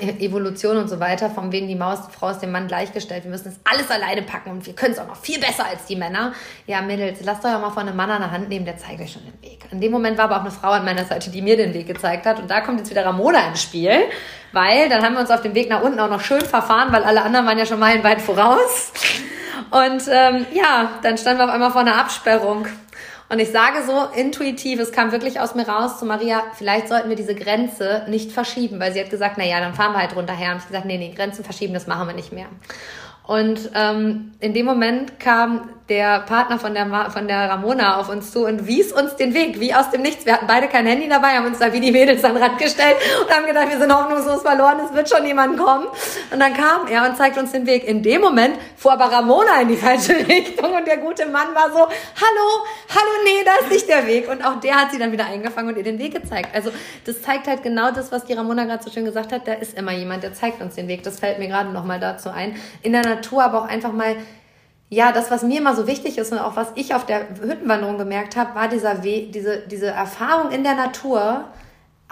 Evolution 0.00 0.78
und 0.78 0.88
so 0.88 1.00
weiter, 1.00 1.28
von 1.28 1.52
wegen 1.52 1.68
die 1.68 1.74
Maus, 1.74 2.06
die 2.06 2.12
Frau 2.12 2.30
ist 2.30 2.38
dem 2.38 2.50
Mann 2.50 2.66
gleichgestellt. 2.66 3.24
Wir 3.24 3.30
müssen 3.30 3.44
das 3.44 3.60
alles 3.64 3.90
alleine 3.90 4.22
packen 4.22 4.50
und 4.50 4.64
wir 4.64 4.74
können 4.74 4.94
es 4.94 4.98
auch 4.98 5.06
noch 5.06 5.16
viel 5.16 5.38
besser 5.38 5.66
als 5.66 5.84
die 5.84 5.96
Männer. 5.96 6.32
Ja, 6.66 6.80
Mädels, 6.80 7.20
lasst 7.22 7.44
euch 7.44 7.54
auch 7.54 7.60
mal 7.60 7.70
von 7.70 7.86
einem 7.86 7.96
Mann 7.96 8.10
an 8.10 8.22
der 8.22 8.30
Hand 8.30 8.48
nehmen, 8.48 8.64
der 8.64 8.78
zeigt 8.78 9.00
euch 9.00 9.12
schon 9.12 9.22
den 9.22 9.42
Weg. 9.42 9.66
In 9.70 9.80
dem 9.80 9.92
Moment 9.92 10.16
war 10.16 10.24
aber 10.24 10.36
auch 10.36 10.40
eine 10.40 10.50
Frau 10.50 10.70
an 10.70 10.84
meiner 10.84 11.04
Seite, 11.04 11.30
die 11.30 11.42
mir 11.42 11.56
den 11.56 11.74
Weg 11.74 11.86
gezeigt 11.86 12.24
hat. 12.24 12.38
Und 12.40 12.50
da 12.50 12.62
kommt 12.62 12.78
jetzt 12.78 12.90
wieder 12.90 13.04
Ramona 13.04 13.48
ins 13.48 13.62
Spiel, 13.62 13.92
weil 14.52 14.88
dann 14.88 15.02
haben 15.02 15.14
wir 15.14 15.20
uns 15.20 15.30
auf 15.30 15.42
dem 15.42 15.54
Weg 15.54 15.68
nach 15.68 15.82
unten 15.82 16.00
auch 16.00 16.10
noch 16.10 16.20
schön 16.20 16.42
verfahren, 16.42 16.92
weil 16.92 17.04
alle 17.04 17.22
anderen 17.22 17.46
waren 17.46 17.58
ja 17.58 17.66
schon 17.66 17.78
meilenweit 17.80 18.20
voraus. 18.20 18.92
Und 19.70 20.02
ähm, 20.10 20.46
ja, 20.52 20.90
dann 21.02 21.16
standen 21.18 21.40
wir 21.40 21.44
auf 21.44 21.50
einmal 21.50 21.70
vor 21.70 21.80
einer 21.80 21.96
Absperrung. 21.96 22.66
Und 23.28 23.38
ich 23.38 23.50
sage 23.50 23.82
so 23.86 24.08
intuitiv, 24.14 24.78
es 24.78 24.92
kam 24.92 25.10
wirklich 25.10 25.40
aus 25.40 25.54
mir 25.54 25.66
raus 25.66 25.98
zu 25.98 26.04
Maria, 26.04 26.42
vielleicht 26.52 26.88
sollten 26.88 27.08
wir 27.08 27.16
diese 27.16 27.34
Grenze 27.34 28.04
nicht 28.06 28.30
verschieben, 28.30 28.78
weil 28.78 28.92
sie 28.92 29.00
hat 29.00 29.08
gesagt, 29.08 29.36
na 29.38 29.44
ja, 29.44 29.58
dann 29.58 29.72
fahren 29.72 29.92
wir 29.92 30.00
halt 30.00 30.14
runterher. 30.14 30.52
Und 30.52 30.58
ich 30.58 30.66
gesagt, 30.66 30.84
nee, 30.84 30.98
nee, 30.98 31.14
Grenzen 31.16 31.42
verschieben, 31.42 31.72
das 31.72 31.86
machen 31.86 32.06
wir 32.06 32.14
nicht 32.14 32.32
mehr. 32.32 32.48
Und 33.32 33.70
ähm, 33.74 34.32
in 34.40 34.52
dem 34.52 34.66
Moment 34.66 35.18
kam 35.18 35.70
der 35.88 36.20
Partner 36.20 36.58
von 36.58 36.74
der, 36.74 36.86
von 37.10 37.26
der 37.26 37.48
Ramona 37.48 37.98
auf 37.98 38.10
uns 38.10 38.30
zu 38.30 38.46
und 38.46 38.66
wies 38.66 38.92
uns 38.92 39.16
den 39.16 39.32
Weg, 39.32 39.58
wie 39.58 39.74
aus 39.74 39.90
dem 39.90 40.02
Nichts. 40.02 40.26
Wir 40.26 40.34
hatten 40.34 40.46
beide 40.46 40.68
kein 40.68 40.86
Handy 40.86 41.08
dabei, 41.08 41.28
haben 41.36 41.46
uns 41.46 41.58
da 41.58 41.72
wie 41.72 41.80
die 41.80 41.92
Mädels 41.92 42.22
an 42.24 42.34
den 42.34 42.42
Rand 42.42 42.58
gestellt 42.58 42.96
und 43.22 43.34
haben 43.34 43.46
gedacht, 43.46 43.70
wir 43.70 43.78
sind 43.78 43.94
hoffnungslos 43.94 44.42
verloren, 44.42 44.80
es 44.84 44.94
wird 44.94 45.08
schon 45.08 45.26
jemand 45.26 45.58
kommen. 45.58 45.86
Und 46.30 46.40
dann 46.40 46.52
kam 46.52 46.86
er 46.88 47.08
und 47.08 47.16
zeigt 47.16 47.38
uns 47.38 47.52
den 47.52 47.66
Weg. 47.66 47.86
In 47.88 48.02
dem 48.02 48.20
Moment 48.20 48.56
fuhr 48.76 48.92
aber 48.92 49.06
Ramona 49.06 49.62
in 49.62 49.68
die 49.68 49.76
falsche 49.76 50.12
Richtung 50.28 50.74
und 50.74 50.86
der 50.86 50.98
gute 50.98 51.24
Mann 51.26 51.54
war 51.54 51.70
so, 51.70 51.78
hallo, 51.78 52.46
hallo, 52.90 53.10
nee, 53.24 53.44
da 53.44 53.52
ist 53.64 53.72
nicht 53.72 53.88
der 53.88 54.06
Weg. 54.06 54.30
Und 54.30 54.44
auch 54.44 54.60
der 54.60 54.74
hat 54.74 54.92
sie 54.92 54.98
dann 54.98 55.10
wieder 55.10 55.24
eingefangen 55.24 55.70
und 55.70 55.78
ihr 55.78 55.84
den 55.84 55.98
Weg 55.98 56.14
gezeigt. 56.14 56.54
Also 56.54 56.70
das 57.06 57.22
zeigt 57.22 57.46
halt 57.46 57.62
genau 57.62 57.92
das, 57.92 58.12
was 58.12 58.26
die 58.26 58.34
Ramona 58.34 58.64
gerade 58.64 58.82
so 58.82 58.90
schön 58.90 59.06
gesagt 59.06 59.32
hat. 59.32 59.48
Da 59.48 59.54
ist 59.54 59.76
immer 59.78 59.92
jemand, 59.92 60.22
der 60.22 60.34
zeigt 60.34 60.60
uns 60.60 60.74
den 60.74 60.86
Weg. 60.86 61.02
Das 61.02 61.18
fällt 61.18 61.38
mir 61.38 61.48
gerade 61.48 61.70
nochmal 61.70 61.98
dazu 61.98 62.28
ein. 62.28 62.56
In 62.82 62.92
der 62.92 63.21
Natur 63.22 63.44
aber 63.44 63.62
auch 63.62 63.68
einfach 63.68 63.92
mal 63.92 64.16
ja, 64.92 65.10
das, 65.10 65.30
was 65.30 65.42
mir 65.42 65.58
immer 65.58 65.74
so 65.74 65.86
wichtig 65.86 66.18
ist 66.18 66.32
und 66.32 66.38
auch 66.38 66.54
was 66.54 66.68
ich 66.74 66.94
auf 66.94 67.06
der 67.06 67.26
Hüttenwanderung 67.40 67.96
gemerkt 67.96 68.36
habe, 68.36 68.54
war 68.54 68.68
dieser 68.68 69.02
Weg, 69.02 69.32
diese, 69.32 69.60
diese 69.66 69.86
Erfahrung 69.86 70.50
in 70.50 70.64
der 70.64 70.74
Natur, 70.74 71.46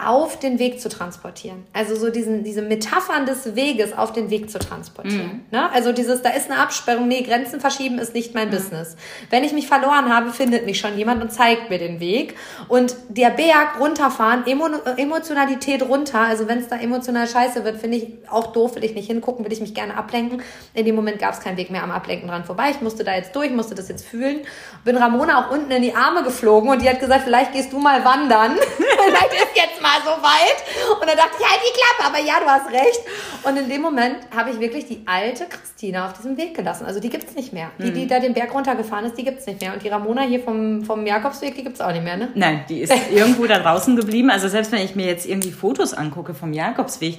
auf 0.05 0.39
den 0.39 0.59
Weg 0.59 0.81
zu 0.81 0.89
transportieren. 0.89 1.65
Also 1.73 1.95
so 1.95 2.09
diesen, 2.09 2.43
diese 2.43 2.61
Metaphern 2.61 3.25
des 3.25 3.55
Weges 3.55 3.97
auf 3.97 4.11
den 4.11 4.29
Weg 4.29 4.49
zu 4.49 4.59
transportieren. 4.59 5.41
Mhm. 5.49 5.57
Ne? 5.57 5.71
Also 5.71 5.91
dieses, 5.91 6.21
da 6.21 6.29
ist 6.29 6.49
eine 6.49 6.59
Absperrung, 6.59 7.07
nee, 7.07 7.21
Grenzen 7.21 7.59
verschieben 7.59 7.99
ist 7.99 8.13
nicht 8.13 8.33
mein 8.33 8.47
mhm. 8.47 8.51
Business. 8.51 8.95
Wenn 9.29 9.43
ich 9.43 9.53
mich 9.53 9.67
verloren 9.67 10.13
habe, 10.13 10.31
findet 10.31 10.65
mich 10.65 10.79
schon 10.79 10.97
jemand 10.97 11.21
und 11.21 11.31
zeigt 11.31 11.69
mir 11.69 11.77
den 11.77 11.99
Weg. 11.99 12.35
Und 12.67 12.95
der 13.09 13.29
Berg 13.29 13.79
runterfahren, 13.79 14.45
Emo 14.47 14.67
Emotionalität 14.97 15.83
runter, 15.83 16.19
also 16.19 16.47
wenn 16.47 16.59
es 16.59 16.67
da 16.67 16.77
emotional 16.77 17.27
scheiße 17.27 17.63
wird, 17.63 17.77
finde 17.77 17.97
ich 17.97 18.07
auch 18.29 18.53
doof, 18.53 18.75
will 18.75 18.83
ich 18.83 18.93
nicht 18.93 19.07
hingucken, 19.07 19.45
will 19.45 19.53
ich 19.53 19.61
mich 19.61 19.73
gerne 19.73 19.97
ablenken. 19.97 20.41
In 20.73 20.85
dem 20.85 20.95
Moment 20.95 21.19
gab 21.19 21.33
es 21.33 21.39
keinen 21.39 21.57
Weg 21.57 21.69
mehr 21.69 21.83
am 21.83 21.91
Ablenken 21.91 22.27
dran 22.27 22.45
vorbei. 22.45 22.69
Ich 22.71 22.81
musste 22.81 23.03
da 23.03 23.15
jetzt 23.15 23.35
durch, 23.35 23.51
musste 23.51 23.75
das 23.75 23.87
jetzt 23.89 24.05
fühlen. 24.05 24.41
Bin 24.83 24.97
Ramona 24.97 25.45
auch 25.45 25.51
unten 25.51 25.71
in 25.71 25.81
die 25.81 25.93
Arme 25.93 26.23
geflogen 26.23 26.69
und 26.69 26.81
die 26.81 26.89
hat 26.89 26.99
gesagt, 26.99 27.21
vielleicht 27.23 27.53
gehst 27.53 27.71
du 27.71 27.79
mal 27.79 28.03
wandern. 28.03 28.55
vielleicht 28.77 29.33
ist 29.33 29.55
jetzt 29.55 29.81
mal 29.81 29.90
mal 29.91 30.01
so 30.03 30.21
weit. 30.23 30.99
Und 30.99 31.07
dann 31.07 31.17
dachte 31.17 31.37
ich, 31.39 31.45
halt 31.45 31.61
die 31.61 31.73
Klappe. 31.73 32.13
Aber 32.13 32.25
ja, 32.25 32.39
du 32.39 32.45
hast 32.45 32.71
recht. 32.71 33.01
Und 33.43 33.57
in 33.57 33.69
dem 33.69 33.81
Moment 33.81 34.17
habe 34.35 34.51
ich 34.51 34.59
wirklich 34.59 34.85
die 34.85 35.03
alte 35.05 35.45
Christina 35.45 36.05
auf 36.05 36.13
diesem 36.13 36.37
Weg 36.37 36.55
gelassen. 36.55 36.85
Also 36.85 36.99
die 36.99 37.09
gibt 37.09 37.27
es 37.27 37.35
nicht 37.35 37.53
mehr. 37.53 37.71
Die, 37.79 37.91
die 37.91 38.03
mhm. 38.03 38.07
da 38.07 38.19
den 38.19 38.33
Berg 38.33 38.53
runtergefahren 38.53 39.05
ist, 39.05 39.17
die 39.17 39.23
gibt 39.23 39.39
es 39.39 39.47
nicht 39.47 39.61
mehr. 39.61 39.73
Und 39.73 39.83
die 39.83 39.89
Ramona 39.89 40.21
hier 40.21 40.41
vom, 40.41 40.83
vom 40.83 41.05
Jakobsweg, 41.05 41.55
die 41.55 41.63
gibt 41.63 41.75
es 41.75 41.81
auch 41.81 41.91
nicht 41.91 42.03
mehr, 42.03 42.17
ne? 42.17 42.29
Nein, 42.35 42.65
die 42.69 42.81
ist 42.81 42.93
irgendwo 43.11 43.45
da 43.45 43.59
draußen 43.59 43.95
geblieben. 43.95 44.29
Also 44.29 44.47
selbst 44.47 44.71
wenn 44.71 44.83
ich 44.83 44.95
mir 44.95 45.05
jetzt 45.05 45.25
irgendwie 45.25 45.51
Fotos 45.51 45.93
angucke 45.93 46.33
vom 46.33 46.53
Jakobsweg, 46.53 47.17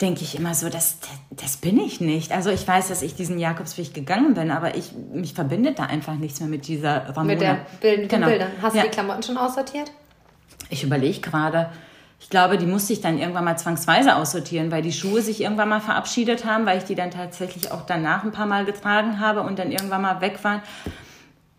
denke 0.00 0.22
ich 0.22 0.38
immer 0.38 0.54
so, 0.54 0.68
das, 0.68 0.98
das 1.30 1.56
bin 1.56 1.78
ich 1.78 2.00
nicht. 2.00 2.32
Also 2.32 2.50
ich 2.50 2.66
weiß, 2.66 2.88
dass 2.88 3.02
ich 3.02 3.14
diesen 3.14 3.38
Jakobsweg 3.38 3.94
gegangen 3.94 4.34
bin, 4.34 4.50
aber 4.50 4.76
ich, 4.76 4.92
mich 4.92 5.32
verbindet 5.32 5.78
da 5.78 5.84
einfach 5.84 6.14
nichts 6.14 6.40
mehr 6.40 6.48
mit 6.48 6.68
dieser 6.68 7.08
Ramona. 7.08 7.24
Mit 7.24 7.40
der 7.40 7.66
Bild, 7.80 8.08
genau. 8.08 8.26
Bildern. 8.26 8.50
Hast 8.60 8.76
ja. 8.76 8.82
du 8.82 8.88
die 8.88 8.94
Klamotten 8.94 9.22
schon 9.22 9.38
aussortiert? 9.38 9.90
Ich 10.68 10.82
überlege 10.82 11.20
gerade, 11.20 11.70
ich 12.18 12.30
glaube, 12.30 12.58
die 12.58 12.66
musste 12.66 12.92
ich 12.92 13.00
dann 13.00 13.18
irgendwann 13.18 13.44
mal 13.44 13.56
zwangsweise 13.56 14.16
aussortieren, 14.16 14.70
weil 14.70 14.82
die 14.82 14.92
Schuhe 14.92 15.20
sich 15.20 15.42
irgendwann 15.42 15.68
mal 15.68 15.80
verabschiedet 15.80 16.44
haben, 16.44 16.66
weil 16.66 16.78
ich 16.78 16.84
die 16.84 16.94
dann 16.94 17.10
tatsächlich 17.10 17.70
auch 17.70 17.82
danach 17.86 18.24
ein 18.24 18.32
paar 18.32 18.46
Mal 18.46 18.64
getragen 18.64 19.20
habe 19.20 19.42
und 19.42 19.58
dann 19.58 19.70
irgendwann 19.70 20.02
mal 20.02 20.20
weg 20.20 20.42
waren. 20.42 20.62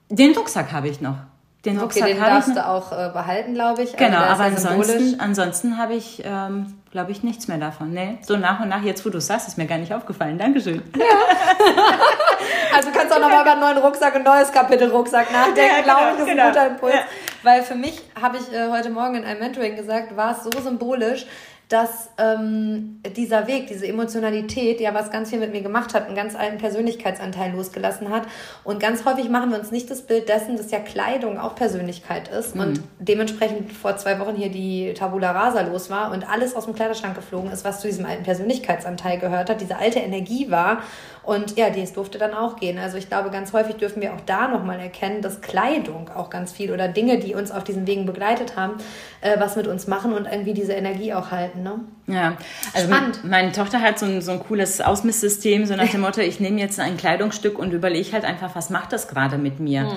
Den 0.10 0.36
Rucksack 0.36 0.72
habe 0.72 0.88
ich 0.88 1.00
noch. 1.00 1.18
Den 1.66 1.78
okay, 1.78 1.84
Rucksack 1.84 2.08
den 2.08 2.20
darfst 2.20 2.56
du 2.56 2.66
auch 2.66 2.92
äh, 2.92 3.10
behalten, 3.12 3.54
glaube 3.54 3.84
ich. 3.84 3.96
Genau, 3.98 4.20
also 4.20 4.32
aber 4.32 4.44
ansonsten, 4.46 5.20
ansonsten 5.20 5.78
habe 5.78 5.96
ich, 5.96 6.22
ähm, 6.24 6.76
glaube 6.92 7.12
ich, 7.12 7.24
nichts 7.24 7.48
mehr 7.48 7.58
davon. 7.58 7.92
Nee, 7.92 8.20
so 8.22 8.38
nach 8.38 8.60
und 8.60 8.70
nach, 8.70 8.84
jetzt 8.84 9.06
wo 9.06 9.10
du 9.10 9.20
sagst, 9.20 9.48
ist 9.48 9.58
mir 9.58 9.66
gar 9.66 9.78
nicht 9.78 9.94
aufgefallen. 9.94 10.38
Dankeschön. 10.38 10.82
Ja. 10.96 11.06
also 12.76 12.90
du 12.90 12.98
kannst 12.98 13.14
auch 13.14 13.20
nochmal 13.20 13.42
über 13.42 13.52
einen 13.52 13.62
neuen 13.62 13.78
Rucksack, 13.80 14.16
ein 14.16 14.24
neues 14.24 14.52
Kapitel 14.52 14.90
Rucksack 14.90 15.32
nachdenken, 15.32 15.60
ja, 15.60 15.82
genau, 15.82 15.98
glaube 15.98 16.12
ich, 16.14 16.20
ist 16.20 16.26
genau. 16.28 16.44
ein 16.44 16.50
guter 16.50 16.68
Impuls. 16.68 16.94
Ja. 16.94 17.02
Weil 17.44 17.64
für 17.64 17.76
mich, 17.76 18.02
habe 18.20 18.38
ich 18.38 18.52
äh, 18.54 18.70
heute 18.70 18.90
Morgen 18.90 19.16
in 19.16 19.24
einem 19.24 19.40
Mentoring 19.40 19.76
gesagt, 19.76 20.16
war 20.16 20.32
es 20.32 20.44
so 20.44 20.50
symbolisch, 20.62 21.26
dass 21.70 22.10
ähm, 22.18 23.02
dieser 23.18 23.48
Weg, 23.48 23.68
diese 23.68 23.88
Emotionalität, 23.88 24.80
ja 24.80 24.94
was 24.94 25.12
ganz 25.12 25.30
viel 25.30 25.40
mit 25.40 25.52
mir 25.52 25.62
gemacht 25.62 25.94
hat, 25.94 26.06
einen 26.06 26.16
ganz 26.16 26.34
alten 26.34 26.58
Persönlichkeitsanteil 26.58 27.52
losgelassen 27.52 28.10
hat. 28.10 28.24
Und 28.64 28.80
ganz 28.80 29.04
häufig 29.04 29.30
machen 29.30 29.52
wir 29.52 29.60
uns 29.60 29.72
nicht 29.72 29.92
das 29.92 30.02
Bild 30.02 30.30
dessen, 30.30 30.56
dass 30.56 30.72
ja 30.72 30.80
Kleidung 30.80 31.38
auch 31.38 31.56
Persönlichkeit 31.56 32.30
ist. 32.30 32.56
Mhm. 32.56 32.62
Und 32.62 32.82
dementsprechend 33.00 33.74
vor 33.74 33.98
zwei 33.98 34.18
Wochen 34.20 34.36
hier 34.36 34.50
die 34.50 34.94
Tabula 34.94 35.32
Rasa 35.32 35.62
los 35.62 35.90
war 35.90 36.12
und 36.12 36.30
alles 36.30 36.56
aus 36.56 36.66
dem 36.66 36.74
Kleiderschrank 36.74 37.16
geflogen 37.16 37.52
ist, 37.52 37.66
was 37.66 37.82
zu 37.82 37.88
diesem 37.88 38.06
alten 38.06 38.24
Persönlichkeitsanteil 38.24 39.20
gehört 39.20 39.50
hat, 39.50 39.60
diese 39.60 39.78
alte 39.78 40.00
Energie 40.00 40.50
war. 40.50 40.82
Und 41.28 41.58
ja, 41.58 41.70
dies 41.70 41.92
durfte 41.92 42.18
dann 42.18 42.34
auch 42.34 42.56
gehen. 42.56 42.80
Also 42.80 42.98
ich 42.98 43.10
glaube, 43.10 43.30
ganz 43.32 43.52
häufig 43.52 43.76
dürfen 43.76 44.02
wir 44.02 44.14
auch 44.14 44.22
da 44.26 44.48
nochmal 44.48 44.80
erkennen, 44.80 45.22
dass 45.22 45.42
Kleidung 45.42 46.10
auch 46.16 46.30
ganz 46.30 46.54
viel 46.54 46.72
oder 46.72 46.88
Dinge, 46.88 47.20
die 47.20 47.36
uns 47.36 47.52
auf 47.52 47.66
diesen 47.66 47.86
Wegen 47.86 48.06
begleitet 48.06 48.56
haben, 48.56 48.76
äh, 49.20 49.38
was 49.38 49.58
mit 49.58 49.68
uns 49.68 49.88
machen 49.88 50.14
und 50.14 50.26
irgendwie 50.26 50.54
diese 50.54 50.72
Energie 50.72 51.14
auch 51.14 51.30
halten. 51.32 51.57
Ne? 51.64 51.80
Ja, 52.08 52.38
also 52.74 52.88
Spannend. 52.88 53.24
meine 53.24 53.52
Tochter 53.52 53.82
hat 53.82 54.00
so 54.00 54.06
ein, 54.06 54.22
so 54.22 54.32
ein 54.32 54.40
cooles 54.40 54.82
Ausmisssystem, 54.82 55.66
so 55.66 55.76
nach 55.76 55.90
dem 55.90 56.02
Motto, 56.08 56.22
ich 56.22 56.40
nehme 56.40 56.60
jetzt 56.60 56.80
ein 56.80 56.98
Kleidungsstück 56.98 57.60
und 57.60 57.74
überlege 57.74 58.12
halt 58.14 58.26
einfach, 58.26 58.56
was 58.56 58.70
macht 58.70 58.94
das 58.94 59.08
gerade 59.08 59.38
mit 59.38 59.60
mir? 59.60 59.84
Mhm. 59.84 59.92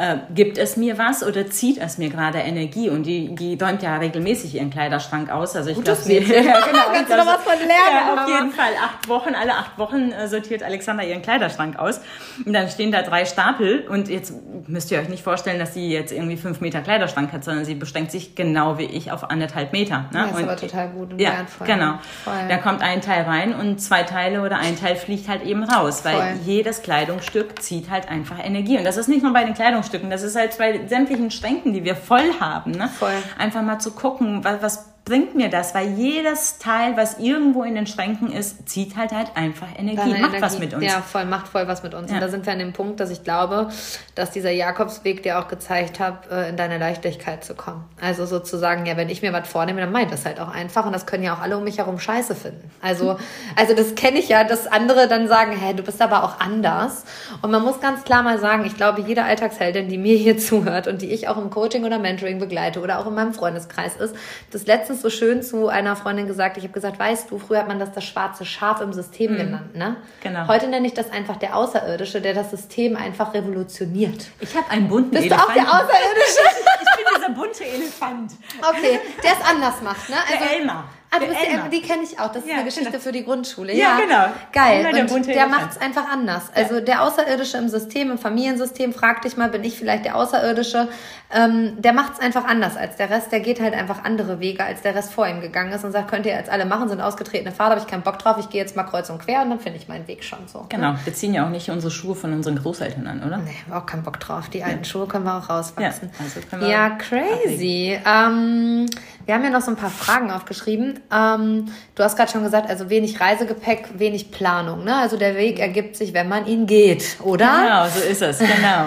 Äh, 0.00 0.18
gibt 0.32 0.58
es 0.58 0.76
mir 0.76 0.96
was 0.96 1.24
oder 1.24 1.50
zieht 1.50 1.78
es 1.78 1.98
mir 1.98 2.08
gerade 2.08 2.38
Energie? 2.38 2.88
Und 2.88 3.02
die, 3.02 3.34
die 3.34 3.58
räumt 3.60 3.82
ja 3.82 3.96
regelmäßig 3.96 4.54
ihren 4.54 4.70
Kleiderschrank 4.70 5.28
aus. 5.28 5.56
Also 5.56 5.70
ich 5.70 5.82
glaube, 5.82 6.00
ja, 6.06 6.20
genau, 6.20 6.82
kannst 6.92 7.10
du 7.10 7.16
noch 7.16 7.26
was 7.26 7.42
von 7.42 7.58
lernen. 7.58 7.70
Ja, 7.90 8.14
auf 8.14 8.28
jeden 8.28 8.52
Fall. 8.52 8.70
Acht 8.80 9.08
Wochen, 9.08 9.34
alle 9.34 9.54
acht 9.54 9.76
Wochen 9.76 10.12
äh, 10.12 10.28
sortiert 10.28 10.62
Alexander 10.62 11.02
ihren 11.02 11.20
Kleiderschrank 11.20 11.80
aus. 11.80 12.00
Und 12.46 12.52
dann 12.52 12.68
stehen 12.68 12.92
da 12.92 13.02
drei 13.02 13.24
Stapel. 13.24 13.88
Und 13.88 14.08
jetzt 14.08 14.34
müsst 14.68 14.92
ihr 14.92 15.00
euch 15.00 15.08
nicht 15.08 15.24
vorstellen, 15.24 15.58
dass 15.58 15.74
sie 15.74 15.90
jetzt 15.90 16.12
irgendwie 16.12 16.36
fünf 16.36 16.60
Meter 16.60 16.80
Kleiderschrank 16.80 17.32
hat, 17.32 17.42
sondern 17.42 17.64
sie 17.64 17.74
beschränkt 17.74 18.12
sich 18.12 18.36
genau 18.36 18.78
wie 18.78 18.84
ich 18.84 19.10
auf 19.10 19.28
anderthalb 19.28 19.72
Meter. 19.72 20.06
Ne? 20.12 20.20
Das 20.20 20.30
ist 20.30 20.36
und, 20.36 20.44
aber 20.44 20.56
total 20.56 20.90
gut 20.90 21.12
und 21.14 21.20
ja, 21.20 21.38
wertvoll. 21.38 21.66
Genau. 21.66 21.94
Voll. 22.22 22.34
Da 22.48 22.58
kommt 22.58 22.82
ein 22.82 23.00
Teil 23.00 23.24
rein 23.24 23.52
und 23.52 23.80
zwei 23.80 24.04
Teile 24.04 24.42
oder 24.42 24.58
ein 24.58 24.78
Teil 24.78 24.94
fliegt 24.94 25.28
halt 25.28 25.42
eben 25.42 25.64
raus, 25.64 26.04
weil 26.04 26.14
Voll. 26.14 26.40
jedes 26.44 26.82
Kleidungsstück 26.82 27.60
zieht 27.60 27.90
halt 27.90 28.08
einfach 28.08 28.36
Energie. 28.40 28.78
Und 28.78 28.84
das 28.84 28.96
ist 28.96 29.08
nicht 29.08 29.24
nur 29.24 29.32
bei 29.32 29.42
den 29.42 29.54
Kleidungsstücken, 29.54 29.87
das 30.10 30.22
ist 30.22 30.36
halt 30.36 30.56
bei 30.58 30.86
sämtlichen 30.86 31.30
Schränken, 31.30 31.72
die 31.72 31.84
wir 31.84 31.96
voll 31.96 32.40
haben. 32.40 32.72
Ne? 32.72 32.88
Voll. 32.88 33.14
Einfach 33.38 33.62
mal 33.62 33.78
zu 33.78 33.92
gucken, 33.92 34.44
was, 34.44 34.62
was 34.62 34.88
bringt 35.08 35.34
mir 35.34 35.48
das? 35.48 35.74
Weil 35.74 35.88
jedes 35.94 36.58
Teil, 36.58 36.96
was 36.96 37.18
irgendwo 37.18 37.62
in 37.62 37.74
den 37.74 37.86
Schränken 37.86 38.30
ist, 38.30 38.68
zieht 38.68 38.96
halt 38.96 39.12
halt 39.12 39.30
einfach 39.34 39.66
Energie, 39.76 39.96
Deine 39.96 40.10
macht 40.12 40.30
Energie. 40.30 40.42
was 40.42 40.58
mit 40.58 40.74
uns. 40.74 40.84
Ja, 40.84 41.00
voll, 41.00 41.24
macht 41.24 41.48
voll 41.48 41.66
was 41.66 41.82
mit 41.82 41.94
uns. 41.94 42.10
Ja. 42.10 42.16
Und 42.16 42.22
da 42.22 42.28
sind 42.28 42.44
wir 42.44 42.52
an 42.52 42.58
dem 42.58 42.72
Punkt, 42.72 43.00
dass 43.00 43.10
ich 43.10 43.24
glaube, 43.24 43.68
dass 44.14 44.30
dieser 44.30 44.50
Jakobsweg 44.50 45.22
dir 45.22 45.38
auch 45.38 45.48
gezeigt 45.48 45.98
hat, 45.98 46.30
äh, 46.30 46.50
in 46.50 46.56
deine 46.56 46.78
Leichtigkeit 46.78 47.42
zu 47.42 47.54
kommen. 47.54 47.84
Also 48.00 48.26
sozusagen, 48.26 48.84
ja, 48.86 48.96
wenn 48.96 49.08
ich 49.08 49.22
mir 49.22 49.32
was 49.32 49.48
vornehme, 49.48 49.80
dann 49.80 49.92
meint 49.92 50.12
das 50.12 50.26
halt 50.26 50.40
auch 50.40 50.48
einfach. 50.48 50.84
Und 50.84 50.92
das 50.92 51.06
können 51.06 51.24
ja 51.24 51.34
auch 51.34 51.40
alle 51.40 51.56
um 51.56 51.64
mich 51.64 51.78
herum 51.78 51.98
scheiße 51.98 52.34
finden. 52.34 52.70
Also, 52.82 53.16
also 53.56 53.74
das 53.74 53.94
kenne 53.94 54.18
ich 54.18 54.28
ja, 54.28 54.44
dass 54.44 54.66
andere 54.66 55.08
dann 55.08 55.26
sagen, 55.28 55.52
hä, 55.52 55.72
du 55.72 55.82
bist 55.82 56.02
aber 56.02 56.22
auch 56.24 56.38
anders. 56.40 57.04
Und 57.40 57.50
man 57.50 57.62
muss 57.62 57.80
ganz 57.80 58.04
klar 58.04 58.22
mal 58.22 58.38
sagen, 58.38 58.64
ich 58.66 58.76
glaube, 58.76 59.00
jede 59.00 59.24
Alltagsheldin, 59.24 59.88
die 59.88 59.98
mir 59.98 60.16
hier 60.16 60.36
zuhört 60.48 60.86
und 60.86 61.00
die 61.02 61.10
ich 61.10 61.28
auch 61.28 61.38
im 61.38 61.48
Coaching 61.48 61.84
oder 61.84 61.98
Mentoring 61.98 62.38
begleite 62.38 62.80
oder 62.80 62.98
auch 62.98 63.06
in 63.06 63.14
meinem 63.14 63.32
Freundeskreis 63.32 63.96
ist, 63.96 64.14
das 64.50 64.66
letztens 64.66 64.97
so 65.00 65.10
schön 65.10 65.42
zu 65.42 65.68
einer 65.68 65.96
Freundin 65.96 66.26
gesagt, 66.26 66.56
ich 66.56 66.64
habe 66.64 66.72
gesagt, 66.72 66.98
weißt 66.98 67.30
du, 67.30 67.38
früher 67.38 67.58
hat 67.58 67.68
man 67.68 67.78
das 67.78 67.92
das 67.92 68.04
schwarze 68.04 68.44
Schaf 68.44 68.80
im 68.80 68.92
System 68.92 69.32
mhm. 69.32 69.36
genannt, 69.36 69.74
ne? 69.76 69.96
Genau. 70.22 70.46
Heute 70.46 70.68
nenne 70.68 70.86
ich 70.86 70.94
das 70.94 71.10
einfach 71.10 71.36
der 71.36 71.56
Außerirdische, 71.56 72.20
der 72.20 72.34
das 72.34 72.50
System 72.50 72.96
einfach 72.96 73.34
revolutioniert. 73.34 74.26
Ich 74.40 74.56
habe 74.56 74.70
einen 74.70 74.88
bunten 74.88 75.10
Bist 75.10 75.26
Elefant. 75.26 75.54
Bist 75.54 75.58
du 75.58 75.62
auch 75.62 75.66
der 75.66 75.74
Außerirdische? 75.74 76.40
ich 76.80 76.96
bin 76.96 77.14
dieser 77.16 77.30
bunte 77.30 77.64
Elefant. 77.64 78.32
Okay, 78.68 79.00
der 79.22 79.32
es 79.32 79.48
anders 79.48 79.82
macht, 79.82 80.08
ne? 80.08 80.16
Also, 80.16 80.44
der 80.44 80.58
Elmar. 80.58 80.84
Ah, 81.10 81.18
du 81.18 81.26
bist 81.26 81.38
die, 81.40 81.80
die 81.80 81.86
kenne 81.86 82.02
ich 82.02 82.20
auch. 82.20 82.30
Das 82.30 82.42
ist 82.42 82.48
ja, 82.48 82.56
eine 82.56 82.64
Geschichte 82.64 82.90
genau. 82.90 83.02
für 83.02 83.12
die 83.12 83.24
Grundschule. 83.24 83.74
Ja, 83.74 83.98
ja 83.98 84.00
genau. 84.00 84.34
Geil. 84.52 84.84
Elmer, 84.84 85.12
und 85.12 85.26
der 85.26 85.46
macht 85.46 85.72
es 85.72 85.80
einfach 85.80 86.06
anders. 86.08 86.50
Also 86.54 86.80
der 86.80 87.02
Außerirdische 87.02 87.56
im 87.56 87.68
System, 87.68 88.10
im 88.10 88.18
Familiensystem, 88.18 88.92
frag 88.92 89.22
dich 89.22 89.36
mal, 89.36 89.48
bin 89.48 89.64
ich 89.64 89.78
vielleicht 89.78 90.04
der 90.04 90.16
Außerirdische? 90.16 90.88
Ähm, 91.34 91.80
der 91.80 91.94
macht 91.94 92.14
es 92.14 92.20
einfach 92.20 92.44
anders 92.44 92.76
als 92.76 92.96
der 92.96 93.08
Rest. 93.08 93.32
Der 93.32 93.40
geht 93.40 93.60
halt 93.60 93.74
einfach 93.74 94.04
andere 94.04 94.40
Wege, 94.40 94.64
als 94.64 94.82
der 94.82 94.94
Rest 94.94 95.12
vor 95.12 95.26
ihm 95.26 95.40
gegangen 95.40 95.72
ist 95.72 95.84
und 95.84 95.92
sagt, 95.92 96.10
könnt 96.10 96.26
ihr 96.26 96.32
jetzt 96.32 96.50
alle 96.50 96.66
machen, 96.66 96.88
sind 96.88 97.00
ausgetretene 97.00 97.52
Fahrer, 97.52 97.70
habe 97.70 97.80
ich 97.80 97.86
keinen 97.86 98.02
Bock 98.02 98.18
drauf, 98.18 98.36
ich 98.38 98.50
gehe 98.50 98.60
jetzt 98.60 98.76
mal 98.76 98.84
kreuz 98.84 99.08
und 99.08 99.18
quer 99.18 99.42
und 99.42 99.50
dann 99.50 99.60
finde 99.60 99.78
ich 99.78 99.88
meinen 99.88 100.06
Weg 100.08 100.24
schon 100.24 100.46
so. 100.46 100.66
Genau. 100.68 100.94
Wir 101.04 101.14
ziehen 101.14 101.32
ja 101.34 101.46
auch 101.46 101.50
nicht 101.50 101.70
unsere 101.70 101.90
Schuhe 101.90 102.14
von 102.14 102.32
unseren 102.32 102.56
Großeltern 102.56 103.06
an, 103.06 103.22
oder? 103.22 103.38
Nee, 103.38 103.56
auch 103.72 103.86
keinen 103.86 104.02
Bock 104.02 104.20
drauf. 104.20 104.48
Die 104.48 104.62
alten 104.62 104.84
Schuhe 104.84 105.06
können 105.06 105.24
wir 105.24 105.36
auch 105.36 105.48
rauswachsen. 105.48 106.10
Ja, 106.18 106.24
also 106.58 106.66
ja 106.66 106.90
crazy. 106.90 107.98
Ähm, 108.06 108.86
wir 109.28 109.34
haben 109.34 109.44
ja 109.44 109.50
noch 109.50 109.60
so 109.60 109.70
ein 109.70 109.76
paar 109.76 109.90
Fragen 109.90 110.30
aufgeschrieben. 110.30 111.00
Ähm, 111.12 111.66
du 111.94 112.02
hast 112.02 112.16
gerade 112.16 112.32
schon 112.32 112.44
gesagt, 112.44 112.70
also 112.70 112.88
wenig 112.88 113.20
Reisegepäck, 113.20 113.98
wenig 113.98 114.30
Planung. 114.30 114.84
Ne? 114.84 114.96
Also 114.96 115.18
der 115.18 115.36
Weg 115.36 115.58
ergibt 115.58 115.96
sich, 115.96 116.14
wenn 116.14 116.30
man 116.30 116.46
ihn 116.46 116.66
geht, 116.66 117.18
oder? 117.22 117.62
Genau, 117.62 117.88
so 117.88 118.00
ist 118.00 118.22
es, 118.22 118.38
genau. 118.38 118.86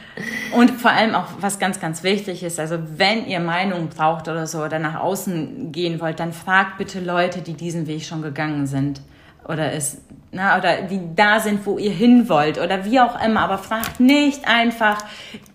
Und 0.56 0.70
vor 0.80 0.92
allem 0.92 1.14
auch, 1.14 1.26
was 1.40 1.58
ganz, 1.58 1.78
ganz 1.78 2.02
wichtig 2.02 2.42
ist, 2.42 2.58
also 2.58 2.78
wenn 2.96 3.26
ihr 3.26 3.40
Meinung 3.40 3.90
braucht 3.90 4.28
oder 4.28 4.46
so 4.46 4.62
oder 4.62 4.78
nach 4.78 4.98
außen 4.98 5.72
gehen 5.72 6.00
wollt, 6.00 6.20
dann 6.20 6.32
fragt 6.32 6.78
bitte 6.78 6.98
Leute, 6.98 7.42
die 7.42 7.52
diesen 7.52 7.86
Weg 7.86 8.02
schon 8.02 8.22
gegangen 8.22 8.66
sind 8.66 9.02
oder 9.46 9.74
es, 9.74 10.00
na, 10.30 10.56
oder 10.56 10.82
die 10.82 11.00
da 11.14 11.38
sind, 11.38 11.66
wo 11.66 11.76
ihr 11.76 11.90
hin 11.90 12.30
wollt 12.30 12.58
oder 12.58 12.86
wie 12.86 12.98
auch 12.98 13.22
immer, 13.22 13.40
aber 13.40 13.58
fragt 13.58 14.00
nicht 14.00 14.48
einfach 14.48 15.04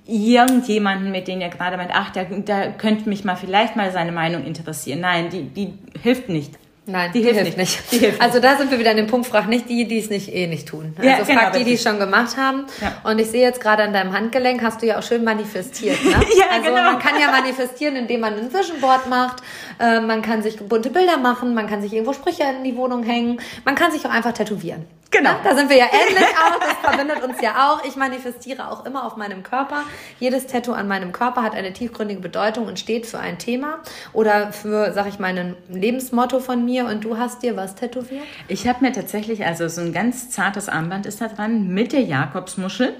irgendjemanden, 0.07 1.11
mit 1.11 1.27
dem 1.27 1.41
ihr 1.41 1.49
gerade 1.49 1.77
meint, 1.77 1.91
ach, 1.93 2.11
der, 2.11 2.25
der 2.25 2.71
könnte 2.73 3.09
mich 3.09 3.23
mal 3.23 3.35
vielleicht 3.35 3.75
mal 3.75 3.91
seine 3.91 4.11
Meinung 4.11 4.45
interessieren. 4.45 5.01
Nein, 5.01 5.29
die, 5.29 5.43
die 5.43 5.73
hilft 6.01 6.29
nicht. 6.29 6.57
Nein, 6.87 7.11
die, 7.13 7.19
die 7.19 7.25
hilft, 7.25 7.41
hilft, 7.41 7.57
nicht. 7.57 7.91
Die 7.91 7.97
hilft 7.97 8.21
also 8.21 8.39
da 8.39 8.57
sind 8.57 8.71
wir 8.71 8.79
wieder 8.79 8.91
an 8.91 8.97
dem 8.97 9.07
Punkt, 9.07 9.27
frag 9.27 9.47
nicht 9.47 9.69
die, 9.69 9.87
die 9.87 9.99
es 9.99 10.09
nicht 10.09 10.33
eh 10.33 10.47
nicht 10.47 10.67
tun. 10.67 10.95
Also 10.97 11.09
ja, 11.09 11.17
genau, 11.17 11.41
frag 11.41 11.53
die, 11.53 11.65
die 11.65 11.73
es 11.73 11.83
schon 11.83 11.99
gemacht 11.99 12.37
haben. 12.37 12.65
Ja. 12.81 13.09
Und 13.09 13.19
ich 13.19 13.27
sehe 13.27 13.41
jetzt 13.41 13.59
gerade 13.59 13.83
an 13.83 13.91
deinem 13.93 14.13
Handgelenk, 14.13 14.63
hast 14.63 14.81
du 14.81 14.85
ja 14.85 14.97
auch 14.97 15.03
schön 15.03 15.23
manifestiert. 15.23 16.03
Ne? 16.03 16.11
ja, 16.37 16.45
also 16.51 16.69
genau. 16.69 16.83
man 16.83 16.99
kann 16.99 17.19
ja 17.19 17.29
manifestieren, 17.29 17.97
indem 17.97 18.21
man 18.21 18.35
ein 18.35 18.53
Vision 18.53 18.77
macht. 19.09 19.43
Äh, 19.79 19.99
man 19.99 20.21
kann 20.21 20.41
sich 20.41 20.57
bunte 20.57 20.89
Bilder 20.89 21.17
machen, 21.17 21.53
man 21.53 21.67
kann 21.67 21.81
sich 21.81 21.91
irgendwo 21.91 22.13
Sprüche 22.13 22.43
in 22.43 22.63
die 22.63 22.75
Wohnung 22.77 23.03
hängen. 23.03 23.41
Man 23.65 23.75
kann 23.75 23.91
sich 23.91 24.05
auch 24.05 24.11
einfach 24.11 24.33
tätowieren. 24.33 24.85
Genau. 25.09 25.31
Da 25.43 25.55
sind 25.55 25.69
wir 25.69 25.77
ja 25.77 25.85
ähnlich 25.85 26.25
auch. 26.25 26.59
Das 26.59 26.73
verbindet 26.83 27.23
uns 27.23 27.41
ja 27.41 27.69
auch. 27.69 27.83
Ich 27.85 27.95
manifestiere 27.95 28.69
auch 28.69 28.85
immer 28.85 29.05
auf 29.05 29.15
meinem 29.15 29.41
Körper. 29.41 29.83
Jedes 30.19 30.47
Tattoo 30.47 30.73
an 30.73 30.87
meinem 30.87 31.11
Körper 31.11 31.43
hat 31.43 31.55
eine 31.55 31.71
tiefgründige 31.71 32.19
Bedeutung 32.19 32.67
und 32.67 32.77
steht 32.77 33.05
für 33.05 33.19
ein 33.19 33.39
Thema 33.39 33.79
oder 34.13 34.51
für, 34.51 34.91
sag 34.93 35.07
ich 35.07 35.19
mal, 35.19 35.37
ein 35.37 35.55
Lebensmotto 35.69 36.39
von 36.39 36.65
mir. 36.65 36.76
Und 36.85 37.03
du 37.03 37.17
hast 37.17 37.43
dir 37.43 37.55
was 37.55 37.75
tätowiert? 37.75 38.23
Ich 38.47 38.67
habe 38.67 38.85
mir 38.85 38.91
tatsächlich, 38.91 39.45
also 39.45 39.67
so 39.67 39.81
ein 39.81 39.93
ganz 39.93 40.29
zartes 40.29 40.69
Armband 40.69 41.05
ist 41.05 41.21
da 41.21 41.27
dran 41.27 41.69
mit 41.69 41.93
der 41.93 42.01
Jakobsmuschel 42.01 42.93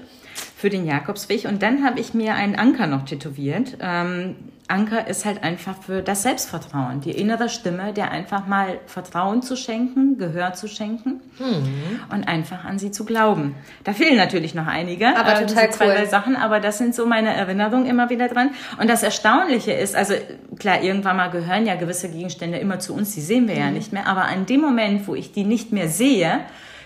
für 0.56 0.70
den 0.70 0.86
Jakobsweg. 0.86 1.44
Und 1.44 1.62
dann 1.62 1.84
habe 1.84 2.00
ich 2.00 2.14
mir 2.14 2.34
einen 2.34 2.56
Anker 2.56 2.86
noch 2.86 3.04
tätowiert. 3.04 3.78
Ähm, 3.80 4.36
Anker 4.68 5.06
ist 5.06 5.24
halt 5.24 5.42
einfach 5.42 5.74
für 5.80 6.02
das 6.02 6.22
Selbstvertrauen, 6.22 7.00
die 7.00 7.10
innere 7.10 7.48
Stimme, 7.48 7.94
der 7.94 8.10
einfach 8.10 8.46
mal 8.46 8.78
Vertrauen 8.86 9.40
zu 9.40 9.56
schenken, 9.56 10.18
Gehör 10.18 10.52
zu 10.52 10.68
schenken 10.68 11.22
mhm. 11.38 12.00
und 12.12 12.28
einfach 12.28 12.64
an 12.66 12.78
sie 12.78 12.90
zu 12.90 13.06
glauben. 13.06 13.54
Da 13.84 13.94
fehlen 13.94 14.16
natürlich 14.16 14.54
noch 14.54 14.66
einige, 14.66 15.16
aber 15.16 15.40
äh, 15.40 15.46
total 15.46 15.70
zwei, 15.70 15.86
cool. 15.86 15.94
drei 15.94 16.06
Sachen, 16.06 16.36
aber 16.36 16.60
das 16.60 16.76
sind 16.76 16.94
so 16.94 17.06
meine 17.06 17.34
Erinnerungen 17.34 17.86
immer 17.86 18.10
wieder 18.10 18.28
dran. 18.28 18.50
Und 18.78 18.90
das 18.90 19.02
Erstaunliche 19.02 19.72
ist, 19.72 19.96
also 19.96 20.12
klar, 20.58 20.82
irgendwann 20.82 21.16
mal 21.16 21.30
gehören 21.30 21.64
ja 21.64 21.74
gewisse 21.74 22.10
Gegenstände 22.10 22.58
immer 22.58 22.78
zu 22.78 22.94
uns, 22.94 23.14
die 23.14 23.22
sehen 23.22 23.48
wir 23.48 23.54
mhm. 23.54 23.60
ja 23.60 23.70
nicht 23.70 23.94
mehr, 23.94 24.06
aber 24.06 24.24
an 24.24 24.44
dem 24.44 24.60
Moment, 24.60 25.08
wo 25.08 25.14
ich 25.14 25.32
die 25.32 25.44
nicht 25.44 25.72
mehr 25.72 25.88
sehe, 25.88 26.40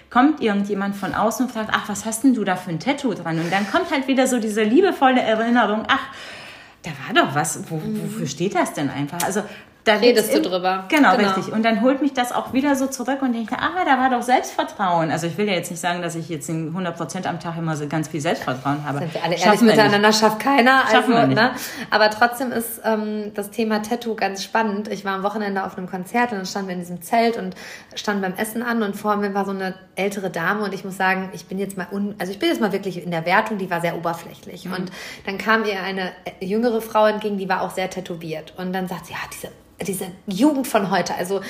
kommt 0.09 0.41
irgendjemand 0.41 0.95
von 0.95 1.15
außen 1.15 1.47
und 1.47 1.53
fragt, 1.53 1.71
ach, 1.73 1.89
was 1.89 2.05
hast 2.05 2.23
denn 2.23 2.35
du 2.35 2.45
da 2.45 2.55
für 2.55 2.71
ein 2.71 2.79
Tattoo 2.79 3.15
dran? 3.15 3.41
Und 3.41 3.51
dann 3.53 3.69
kommt 3.69 3.91
halt 3.91 4.07
wieder 4.07 4.27
so 4.27 4.39
diese 4.39 4.63
liebevolle 4.63 5.21
Erinnerung, 5.21 5.85
ach, 5.89 6.07
da 6.83 6.91
war 6.91 7.15
doch 7.15 7.35
was, 7.35 7.61
wo, 7.71 7.81
wofür 7.83 8.27
steht 8.27 8.55
das 8.55 8.75
denn 8.75 8.91
einfach? 8.91 9.23
Also 9.23 9.43
da 9.85 9.97
redest 9.97 10.33
du 10.33 10.41
drüber. 10.41 10.85
Genau, 10.89 11.17
genau, 11.17 11.33
richtig. 11.35 11.53
Und 11.53 11.65
dann 11.65 11.81
holt 11.83 12.03
mich 12.03 12.13
das 12.13 12.31
auch 12.31 12.53
wieder 12.53 12.77
so 12.77 12.87
zurück 12.87 13.21
und 13.21 13.33
denke, 13.33 13.57
ah, 13.59 13.85
da 13.85 13.99
war 13.99 14.11
doch 14.11 14.23
Selbstvertrauen. 14.23 15.11
Also 15.11 15.27
ich 15.27 15.37
will 15.37 15.49
ja 15.49 15.55
jetzt 15.55 15.71
nicht 15.73 15.81
sagen, 15.81 16.03
dass 16.03 16.15
ich 16.15 16.29
jetzt 16.29 16.49
100 16.49 16.97
Prozent 16.97 17.27
am 17.27 17.41
Tag 17.41 17.59
immer 17.59 17.75
so 17.77 17.89
ganz 17.89 18.09
viel 18.09 18.21
Selbstvertrauen 18.21 18.85
habe. 18.85 19.01
Sind 19.01 19.15
wir 19.15 19.25
alle 19.25 19.37
ehrlich 19.37 19.61
miteinander, 19.61 20.09
nicht. 20.09 20.21
schafft 20.21 20.39
keiner. 20.39 20.85
Schaffen 20.91 21.15
also, 21.15 21.35
ne? 21.35 21.51
Aber 21.91 22.11
trotzdem 22.11 22.53
ist 22.53 22.81
ähm, 22.85 23.33
das 23.35 23.51
Thema 23.51 23.83
Tattoo 23.83 24.15
ganz 24.15 24.45
spannend. 24.45 24.87
Ich 24.87 25.05
war 25.05 25.15
am 25.15 25.25
Wochenende 25.25 25.65
auf 25.65 25.77
einem 25.77 25.89
Konzert 25.89 26.31
und 26.31 26.39
dann 26.39 26.47
standen 26.47 26.69
wir 26.69 26.75
in 26.75 26.81
diesem 26.81 27.03
Zelt 27.03 27.37
und 27.37 27.57
standen 27.97 28.23
beim 28.23 28.35
Essen 28.35 28.63
an 28.63 28.83
und 28.85 28.95
vor 28.95 29.17
mir 29.17 29.35
war 29.35 29.45
so 29.45 29.51
eine 29.51 29.75
ältere 29.97 30.31
Dame 30.31 30.65
und 30.65 30.73
ich 30.75 30.85
muss 30.85 30.97
sagen, 30.97 31.31
ich 31.33 31.47
bin 31.47 31.59
jetzt 31.59 31.77
mal 31.77 31.89
un, 31.91 32.15
also 32.19 32.33
ich 32.33 32.39
bin 32.39 32.49
jetzt 32.49 32.61
mal 32.61 32.73
wirklich 32.73 33.03
in 33.03 33.11
der 33.11 33.27
Wertung, 33.27 33.59
die 33.59 33.69
war 33.69 33.81
sehr 33.81 33.97
oberflächlich. 33.97 34.67
Mhm. 34.67 34.75
Und 34.75 34.93
dann 35.27 35.39
kam 35.39 35.65
ihr 35.65 35.83
eine 35.83 36.13
jüngere 36.41 36.81
Frau 36.81 37.07
entgegen, 37.07 37.37
die 37.37 37.49
war 37.49 37.63
auch 37.63 37.71
sehr 37.71 37.91
tätowiert. 37.91 38.55
Und 38.57 38.73
dann 38.73 38.87
sagt 38.87 39.07
sie, 39.07 39.13
ja, 39.13 39.19
diese 39.33 39.49
diese 39.85 40.07
Jugend 40.27 40.67
von 40.67 40.91
heute, 40.91 41.15
also 41.15 41.41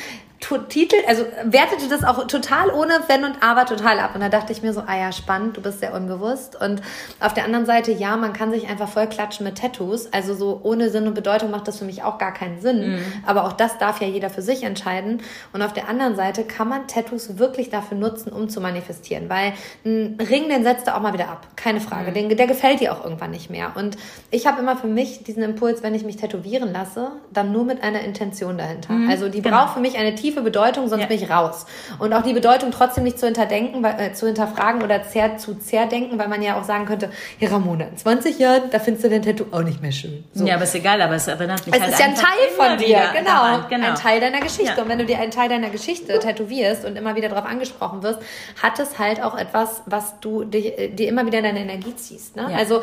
Titel, 0.69 0.97
also 1.07 1.25
wertete 1.45 1.89
das 1.89 2.05
auch 2.05 2.27
total 2.27 2.71
ohne 2.71 3.01
Wenn 3.07 3.25
und 3.25 3.43
Aber 3.43 3.65
total 3.65 3.99
ab. 4.01 4.15
Und 4.15 4.21
da 4.21 4.29
dachte 4.29 4.53
ich 4.53 4.63
mir 4.63 4.73
so, 4.73 4.83
ah 4.87 4.97
ja, 4.97 5.13
spannend, 5.13 5.57
du 5.57 5.63
bist 5.63 5.81
sehr 5.81 5.95
unbewusst. 5.95 6.61
Und 6.61 6.83
auf 7.21 7.33
der 7.33 7.45
anderen 7.45 7.65
Seite, 7.65 7.93
ja, 7.93 8.17
man 8.17 8.33
kann 8.33 8.51
sich 8.51 8.69
einfach 8.69 8.89
voll 8.89 9.07
klatschen 9.07 9.45
mit 9.45 9.59
Tattoos. 9.59 10.13
Also 10.13 10.35
so 10.35 10.61
ohne 10.63 10.91
Sinn 10.91 11.07
und 11.07 11.15
Bedeutung 11.15 11.51
macht 11.51 11.69
das 11.69 11.79
für 11.79 11.85
mich 11.85 12.03
auch 12.03 12.19
gar 12.19 12.35
keinen 12.35 12.61
Sinn. 12.61 12.93
Mhm. 12.93 13.03
Aber 13.25 13.45
auch 13.45 13.53
das 13.53 13.79
darf 13.79 14.01
ja 14.01 14.09
jeder 14.09 14.31
für 14.31 14.43
sich 14.43 14.65
entscheiden. 14.65 15.23
Und 15.53 15.63
auf 15.63 15.73
der 15.73 15.89
anderen 15.89 16.17
Seite 16.17 16.45
kann 16.45 16.69
man 16.69 16.89
Tattoos 16.89 17.39
wirklich 17.39 17.71
dafür 17.71 17.97
nutzen, 17.97 18.33
um 18.33 18.49
zu 18.49 18.61
manifestieren. 18.61 19.29
Weil 19.29 19.53
ein 19.85 20.19
Ring, 20.21 20.49
den 20.49 20.65
setzt 20.65 20.87
du 20.87 20.95
auch 20.95 21.01
mal 21.01 21.13
wieder 21.13 21.29
ab. 21.29 21.47
Keine 21.57 21.81
Frage. 21.81 22.11
Mhm. 22.11 22.15
Den, 22.15 22.37
der 22.37 22.47
gefällt 22.47 22.81
dir 22.81 22.93
auch 22.93 23.05
irgendwann 23.05 23.31
nicht 23.31 23.49
mehr. 23.49 23.73
Und 23.77 23.97
ich 24.31 24.47
habe 24.47 24.61
immer 24.61 24.77
für 24.77 24.89
mich 24.89 25.23
diesen 25.25 25.43
Impuls, 25.43 25.83
wenn 25.83 25.95
ich 25.95 26.05
mich 26.05 26.17
tätowieren 26.17 26.73
lasse, 26.73 27.13
dann 27.33 27.53
nur 27.53 27.65
mit 27.65 27.83
einer 27.83 28.01
Intention 28.01 28.59
dahinter. 28.59 28.93
Mhm. 28.93 29.09
Also 29.09 29.29
die 29.29 29.41
genau. 29.41 29.59
braucht 29.59 29.75
für 29.75 29.81
mich 29.81 29.97
eine 29.97 30.15
tiefe 30.15 30.32
tiefe 30.33 30.43
Bedeutung, 30.43 30.89
sonst 30.89 31.03
ja. 31.03 31.09
bin 31.09 31.23
ich 31.23 31.31
raus. 31.31 31.67
Und 31.99 32.13
auch 32.13 32.23
die 32.23 32.33
Bedeutung 32.33 32.71
trotzdem 32.71 33.05
nicht 33.05 33.19
zu 33.19 33.27
hinterdenken, 33.27 33.85
äh, 33.85 34.13
zu 34.13 34.27
hinterfragen 34.27 34.83
oder 34.83 35.03
zer, 35.05 35.37
zu 35.37 35.55
zerdenken, 35.55 36.19
weil 36.19 36.29
man 36.29 36.43
ja 36.43 36.59
auch 36.59 36.65
sagen 36.65 36.87
könnte, 36.87 37.11
ja 37.39 37.49
Ramona, 37.51 37.87
in 37.87 37.97
20 37.97 38.39
Jahren, 38.39 38.63
da 38.71 38.79
findest 38.79 39.05
du 39.05 39.11
dein 39.11 39.23
Tattoo 39.23 39.47
auch 39.51 39.63
nicht 39.63 39.83
mehr 39.83 39.93
schön. 39.93 40.25
So. 40.33 40.47
Ja, 40.47 40.55
aber 40.55 40.65
ist 40.65 40.75
egal, 40.75 41.01
aber 41.03 41.15
es 41.15 41.29
erinnert 41.29 41.67
mich 41.67 41.75
es 41.75 41.81
halt 41.81 41.93
ist 41.93 42.01
ja 42.01 42.07
ein 42.07 42.15
Teil 42.15 42.49
von 42.57 42.79
dir, 42.79 43.01
genau, 43.13 43.31
daran, 43.31 43.65
genau. 43.69 43.89
Ein 43.89 43.95
Teil 43.95 44.21
deiner 44.21 44.41
Geschichte. 44.41 44.75
Ja. 44.77 44.83
Und 44.83 44.89
wenn 44.89 44.99
du 44.99 45.07
dir 45.07 45.19
einen 45.19 45.31
Teil 45.31 45.49
deiner 45.49 45.71
Geschichte 45.71 46.19
tätowierst 46.19 46.85
und 46.85 46.97
immer 46.97 47.15
wieder 47.17 47.29
darauf 47.29 47.45
angesprochen 47.45 48.03
wirst, 48.03 48.21
hat 48.63 48.79
es 48.79 48.99
halt 48.99 49.23
auch 49.23 49.37
etwas, 49.37 49.83
was 49.87 50.19
du 50.21 50.45
dir, 50.45 50.79
äh, 50.79 50.89
dir 50.89 51.09
immer 51.09 51.27
wieder 51.27 51.39
in 51.39 51.45
deine 51.45 51.61
Energie 51.61 51.95
ziehst. 51.95 52.37
Ne? 52.37 52.49
Ja. 52.51 52.57
Also 52.57 52.83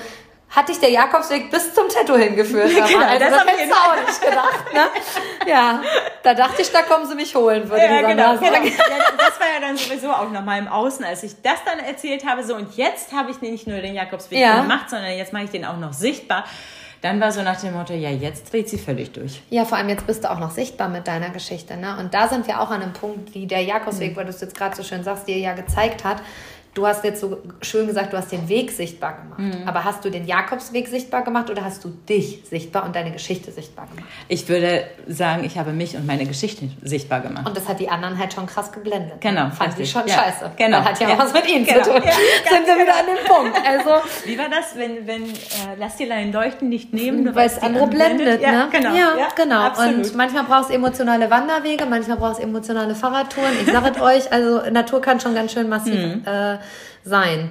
hat 0.50 0.68
dich 0.68 0.80
der 0.80 0.90
Jakobsweg 0.90 1.52
bis 1.52 1.74
zum 1.74 1.88
Tattoo 1.90 2.18
hingeführt. 2.18 2.70
genau, 2.70 3.06
also, 3.06 3.20
das, 3.20 3.30
das 3.32 3.48
hättest 3.48 3.72
du 3.72 3.76
auch 3.76 4.08
nicht 4.08 4.22
gedacht. 4.22 4.74
Ne? 4.74 4.82
Ja, 5.48 5.82
da 6.22 6.36
dachte 6.36 6.62
ich, 6.62 6.72
da 6.72 6.84
kommen 6.84 7.08
sie 7.08 7.16
mich 7.16 7.34
holen, 7.34 7.68
würde 7.70 7.84
ja, 7.84 8.02
genau, 8.02 8.38
genau. 8.38 8.54
Ja, 8.54 8.72
das 9.18 9.40
war 9.40 9.48
ja 9.52 9.60
dann 9.62 9.78
sowieso 9.78 10.12
auch 10.12 10.30
nochmal 10.30 10.60
im 10.60 10.68
Außen, 10.68 11.04
als 11.06 11.24
ich 11.24 11.42
das 11.42 11.64
dann 11.66 11.80
erzählt 11.80 12.24
habe, 12.26 12.44
so 12.44 12.56
und 12.56 12.76
jetzt 12.76 13.14
habe 13.14 13.32
ich 13.32 13.42
nicht 13.42 13.66
nur 13.66 13.80
den 13.80 13.96
Jakobsweg 13.96 14.38
ja. 14.38 14.62
gemacht, 14.62 14.90
sondern 14.90 15.18
jetzt 15.18 15.34
mache 15.34 15.46
ich 15.46 15.50
den 15.50 15.66
auch 15.66 15.78
noch 15.78 15.94
sichtbar. 15.94 16.46
Dann 17.02 17.22
war 17.22 17.32
so 17.32 17.42
nach 17.42 17.60
dem 17.60 17.74
Motto, 17.74 17.94
ja, 17.94 18.10
jetzt 18.10 18.52
dreht 18.52 18.68
sie 18.68 18.78
völlig 18.78 19.14
durch. 19.14 19.42
Ja, 19.50 19.64
vor 19.64 19.78
allem 19.78 19.88
jetzt 19.88 20.06
bist 20.06 20.26
du 20.26 20.32
auch 20.32 20.40
noch 20.40 20.52
sichtbar 20.52 20.90
mit 20.90 21.08
deiner 21.08 21.30
Geschichte. 21.30 21.78
Ne? 21.78 21.98
Und 21.98 22.14
da 22.14 22.28
sind 22.28 22.46
wir 22.46 22.60
auch 22.60 22.72
an 22.72 22.82
einem 22.82 22.94
Punkt, 22.94 23.34
wie 23.34 23.48
der 23.48 23.62
Jakobsweg, 23.62 24.12
mhm. 24.12 24.16
weil 24.18 24.26
du 24.26 24.32
es 24.32 24.42
jetzt 24.42 24.56
gerade 24.56 24.76
so 24.76 24.84
schön 24.84 25.04
sagst, 25.04 25.28
dir 25.28 25.38
ja 25.38 25.54
gezeigt 25.54 26.04
hat, 26.04 26.22
du 26.74 26.86
hast 26.86 27.04
jetzt 27.04 27.22
so 27.22 27.38
schön 27.62 27.88
gesagt, 27.88 28.14
du 28.14 28.18
hast 28.18 28.32
den 28.32 28.48
Weg 28.48 28.72
sichtbar 28.72 29.18
gemacht. 29.22 29.40
Mhm. 29.40 29.68
Aber 29.68 29.84
hast 29.84 30.06
du 30.06 30.10
den 30.10 30.26
Jakobsweg 30.26 30.88
sichtbar 30.88 31.24
gemacht 31.24 31.50
oder 31.50 31.64
hast 31.64 31.84
du 31.84 31.90
dich 31.90 32.44
sichtbar 32.50 32.86
und 32.86 32.96
deine 32.96 33.12
Geschichte 33.12 33.52
sichtbar 33.52 33.88
gemacht? 33.88 34.08
Ich 34.28 34.48
würde 34.48 34.86
sagen, 35.08 35.44
ich 35.44 35.58
habe 35.58 35.72
mich 35.72 35.96
und 35.96 36.06
meine 36.06 36.26
Geschichte 36.26 36.70
sichtbar 36.82 37.22
gemacht. 37.22 37.48
Und 37.48 37.58
das 37.58 37.68
hat 37.68 37.80
die 37.80 37.90
anderen 37.90 38.18
halt 38.18 38.34
schon 38.34 38.46
krass 38.46 38.72
geblendet. 38.72 39.20
Genau. 39.22 39.50
Fand 39.50 39.78
ich 39.80 39.90
schon 39.90 40.08
ja. 40.08 40.16
scheiße. 40.16 40.52
Genau. 40.58 40.84
Hat 40.84 41.00
ja, 41.00 41.10
ja. 41.10 41.18
was 41.18 41.34
mit 41.34 41.50
ihnen 41.50 41.66
genau. 41.66 41.82
zu 41.82 41.92
tun. 41.92 42.02
Ja, 42.04 42.12
Sind 42.50 42.68
wir 42.68 42.76
wieder 42.76 42.96
an 42.96 43.06
dem 43.06 43.26
Punkt. 43.26 43.58
Also, 43.68 44.08
Wie 44.26 44.38
war 44.38 44.50
das, 44.50 44.76
wenn, 44.76 45.08
wenn 45.08 45.24
äh, 45.24 45.78
lass 45.78 45.96
die 45.96 46.06
Leinen 46.06 46.32
leuchten 46.32 46.70
nicht 46.70 46.94
nehmen, 46.94 47.34
weil 47.36 47.48
es 47.48 47.58
andere 47.62 47.88
blendet, 47.88 48.42
ja, 48.42 48.52
ne? 48.52 48.70
Genau. 48.72 48.96
Ja, 48.96 49.28
genau. 49.36 49.62
Absolut. 49.62 50.06
Und 50.06 50.16
manchmal 50.16 50.44
brauchst 50.44 50.70
du 50.70 50.74
emotionale 50.74 51.30
Wanderwege, 51.30 51.86
manchmal 51.86 52.18
brauchst 52.18 52.40
du 52.40 52.44
emotionale 52.44 52.96
Fahrradtouren. 52.96 53.54
Ich 53.62 53.72
sage 53.72 53.92
es 53.96 54.02
euch, 54.02 54.32
also 54.32 54.70
Natur 54.70 55.02
kann 55.02 55.20
schon 55.20 55.34
ganz 55.34 55.52
schön 55.52 55.68
massiv 55.68 55.94
mhm. 55.94 56.24
äh, 56.26 56.59
sein. 57.04 57.50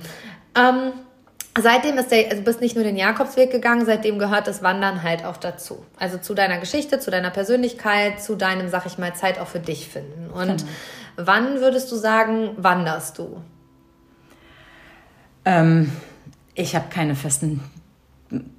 Ähm, 0.55 0.93
seitdem 1.59 1.99
ist 1.99 2.11
der, 2.11 2.27
also 2.27 2.37
du 2.37 2.43
bist 2.43 2.61
nicht 2.61 2.75
nur 2.75 2.85
den 2.85 2.97
Jakobsweg 2.97 3.51
gegangen, 3.51 3.85
seitdem 3.87 4.19
gehört 4.19 4.47
das 4.47 4.63
Wandern 4.63 5.03
halt 5.03 5.25
auch 5.25 5.37
dazu. 5.37 5.85
Also 5.97 6.19
zu 6.19 6.35
deiner 6.35 6.59
Geschichte, 6.59 6.99
zu 7.01 7.11
deiner 7.11 7.31
Persönlichkeit, 7.31 8.23
zu 8.23 8.37
deinem, 8.37 8.69
sag 8.69 8.87
ich 8.87 8.99
mal, 8.99 9.15
Zeit 9.15 9.39
auch 9.39 9.49
für 9.49 9.61
dich 9.61 9.89
finden. 9.89 10.31
Und 10.31 10.59
genau. 10.59 10.63
wann 11.17 11.61
würdest 11.61 11.91
du 11.93 11.97
sagen, 11.97 12.51
wanderst 12.57 13.19
du? 13.19 13.43
Ähm, 15.45 15.93
ich 16.55 16.75
habe 16.75 16.87
keine 16.91 17.15
festen 17.15 17.63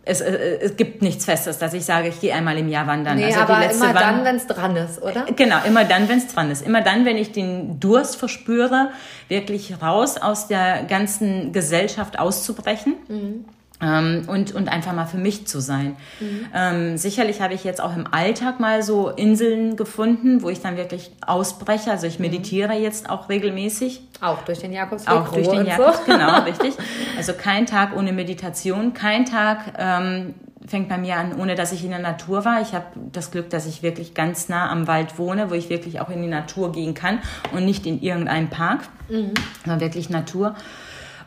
es, 0.04 0.22
äh, 0.22 0.60
es, 0.62 0.78
gibt 0.78 1.02
nichts 1.02 1.26
Festes, 1.26 1.60
dass 1.60 1.74
ich 1.74 1.86
sage, 1.86 2.08
ich 2.08 2.20
gehe 2.20 2.34
einmal 2.34 2.58
im 2.58 2.70
Jahr 2.70 2.88
wandern. 2.88 3.18
Nee, 3.18 3.26
also 3.26 3.42
aber 3.42 3.70
immer 3.70 3.94
dann, 3.94 4.26
wenn 4.26 4.36
es 4.38 4.48
dran 4.48 4.76
ist, 4.76 5.02
oder? 5.02 5.26
Genau, 5.36 5.58
immer 5.66 5.86
dann, 5.86 6.10
wenn 6.10 6.18
es 6.18 6.28
dran 6.28 6.50
ist. 6.50 6.66
Immer 6.66 6.82
dann, 6.82 7.06
wenn 7.06 7.18
ich 7.18 7.32
den 7.32 7.80
Durst 7.80 8.16
verspüre, 8.16 8.90
wirklich 9.28 9.82
raus 9.82 10.18
aus 10.18 10.48
der 10.48 10.84
ganzen 10.84 11.52
Gesellschaft 11.52 12.18
auszubrechen. 12.18 12.96
Mhm 13.08 13.46
ähm, 13.82 14.24
und, 14.28 14.54
und 14.54 14.70
einfach 14.70 14.94
mal 14.94 15.06
für 15.06 15.18
mich 15.18 15.48
zu 15.48 15.60
sein. 15.60 15.96
Mhm. 16.20 16.46
Ähm, 16.54 16.98
sicherlich 16.98 17.42
habe 17.42 17.54
ich 17.54 17.64
jetzt 17.64 17.82
auch 17.82 17.96
im 17.96 18.06
Alltag 18.12 18.60
mal 18.60 18.84
so 18.84 19.10
Inseln 19.10 19.78
gefunden, 19.78 20.42
wo 20.42 20.50
ich 20.50 20.62
dann 20.62 20.78
wirklich 20.78 21.12
ausbreche. 21.26 21.92
Also 21.92 22.08
ich 22.08 22.20
mhm. 22.20 22.26
meditiere 22.26 22.74
jetzt 22.74 23.10
auch 23.10 23.30
regelmäßig. 23.30 24.02
Auch 24.22 24.42
durch 24.44 24.60
den 24.60 24.74
Jakobsweg. 24.74 25.14
Auch 25.14 25.30
durch 25.30 25.48
den 25.48 25.66
Jakobs, 25.66 26.00
so. 26.00 26.12
genau, 26.12 26.42
richtig. 26.46 26.74
Also 27.18 27.34
kein 27.34 27.66
Tag 27.66 27.96
ohne 27.96 28.12
Meditation, 28.12 28.94
kein 28.94 29.26
Tag 29.26 29.74
ähm, 29.78 30.34
fängt 30.68 30.90
bei 30.90 30.98
mir 30.98 31.16
an, 31.16 31.40
ohne 31.40 31.56
dass 31.56 31.72
ich 31.72 31.84
in 31.84 31.90
der 31.90 32.00
Natur 32.00 32.46
war. 32.46 32.62
Ich 32.62 32.74
habe 32.74 32.86
das 33.12 33.32
Glück, 33.32 33.50
dass 33.50 33.66
ich 33.66 33.82
wirklich 33.82 34.14
ganz 34.14 34.50
nah 34.50 34.70
am 34.70 34.88
Wald 34.88 35.18
wohne, 35.18 35.50
wo 35.50 35.56
ich 35.56 35.70
wirklich 35.70 36.02
auch 36.02 36.10
in 36.10 36.22
die 36.22 36.28
Natur 36.28 36.72
gehen 36.72 36.94
kann 36.94 37.20
und 37.54 37.66
nicht 37.66 37.86
in 37.86 38.02
irgendeinem 38.02 38.50
Park, 38.50 38.82
mhm. 39.10 39.34
sondern 39.64 39.80
wirklich 39.80 40.10
Natur. 40.10 40.56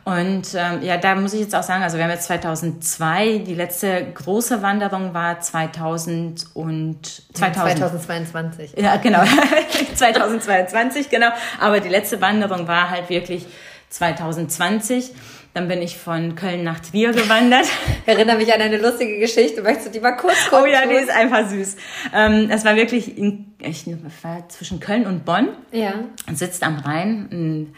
Und 0.05 0.53
ähm, 0.55 0.81
ja, 0.81 0.97
da 0.97 1.15
muss 1.15 1.33
ich 1.33 1.39
jetzt 1.39 1.55
auch 1.55 1.63
sagen, 1.63 1.81
also 1.81 1.97
wir 1.97 2.03
haben 2.03 2.11
jetzt 2.11 2.25
2002, 2.25 3.39
die 3.39 3.55
letzte 3.55 4.05
große 4.13 4.61
Wanderung 4.61 5.13
war 5.13 5.39
2000 5.39 6.47
und 6.53 7.23
2000, 7.33 7.77
2022. 7.79 8.73
Ja, 8.77 8.97
genau, 8.97 9.23
2022, 9.95 11.09
genau. 11.09 11.29
Aber 11.59 11.79
die 11.79 11.87
letzte 11.87 12.19
Wanderung 12.19 12.67
war 12.67 12.89
halt 12.89 13.09
wirklich 13.09 13.45
2020. 13.89 15.11
Dann 15.53 15.67
bin 15.67 15.83
ich 15.83 15.97
von 15.97 16.35
Köln 16.35 16.63
nach 16.63 16.79
Trier 16.79 17.11
gewandert. 17.11 17.67
Ich 18.05 18.07
erinnere 18.07 18.37
mich 18.37 18.51
an 18.53 18.59
eine 18.59 18.77
lustige 18.77 19.19
Geschichte. 19.19 19.61
Möchtest 19.61 19.87
du 19.87 19.91
die 19.91 19.99
mal 19.99 20.13
kurz 20.13 20.49
gucken? 20.49 20.65
Oh 20.65 20.65
ja, 20.65 20.85
die 20.85 20.95
ist 20.95 21.11
einfach 21.11 21.47
süß. 21.47 21.75
Ähm, 22.13 22.49
es 22.49 22.65
war 22.65 22.75
wirklich 22.75 23.17
in, 23.17 23.53
ich 23.59 23.85
war 24.23 24.49
zwischen 24.49 24.79
Köln 24.79 25.05
und 25.05 25.25
Bonn. 25.25 25.49
Ja. 25.71 25.93
Und 26.27 26.37
sitzt 26.37 26.63
am 26.63 26.79
Rhein. 26.79 27.29
Ein, 27.31 27.75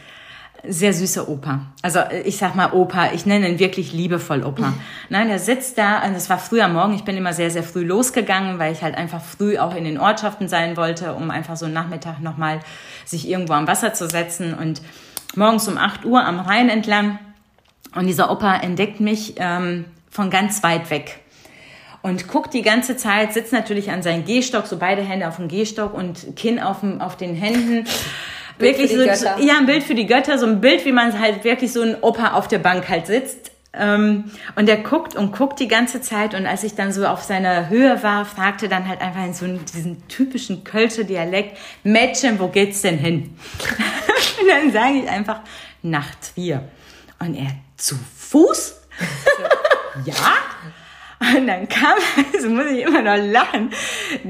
sehr 0.70 0.94
süßer 0.94 1.28
Opa. 1.30 1.62
Also 1.82 2.00
ich 2.24 2.38
sag 2.38 2.56
mal 2.56 2.72
Opa, 2.74 3.12
ich 3.14 3.26
nenne 3.26 3.50
ihn 3.50 3.60
wirklich 3.60 3.94
liebevoll 3.94 4.44
Opa. 4.44 4.74
Nein, 5.10 5.30
er 5.30 5.40
sitzt 5.40 5.78
da, 5.78 6.04
und 6.04 6.14
es 6.16 6.30
war 6.30 6.38
früh 6.38 6.62
am 6.62 6.74
Morgen, 6.74 6.94
ich 6.94 7.04
bin 7.04 7.18
immer 7.18 7.34
sehr, 7.34 7.52
sehr 7.52 7.64
früh 7.64 7.84
losgegangen, 7.84 8.60
weil 8.60 8.74
ich 8.74 8.82
halt 8.82 8.96
einfach 8.96 9.22
früh 9.22 9.58
auch 9.58 9.76
in 9.76 9.84
den 9.84 10.00
Ortschaften 10.00 10.48
sein 10.48 10.78
wollte, 10.78 11.14
um 11.14 11.32
einfach 11.32 11.58
so 11.58 11.66
einen 11.66 11.74
Nachmittag 11.74 12.22
nochmal 12.22 12.60
sich 13.06 13.28
irgendwo 13.28 13.54
am 13.54 13.68
Wasser 13.68 13.94
zu 13.94 14.08
setzen 14.08 14.54
und 14.54 14.82
morgens 15.36 15.68
um 15.68 15.78
8 15.78 16.06
Uhr 16.06 16.24
am 16.24 16.40
Rhein 16.40 16.70
entlang. 16.70 17.20
Und 17.96 18.08
dieser 18.08 18.32
Opa 18.32 18.58
entdeckt 18.58 19.00
mich 19.00 19.36
ähm, 19.38 19.86
von 20.10 20.30
ganz 20.30 20.64
weit 20.64 20.90
weg 20.90 21.22
und 22.06 22.28
guckt 22.28 22.54
die 22.54 22.62
ganze 22.62 22.98
Zeit, 22.98 23.34
sitzt 23.34 23.52
natürlich 23.52 23.90
an 23.90 24.04
seinem 24.04 24.26
Gehstock, 24.26 24.68
so 24.68 24.78
beide 24.78 25.02
Hände 25.02 25.28
auf 25.28 25.38
dem 25.38 25.48
Gehstock 25.48 25.92
und 25.96 26.36
Kinn 26.36 26.60
auf, 26.60 26.82
dem, 26.82 27.02
auf 27.02 27.18
den 27.18 27.34
Händen 27.34 27.88
wirklich 28.58 28.92
so, 28.92 29.02
ja, 29.02 29.58
ein 29.58 29.66
Bild 29.66 29.84
für 29.84 29.96
die 29.96 30.06
Götter, 30.06 30.38
so 30.38 30.46
ein 30.46 30.62
Bild, 30.62 30.86
wie 30.86 30.92
man 30.92 31.20
halt 31.20 31.44
wirklich 31.44 31.72
so 31.72 31.82
ein 31.82 31.98
Opa 32.02 32.34
auf 32.34 32.48
der 32.48 32.60
Bank 32.60 32.88
halt 32.90 33.08
sitzt. 33.08 33.52
Ähm, 33.78 34.32
und 34.56 34.68
der 34.68 34.78
guckt 34.78 35.16
und 35.16 35.36
guckt 35.36 35.60
die 35.60 35.68
ganze 35.68 36.02
Zeit. 36.02 36.34
Und 36.34 36.46
als 36.46 36.64
ich 36.64 36.76
dann 36.76 36.92
so 36.92 37.06
auf 37.06 37.24
seiner 37.24 37.70
Höhe 37.70 38.02
war, 38.04 38.26
fragte 38.26 38.70
dann 38.70 38.88
halt 38.88 39.02
einfach 39.02 39.24
in 39.26 39.34
so 39.34 39.46
diesen 39.46 40.08
typischen 40.08 40.64
Kölsche 40.64 41.06
Dialekt, 41.06 41.58
Mädchen, 41.84 42.40
wo 42.40 42.48
geht's 42.48 42.82
denn 42.82 42.98
hin? 42.98 43.38
und 44.42 44.48
dann 44.48 44.72
sage 44.72 45.00
ich 45.04 45.10
einfach, 45.10 45.42
nach 45.82 46.08
Trier. 46.16 46.64
Und 47.20 47.36
er, 47.36 47.52
zu 47.78 47.96
Fuß? 48.18 48.82
ja. 50.06 50.14
Und 51.20 51.48
dann 51.48 51.68
kam, 51.68 51.98
so 52.40 52.50
muss 52.50 52.66
ich 52.66 52.84
immer 52.84 53.02
noch 53.02 53.18
lachen, 53.18 53.72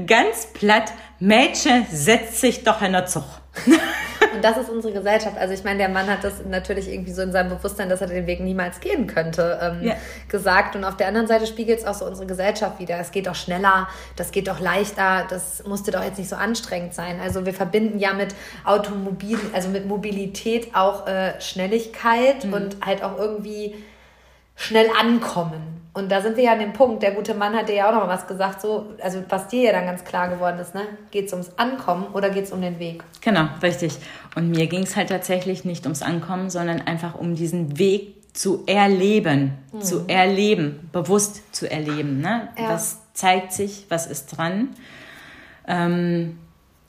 ganz 0.06 0.46
platt, 0.52 0.92
Mädchen 1.18 1.86
setzt 1.90 2.40
sich 2.40 2.64
doch 2.64 2.82
in 2.82 2.92
der 2.92 3.06
Zug. 3.06 3.24
Und 4.34 4.44
das 4.44 4.56
ist 4.58 4.68
unsere 4.68 4.92
Gesellschaft. 4.92 5.36
Also 5.38 5.54
ich 5.54 5.64
meine, 5.64 5.78
der 5.78 5.88
Mann 5.88 6.08
hat 6.08 6.22
das 6.22 6.44
natürlich 6.44 6.88
irgendwie 6.92 7.12
so 7.12 7.22
in 7.22 7.32
seinem 7.32 7.50
Bewusstsein, 7.50 7.88
dass 7.88 8.00
er 8.00 8.08
den 8.08 8.26
Weg 8.26 8.40
niemals 8.40 8.80
gehen 8.80 9.06
könnte, 9.06 9.58
ähm, 9.62 9.86
ja. 9.86 9.94
gesagt. 10.28 10.76
Und 10.76 10.84
auf 10.84 10.96
der 10.96 11.08
anderen 11.08 11.26
Seite 11.26 11.46
spiegelt 11.46 11.78
es 11.78 11.84
auch 11.86 11.94
so 11.94 12.04
unsere 12.04 12.26
Gesellschaft 12.26 12.78
wieder. 12.78 12.98
Es 12.98 13.12
geht 13.12 13.26
doch 13.26 13.34
schneller, 13.34 13.88
das 14.16 14.32
geht 14.32 14.48
doch 14.48 14.60
leichter, 14.60 15.26
das 15.28 15.64
musste 15.66 15.90
doch 15.90 16.02
jetzt 16.02 16.18
nicht 16.18 16.28
so 16.28 16.36
anstrengend 16.36 16.94
sein. 16.94 17.20
Also 17.20 17.46
wir 17.46 17.54
verbinden 17.54 17.98
ja 17.98 18.12
mit 18.12 18.34
Automobil, 18.64 19.38
also 19.52 19.68
mit 19.68 19.86
Mobilität 19.86 20.74
auch 20.74 21.06
äh, 21.06 21.40
Schnelligkeit 21.40 22.44
mhm. 22.44 22.52
und 22.52 22.76
halt 22.84 23.02
auch 23.02 23.18
irgendwie 23.18 23.74
schnell 24.54 24.88
ankommen. 24.98 25.75
Und 25.96 26.12
da 26.12 26.20
sind 26.20 26.36
wir 26.36 26.44
ja 26.44 26.52
an 26.52 26.58
dem 26.58 26.74
Punkt, 26.74 27.02
der 27.02 27.12
gute 27.12 27.32
Mann 27.32 27.54
hat 27.54 27.70
dir 27.70 27.76
ja 27.76 27.88
auch 27.88 27.94
noch 27.94 28.06
mal 28.06 28.08
was 28.08 28.26
gesagt, 28.26 28.60
so, 28.60 28.92
also 29.02 29.24
was 29.30 29.48
dir 29.48 29.62
ja 29.62 29.72
dann 29.72 29.86
ganz 29.86 30.04
klar 30.04 30.28
geworden 30.28 30.58
ist, 30.58 30.74
ne? 30.74 30.82
Geht 31.10 31.28
es 31.28 31.32
ums 31.32 31.52
Ankommen 31.56 32.08
oder 32.12 32.28
geht 32.28 32.44
es 32.44 32.52
um 32.52 32.60
den 32.60 32.78
Weg? 32.78 33.02
Genau, 33.22 33.48
richtig. 33.62 33.96
Und 34.34 34.50
mir 34.50 34.66
ging 34.66 34.82
es 34.82 34.94
halt 34.94 35.08
tatsächlich 35.08 35.64
nicht 35.64 35.86
ums 35.86 36.02
Ankommen, 36.02 36.50
sondern 36.50 36.82
einfach 36.82 37.14
um 37.14 37.34
diesen 37.34 37.78
Weg 37.78 38.14
zu 38.34 38.62
erleben, 38.66 39.52
mhm. 39.72 39.80
zu 39.80 40.04
erleben, 40.06 40.90
bewusst 40.92 41.54
zu 41.54 41.70
erleben. 41.70 42.20
Ne? 42.20 42.48
Ja. 42.58 42.74
Was 42.74 42.98
zeigt 43.14 43.54
sich, 43.54 43.86
was 43.88 44.06
ist 44.06 44.36
dran? 44.36 44.74
Ähm, 45.66 46.38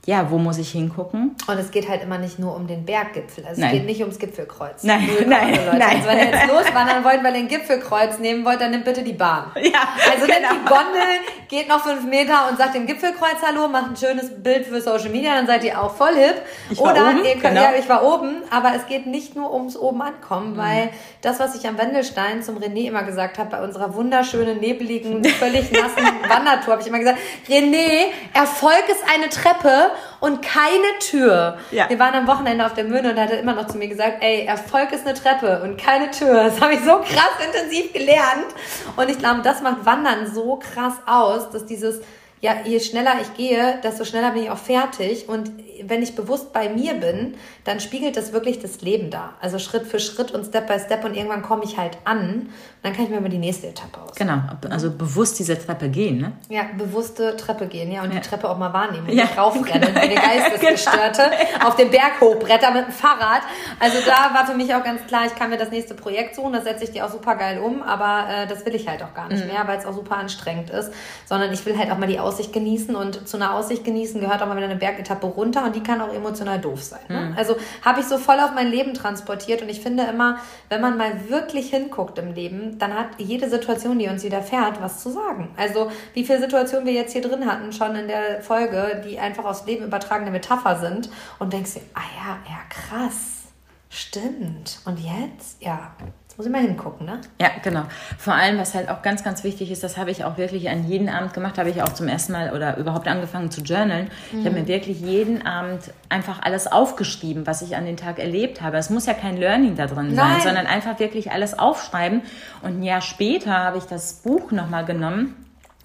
ja, 0.07 0.31
wo 0.31 0.37
muss 0.37 0.57
ich 0.57 0.71
hingucken? 0.71 1.35
Und 1.47 1.59
es 1.59 1.69
geht 1.69 1.89
halt 1.89 2.01
immer 2.01 2.17
nicht 2.17 2.39
nur 2.39 2.55
um 2.55 2.65
den 2.65 2.85
Berggipfel. 2.85 3.45
Also 3.45 3.59
nein. 3.59 3.71
es 3.71 3.75
geht 3.75 3.85
nicht 3.85 3.99
ums 3.99 4.17
Gipfelkreuz. 4.17 4.83
Nein, 4.83 5.05
nein, 5.27 5.59
nein. 5.77 5.81
Also 5.81 6.07
wenn 6.07 6.17
ihr 6.19 6.25
jetzt 6.27 6.47
loswandern 6.47 7.03
wollt, 7.03 7.21
weil 7.25 7.33
ihr 7.33 7.41
ein 7.41 7.49
Gipfelkreuz 7.49 8.17
nehmen 8.19 8.45
wollt, 8.45 8.61
dann 8.61 8.71
nehmt 8.71 8.85
bitte 8.85 9.03
die 9.03 9.11
Bahn. 9.11 9.51
Ja, 9.55 9.81
also 10.09 10.25
genau. 10.25 10.39
nehmt 10.39 10.63
die 10.63 10.69
Gondel, 10.69 11.01
geht 11.49 11.67
noch 11.67 11.83
fünf 11.83 12.05
Meter 12.05 12.47
und 12.49 12.57
sagt 12.57 12.75
dem 12.75 12.85
Gipfelkreuz 12.85 13.35
Hallo, 13.45 13.67
macht 13.67 13.89
ein 13.89 13.97
schönes 13.97 14.31
Bild 14.41 14.65
für 14.65 14.79
Social 14.79 15.09
Media, 15.09 15.35
dann 15.35 15.45
seid 15.45 15.65
ihr 15.65 15.81
auch 15.81 15.93
voll 15.93 16.15
hip. 16.15 16.41
Ich 16.69 16.79
war 16.79 16.93
Oder 16.93 17.09
oben, 17.09 17.25
ihr 17.25 17.31
könnt, 17.33 17.55
genau. 17.55 17.63
ja, 17.63 17.71
ich 17.77 17.89
war 17.89 18.01
oben, 18.01 18.43
aber 18.49 18.75
es 18.77 18.85
geht 18.85 19.07
nicht 19.07 19.35
nur 19.35 19.53
ums 19.53 19.75
oben 19.75 20.01
ankommen, 20.01 20.53
mhm. 20.53 20.57
weil 20.57 20.89
das, 21.21 21.41
was 21.41 21.53
ich 21.53 21.67
am 21.67 21.77
Wendelstein 21.77 22.41
zum 22.41 22.57
René 22.59 22.87
immer 22.87 23.03
gesagt 23.03 23.39
habe, 23.39 23.49
bei 23.49 23.61
unserer 23.61 23.93
wunderschönen, 23.93 24.61
nebligen, 24.61 25.21
völlig 25.25 25.69
nassen 25.69 26.05
Wandertour, 26.29 26.73
habe 26.73 26.81
ich 26.81 26.87
immer 26.87 26.99
gesagt, 26.99 27.19
René, 27.49 28.05
Erfolg 28.33 28.85
ist 28.87 29.03
eine 29.13 29.27
Treppe 29.27 29.91
und 30.19 30.41
keine 30.41 30.99
Tür. 30.99 31.57
Ja. 31.71 31.89
Wir 31.89 31.99
waren 31.99 32.13
am 32.13 32.27
Wochenende 32.27 32.65
auf 32.65 32.73
der 32.73 32.83
Möhne 32.83 33.11
und 33.11 33.17
er 33.17 33.23
hat 33.23 33.31
immer 33.31 33.53
noch 33.53 33.67
zu 33.67 33.77
mir 33.77 33.87
gesagt, 33.87 34.17
ey, 34.21 34.45
Erfolg 34.45 34.91
ist 34.91 35.05
eine 35.05 35.15
Treppe 35.15 35.61
und 35.63 35.77
keine 35.77 36.11
Tür. 36.11 36.45
Das 36.45 36.61
habe 36.61 36.73
ich 36.73 36.79
so 36.79 36.97
krass 36.97 37.33
intensiv 37.45 37.93
gelernt. 37.93 38.47
Und 38.95 39.09
ich 39.09 39.17
glaube, 39.19 39.41
das 39.43 39.61
macht 39.61 39.85
Wandern 39.85 40.31
so 40.33 40.57
krass 40.57 40.95
aus, 41.05 41.49
dass 41.49 41.65
dieses 41.65 42.01
ja, 42.39 42.55
je 42.63 42.79
schneller 42.79 43.15
ich 43.21 43.33
gehe, 43.33 43.79
desto 43.83 44.05
schneller 44.05 44.31
bin 44.31 44.43
ich 44.43 44.51
auch 44.51 44.57
fertig. 44.57 45.27
Und 45.27 45.51
wenn 45.85 46.01
ich 46.01 46.15
bewusst 46.15 46.53
bei 46.53 46.69
mir 46.69 46.95
bin, 46.95 47.35
dann 47.63 47.79
spiegelt 47.79 48.17
das 48.17 48.33
wirklich 48.33 48.59
das 48.59 48.81
Leben 48.81 49.09
da. 49.09 49.33
Also 49.41 49.59
Schritt 49.59 49.87
für 49.87 49.99
Schritt 49.99 50.31
und 50.31 50.45
Step 50.45 50.67
by 50.67 50.79
Step 50.79 51.03
und 51.03 51.15
irgendwann 51.15 51.41
komme 51.41 51.63
ich 51.63 51.77
halt 51.77 51.97
an. 52.05 52.49
dann 52.83 52.93
kann 52.93 53.05
ich 53.05 53.09
mir 53.09 53.19
mal 53.19 53.29
die 53.29 53.37
nächste 53.37 53.67
Etappe 53.67 53.99
aus. 54.01 54.15
Genau, 54.15 54.39
also 54.69 54.91
bewusst 54.91 55.39
diese 55.39 55.57
Treppe 55.57 55.89
gehen, 55.89 56.19
ne? 56.19 56.31
Ja, 56.49 56.63
bewusste 56.77 57.35
Treppe 57.35 57.67
gehen, 57.67 57.91
ja. 57.91 58.01
Und 58.03 58.13
ja. 58.13 58.19
die 58.19 58.27
Treppe 58.27 58.49
auch 58.49 58.57
mal 58.57 58.71
wahrnehmen. 58.71 59.09
Ja, 59.09 59.25
raufrennen, 59.37 59.93
genau. 59.93 60.07
der 60.07 60.15
Geistesgestörte. 60.15 61.23
genau. 61.53 61.67
Auf 61.67 61.75
dem 61.75 61.89
Berg 61.89 62.21
hochbretter 62.21 62.71
mit 62.71 62.85
dem 62.85 62.93
Fahrrad. 62.93 63.41
Also 63.79 63.97
da 64.05 64.33
war 64.33 64.45
für 64.45 64.55
mich 64.55 64.73
auch 64.73 64.83
ganz 64.83 65.05
klar, 65.07 65.25
ich 65.25 65.35
kann 65.35 65.49
mir 65.49 65.57
das 65.57 65.71
nächste 65.71 65.93
Projekt 65.95 66.35
suchen. 66.35 66.53
Das 66.53 66.63
setze 66.63 66.85
ich 66.85 66.91
dir 66.91 67.05
auch 67.05 67.11
super 67.11 67.35
geil 67.35 67.59
um. 67.59 67.83
Aber 67.83 68.29
äh, 68.29 68.47
das 68.47 68.65
will 68.65 68.75
ich 68.75 68.87
halt 68.87 69.03
auch 69.03 69.13
gar 69.13 69.27
nicht 69.27 69.45
mhm. 69.45 69.51
mehr, 69.51 69.67
weil 69.67 69.77
es 69.77 69.85
auch 69.85 69.93
super 69.93 70.17
anstrengend 70.17 70.69
ist. 70.69 70.91
Sondern 71.25 71.51
ich 71.51 71.65
will 71.65 71.77
halt 71.77 71.91
auch 71.91 71.97
mal 71.97 72.07
die 72.07 72.19
Aussicht 72.19 72.53
genießen 72.53 72.95
und 72.95 73.27
zu 73.27 73.37
einer 73.37 73.53
Aussicht 73.53 73.83
genießen 73.83 74.21
gehört 74.21 74.41
auch 74.41 74.47
mal 74.47 74.55
wieder 74.57 74.67
eine 74.67 74.77
Bergetappe 74.77 75.27
runter 75.27 75.63
und 75.67 75.75
die 75.75 75.83
kann 75.83 76.01
auch 76.01 76.13
emotional 76.13 76.59
doof 76.59 76.81
sein. 76.81 77.01
Ne? 77.09 77.19
Mhm. 77.19 77.37
Also 77.37 77.55
habe 77.83 77.99
ich 77.99 78.05
so 78.07 78.17
voll 78.17 78.39
auf 78.39 78.53
mein 78.53 78.67
Leben 78.67 78.93
transportiert 78.93 79.61
und 79.61 79.69
ich 79.69 79.81
finde 79.81 80.03
immer, 80.03 80.39
wenn 80.69 80.81
man 80.81 80.97
mal 80.97 81.29
wirklich 81.29 81.69
hinguckt 81.69 82.17
im 82.17 82.33
Leben, 82.33 82.79
dann 82.79 82.93
hat 82.93 83.07
jede 83.17 83.49
Situation, 83.49 83.99
die 83.99 84.07
uns 84.07 84.23
widerfährt, 84.23 84.81
was 84.81 85.01
zu 85.03 85.11
sagen. 85.11 85.49
Also 85.57 85.91
wie 86.13 86.25
viele 86.25 86.39
Situationen 86.39 86.85
wir 86.85 86.93
jetzt 86.93 87.13
hier 87.13 87.21
drin 87.21 87.45
hatten, 87.45 87.71
schon 87.71 87.95
in 87.95 88.07
der 88.07 88.41
Folge, 88.41 89.03
die 89.07 89.19
einfach 89.19 89.45
aufs 89.45 89.65
Leben 89.65 89.85
übertragene 89.85 90.31
Metapher 90.31 90.79
sind 90.79 91.09
und 91.39 91.53
denkst 91.53 91.75
dir, 91.75 91.81
ah 91.93 92.01
ja, 92.17 92.37
ja, 92.49 92.59
krass, 92.69 93.43
stimmt. 93.89 94.79
Und 94.85 94.99
jetzt? 94.99 95.61
Ja, 95.61 95.91
muss 96.37 96.45
ich 96.45 96.51
mal 96.51 96.61
hingucken, 96.61 97.07
ne? 97.07 97.19
Ja, 97.41 97.49
genau. 97.63 97.83
Vor 98.19 98.35
allem, 98.35 98.59
was 98.59 98.75
halt 98.75 98.89
auch 98.89 99.01
ganz, 99.01 99.23
ganz 99.23 99.43
wichtig 99.43 99.71
ist, 99.71 99.83
das 99.83 99.97
habe 99.97 100.11
ich 100.11 100.23
auch 100.23 100.37
wirklich 100.37 100.69
an 100.69 100.87
jeden 100.87 101.09
Abend 101.09 101.33
gemacht, 101.33 101.57
habe 101.57 101.71
ich 101.71 101.81
auch 101.81 101.93
zum 101.93 102.07
ersten 102.07 102.31
Mal 102.31 102.53
oder 102.53 102.77
überhaupt 102.77 103.07
angefangen 103.07 103.49
zu 103.49 103.61
journalen. 103.61 104.11
Mhm. 104.31 104.39
Ich 104.39 104.45
habe 104.45 104.59
mir 104.59 104.67
wirklich 104.67 105.01
jeden 105.01 105.47
Abend 105.47 105.91
einfach 106.09 106.43
alles 106.43 106.67
aufgeschrieben, 106.67 107.47
was 107.47 107.63
ich 107.63 107.75
an 107.75 107.85
den 107.85 107.97
Tag 107.97 108.19
erlebt 108.19 108.61
habe. 108.61 108.77
Es 108.77 108.91
muss 108.91 109.07
ja 109.07 109.15
kein 109.15 109.37
Learning 109.37 109.75
da 109.75 109.87
drin 109.87 110.15
sein, 110.15 110.33
Nein. 110.33 110.41
sondern 110.41 110.67
einfach 110.67 110.99
wirklich 110.99 111.31
alles 111.31 111.57
aufschreiben. 111.57 112.21
Und 112.61 112.79
ein 112.79 112.83
Jahr 112.83 113.01
später 113.01 113.57
habe 113.57 113.79
ich 113.79 113.85
das 113.85 114.21
Buch 114.21 114.51
nochmal 114.51 114.85
genommen, 114.85 115.35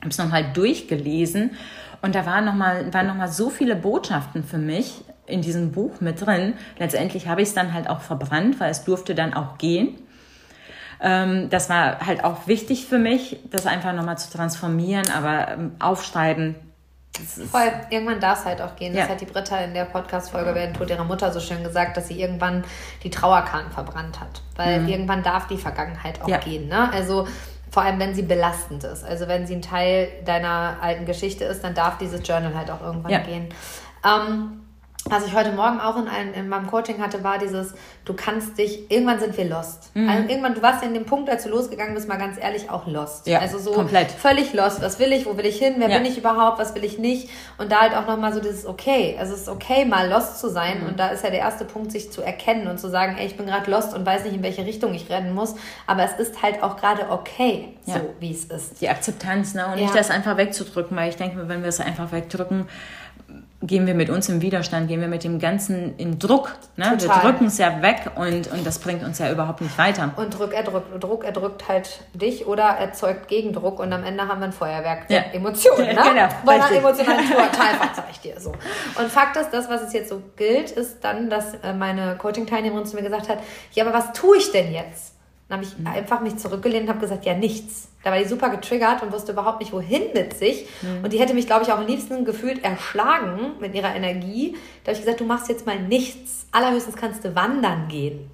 habe 0.00 0.10
es 0.10 0.18
nochmal 0.18 0.52
durchgelesen 0.52 1.52
und 2.02 2.14
da 2.14 2.26
waren 2.26 2.44
nochmal 2.44 2.92
waren 2.92 3.06
noch 3.06 3.14
mal 3.14 3.28
so 3.28 3.48
viele 3.48 3.74
Botschaften 3.74 4.44
für 4.44 4.58
mich 4.58 5.02
in 5.26 5.40
diesem 5.40 5.72
Buch 5.72 6.00
mit 6.00 6.20
drin. 6.20 6.54
Letztendlich 6.78 7.28
habe 7.28 7.40
ich 7.40 7.48
es 7.48 7.54
dann 7.54 7.72
halt 7.72 7.88
auch 7.88 8.00
verbrannt, 8.00 8.60
weil 8.60 8.70
es 8.70 8.84
durfte 8.84 9.14
dann 9.14 9.32
auch 9.32 9.56
gehen. 9.56 9.96
Ähm, 11.02 11.50
das 11.50 11.68
war 11.68 12.06
halt 12.06 12.22
auch 12.22 12.46
wichtig 12.46 12.86
für 12.86 12.98
mich, 12.98 13.40
das 13.50 13.66
einfach 13.66 13.92
nochmal 13.92 14.18
zu 14.18 14.30
transformieren, 14.30 15.10
aber 15.10 15.48
ähm, 15.48 15.72
aufschreiben. 15.80 16.54
Voll, 17.50 17.70
irgendwann 17.90 18.20
darf 18.20 18.40
es 18.40 18.44
halt 18.46 18.62
auch 18.62 18.74
gehen. 18.76 18.94
Das 18.94 19.08
hat 19.08 19.20
die 19.20 19.26
Britta 19.26 19.58
in 19.58 19.74
der 19.74 19.84
Podcast-Folge 19.84 20.54
während 20.54 20.76
Tod 20.76 20.88
ihrer 20.88 21.04
Mutter 21.04 21.30
so 21.30 21.40
schön 21.40 21.62
gesagt, 21.62 21.96
dass 21.98 22.08
sie 22.08 22.18
irgendwann 22.18 22.64
die 23.02 23.10
Trauerkarten 23.10 23.70
verbrannt 23.70 24.18
hat. 24.18 24.40
Weil 24.56 24.80
mhm. 24.80 24.88
irgendwann 24.88 25.22
darf 25.22 25.46
die 25.46 25.58
Vergangenheit 25.58 26.22
auch 26.22 26.28
ja. 26.28 26.38
gehen. 26.38 26.68
Ne? 26.68 26.90
Also 26.90 27.28
vor 27.70 27.82
allem, 27.82 27.98
wenn 27.98 28.14
sie 28.14 28.22
belastend 28.22 28.84
ist. 28.84 29.04
Also 29.04 29.28
wenn 29.28 29.46
sie 29.46 29.56
ein 29.56 29.62
Teil 29.62 30.08
deiner 30.24 30.78
alten 30.80 31.04
Geschichte 31.04 31.44
ist, 31.44 31.62
dann 31.62 31.74
darf 31.74 31.98
dieses 31.98 32.26
Journal 32.26 32.54
halt 32.54 32.70
auch 32.70 32.80
irgendwann 32.80 33.12
ja. 33.12 33.18
gehen. 33.18 33.48
Ähm, 34.06 34.61
was 35.06 35.26
ich 35.26 35.34
heute 35.34 35.52
Morgen 35.52 35.80
auch 35.80 35.96
in, 35.96 36.06
einem, 36.06 36.32
in 36.32 36.48
meinem 36.48 36.68
Coaching 36.68 37.02
hatte, 37.02 37.24
war 37.24 37.38
dieses, 37.38 37.74
du 38.04 38.14
kannst 38.14 38.56
dich, 38.56 38.90
irgendwann 38.90 39.18
sind 39.18 39.36
wir 39.36 39.46
lost. 39.46 39.90
Mhm. 39.94 40.08
Also 40.08 40.28
irgendwann, 40.28 40.54
du 40.54 40.62
warst 40.62 40.82
ja 40.82 40.88
in 40.88 40.94
dem 40.94 41.06
Punkt, 41.06 41.28
als 41.28 41.42
du 41.42 41.50
losgegangen 41.50 41.94
bist, 41.94 42.08
mal 42.08 42.18
ganz 42.18 42.38
ehrlich, 42.40 42.70
auch 42.70 42.86
lost. 42.86 43.26
Ja, 43.26 43.40
also 43.40 43.58
so 43.58 43.72
komplett. 43.72 44.12
völlig 44.12 44.52
lost. 44.52 44.80
Was 44.80 45.00
will 45.00 45.12
ich, 45.12 45.26
wo 45.26 45.36
will 45.36 45.46
ich 45.46 45.58
hin, 45.58 45.74
wer 45.78 45.88
ja. 45.88 45.98
bin 45.98 46.06
ich 46.06 46.18
überhaupt, 46.18 46.60
was 46.60 46.74
will 46.74 46.84
ich 46.84 46.98
nicht? 46.98 47.28
Und 47.58 47.72
da 47.72 47.80
halt 47.80 47.94
auch 47.94 48.06
nochmal 48.06 48.32
so 48.32 48.40
dieses 48.40 48.64
okay. 48.64 49.16
Also 49.18 49.34
es 49.34 49.42
ist 49.42 49.48
okay, 49.48 49.84
mal 49.84 50.08
lost 50.08 50.38
zu 50.38 50.48
sein. 50.48 50.82
Mhm. 50.82 50.90
Und 50.90 51.00
da 51.00 51.08
ist 51.08 51.24
ja 51.24 51.30
der 51.30 51.40
erste 51.40 51.64
Punkt, 51.64 51.90
sich 51.90 52.12
zu 52.12 52.22
erkennen 52.22 52.68
und 52.68 52.78
zu 52.78 52.88
sagen, 52.88 53.16
ey, 53.18 53.26
ich 53.26 53.36
bin 53.36 53.46
gerade 53.46 53.68
lost 53.70 53.94
und 53.94 54.06
weiß 54.06 54.24
nicht, 54.24 54.36
in 54.36 54.42
welche 54.42 54.64
Richtung 54.64 54.94
ich 54.94 55.10
rennen 55.10 55.34
muss. 55.34 55.56
Aber 55.86 56.04
es 56.04 56.12
ist 56.12 56.42
halt 56.42 56.62
auch 56.62 56.76
gerade 56.76 57.10
okay, 57.10 57.76
ja. 57.86 57.94
so 57.94 58.00
wie 58.20 58.30
es 58.30 58.44
ist. 58.44 58.80
Die 58.80 58.88
Akzeptanz, 58.88 59.54
ne? 59.54 59.66
Und 59.66 59.76
nicht 59.76 59.94
das 59.94 60.10
einfach 60.10 60.36
wegzudrücken, 60.36 60.96
weil 60.96 61.08
ich 61.08 61.16
denke, 61.16 61.48
wenn 61.48 61.62
wir 61.62 61.68
es 61.68 61.80
einfach 61.80 62.12
wegdrücken, 62.12 62.68
gehen 63.62 63.86
wir 63.86 63.94
mit 63.94 64.10
uns 64.10 64.28
im 64.28 64.42
Widerstand, 64.42 64.88
gehen 64.88 65.00
wir 65.00 65.08
mit 65.08 65.24
dem 65.24 65.38
Ganzen 65.38 65.96
in 65.96 66.18
Druck. 66.18 66.56
Ne? 66.76 66.96
Wir 66.98 67.08
drücken 67.08 67.46
es 67.46 67.58
ja 67.58 67.80
weg 67.80 68.10
und, 68.16 68.50
und 68.50 68.66
das 68.66 68.78
bringt 68.78 69.04
uns 69.04 69.18
ja 69.18 69.30
überhaupt 69.30 69.60
nicht 69.60 69.76
weiter. 69.78 70.12
Und 70.16 70.38
Druck 70.38 70.52
erdrückt, 70.52 71.02
Druck 71.02 71.24
erdrückt 71.24 71.68
halt 71.68 72.00
dich 72.12 72.46
oder 72.46 72.64
erzeugt 72.64 73.28
Gegendruck 73.28 73.78
und 73.78 73.92
am 73.92 74.04
Ende 74.04 74.26
haben 74.26 74.40
wir 74.40 74.46
ein 74.46 74.52
Feuerwerk 74.52 75.08
der 75.08 75.26
ja. 75.26 75.32
Emotionen. 75.32 75.94
Ne? 75.94 75.94
genau, 76.02 76.28
Bei 76.44 76.54
einer 76.54 76.70
emotionalen 76.72 77.26
Totalfahrt 77.28 77.96
sag 77.96 78.10
ich 78.10 78.20
dir 78.20 78.40
so. 78.40 78.52
Und 78.98 79.10
Fakt 79.10 79.36
ist, 79.36 79.50
das, 79.50 79.68
was 79.68 79.82
es 79.82 79.92
jetzt 79.92 80.08
so 80.08 80.22
gilt, 80.36 80.70
ist 80.70 81.02
dann, 81.02 81.30
dass 81.30 81.54
äh, 81.54 81.72
meine 81.72 82.16
Coaching-Teilnehmerin 82.16 82.86
zu 82.86 82.96
mir 82.96 83.02
gesagt 83.02 83.28
hat, 83.28 83.38
ja, 83.72 83.84
aber 83.84 83.94
was 83.94 84.12
tue 84.12 84.38
ich 84.38 84.50
denn 84.50 84.72
jetzt? 84.72 85.14
Dann 85.52 85.60
habe 85.60 85.68
ich 85.68 85.78
mhm. 85.78 85.86
einfach 85.86 86.22
mich 86.22 86.38
zurückgelehnt 86.38 86.84
und 86.84 86.88
habe 86.88 87.00
gesagt, 87.00 87.26
ja, 87.26 87.34
nichts. 87.34 87.88
Da 88.02 88.10
war 88.10 88.18
die 88.18 88.24
super 88.24 88.48
getriggert 88.48 89.02
und 89.02 89.12
wusste 89.12 89.32
überhaupt 89.32 89.60
nicht, 89.60 89.70
wohin 89.70 90.04
mit 90.14 90.32
sich. 90.32 90.66
Mhm. 90.80 91.04
Und 91.04 91.12
die 91.12 91.20
hätte 91.20 91.34
mich, 91.34 91.46
glaube 91.46 91.62
ich, 91.62 91.70
auch 91.70 91.76
am 91.76 91.86
liebsten 91.86 92.24
gefühlt 92.24 92.64
erschlagen 92.64 93.52
mit 93.60 93.74
ihrer 93.74 93.94
Energie. 93.94 94.56
Da 94.82 94.88
habe 94.88 94.98
ich 94.98 95.04
gesagt, 95.04 95.20
du 95.20 95.26
machst 95.26 95.50
jetzt 95.50 95.66
mal 95.66 95.78
nichts. 95.78 96.46
Allerhöchstens 96.52 96.96
kannst 96.96 97.22
du 97.26 97.34
wandern 97.34 97.88
gehen. 97.88 98.30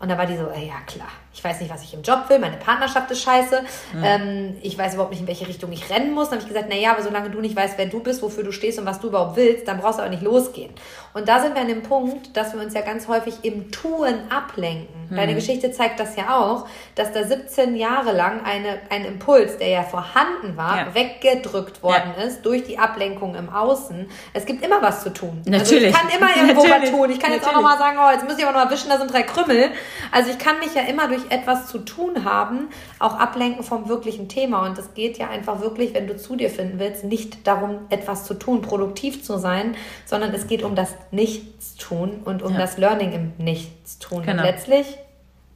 Und 0.00 0.10
da 0.10 0.18
war 0.18 0.26
die 0.26 0.36
so, 0.36 0.42
ja 0.42 0.80
klar, 0.86 1.08
ich 1.32 1.44
weiß 1.44 1.60
nicht, 1.60 1.72
was 1.72 1.82
ich 1.84 1.94
im 1.94 2.02
Job 2.02 2.24
will, 2.28 2.38
meine 2.38 2.56
Partnerschaft 2.56 3.10
ist 3.10 3.22
scheiße, 3.22 3.62
mhm. 3.92 4.04
ähm, 4.04 4.56
ich 4.62 4.76
weiß 4.76 4.94
überhaupt 4.94 5.12
nicht, 5.12 5.20
in 5.20 5.28
welche 5.28 5.46
Richtung 5.46 5.70
ich 5.70 5.88
rennen 5.88 6.12
muss. 6.12 6.28
Dann 6.28 6.38
habe 6.38 6.48
ich 6.48 6.52
gesagt, 6.52 6.68
naja, 6.68 6.92
aber 6.92 7.02
solange 7.02 7.30
du 7.30 7.40
nicht 7.40 7.54
weißt, 7.54 7.78
wer 7.78 7.86
du 7.86 8.00
bist, 8.00 8.22
wofür 8.22 8.42
du 8.42 8.52
stehst 8.52 8.78
und 8.78 8.86
was 8.86 9.00
du 9.00 9.08
überhaupt 9.08 9.36
willst, 9.36 9.68
dann 9.68 9.78
brauchst 9.78 10.00
du 10.00 10.02
auch 10.02 10.08
nicht 10.08 10.22
losgehen. 10.22 10.72
Und 11.12 11.28
da 11.28 11.40
sind 11.40 11.54
wir 11.54 11.62
an 11.62 11.68
dem 11.68 11.82
Punkt, 11.82 12.36
dass 12.36 12.52
wir 12.54 12.60
uns 12.60 12.74
ja 12.74 12.82
ganz 12.82 13.08
häufig 13.08 13.34
im 13.42 13.70
Tun 13.70 14.14
ablenken. 14.28 15.08
Mhm. 15.08 15.16
Deine 15.16 15.34
Geschichte 15.34 15.72
zeigt 15.72 15.98
das 15.98 16.16
ja 16.16 16.36
auch, 16.38 16.66
dass 16.94 17.12
da 17.12 17.24
17 17.24 17.76
Jahre 17.76 18.12
lang 18.12 18.44
eine, 18.44 18.78
ein 18.90 19.04
Impuls, 19.04 19.58
der 19.58 19.68
ja 19.68 19.82
vorhanden 19.82 20.56
war, 20.56 20.76
ja. 20.78 20.94
weggedrückt 20.94 21.82
worden 21.82 22.14
ja. 22.16 22.24
ist 22.24 22.42
durch 22.42 22.64
die 22.64 22.78
Ablenkung 22.78 23.34
im 23.34 23.50
Außen. 23.50 24.08
Es 24.32 24.46
gibt 24.46 24.64
immer 24.64 24.82
was 24.82 25.02
zu 25.02 25.10
tun. 25.12 25.42
Natürlich. 25.46 25.94
Also 25.94 26.08
ich 26.08 26.20
kann 26.20 26.20
immer 26.20 26.36
irgendwo 26.48 26.68
was 26.68 26.90
tun. 26.90 27.10
Ich 27.10 27.18
kann 27.18 27.32
jetzt 27.32 27.46
auch 27.46 27.54
nochmal 27.54 27.78
sagen, 27.78 27.98
oh, 28.00 28.10
jetzt 28.12 28.24
muss 28.24 28.38
ich 28.38 28.46
aber 28.46 28.64
noch 28.64 28.70
wischen, 28.70 28.88
da 28.88 28.98
sind 28.98 29.12
drei 29.12 29.22
Krümmel. 29.22 29.70
Also 30.12 30.30
ich 30.30 30.38
kann 30.38 30.58
mich 30.60 30.74
ja 30.74 30.82
immer 30.82 31.08
durch 31.08 31.19
etwas 31.28 31.68
zu 31.68 31.78
tun 31.78 32.24
haben, 32.24 32.68
auch 32.98 33.18
ablenken 33.18 33.62
vom 33.62 33.88
wirklichen 33.88 34.28
Thema. 34.28 34.66
Und 34.66 34.78
es 34.78 34.94
geht 34.94 35.18
ja 35.18 35.28
einfach 35.28 35.60
wirklich, 35.60 35.94
wenn 35.94 36.06
du 36.06 36.16
zu 36.16 36.36
dir 36.36 36.50
finden 36.50 36.78
willst, 36.78 37.04
nicht 37.04 37.46
darum, 37.46 37.80
etwas 37.90 38.24
zu 38.24 38.34
tun, 38.34 38.62
produktiv 38.62 39.22
zu 39.22 39.38
sein, 39.38 39.76
sondern 40.06 40.32
es 40.32 40.46
geht 40.46 40.62
um 40.62 40.74
das 40.74 40.94
Nichtstun 41.10 42.20
und 42.24 42.42
um 42.42 42.52
ja. 42.52 42.58
das 42.58 42.78
Learning 42.78 43.12
im 43.12 43.32
Nichtstun. 43.44 44.22
Genau. 44.22 44.42
Und 44.42 44.48
letztlich 44.48 44.86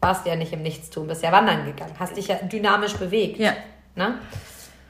warst 0.00 0.26
du 0.26 0.30
ja 0.30 0.36
nicht 0.36 0.52
im 0.52 0.62
Nichtstun, 0.62 1.06
bist 1.06 1.22
ja 1.22 1.32
wandern 1.32 1.64
gegangen, 1.64 1.94
hast 1.98 2.16
dich 2.16 2.28
ja 2.28 2.36
dynamisch 2.36 2.94
bewegt. 2.94 3.38
Ja. 3.38 3.54
Ne? 3.96 4.18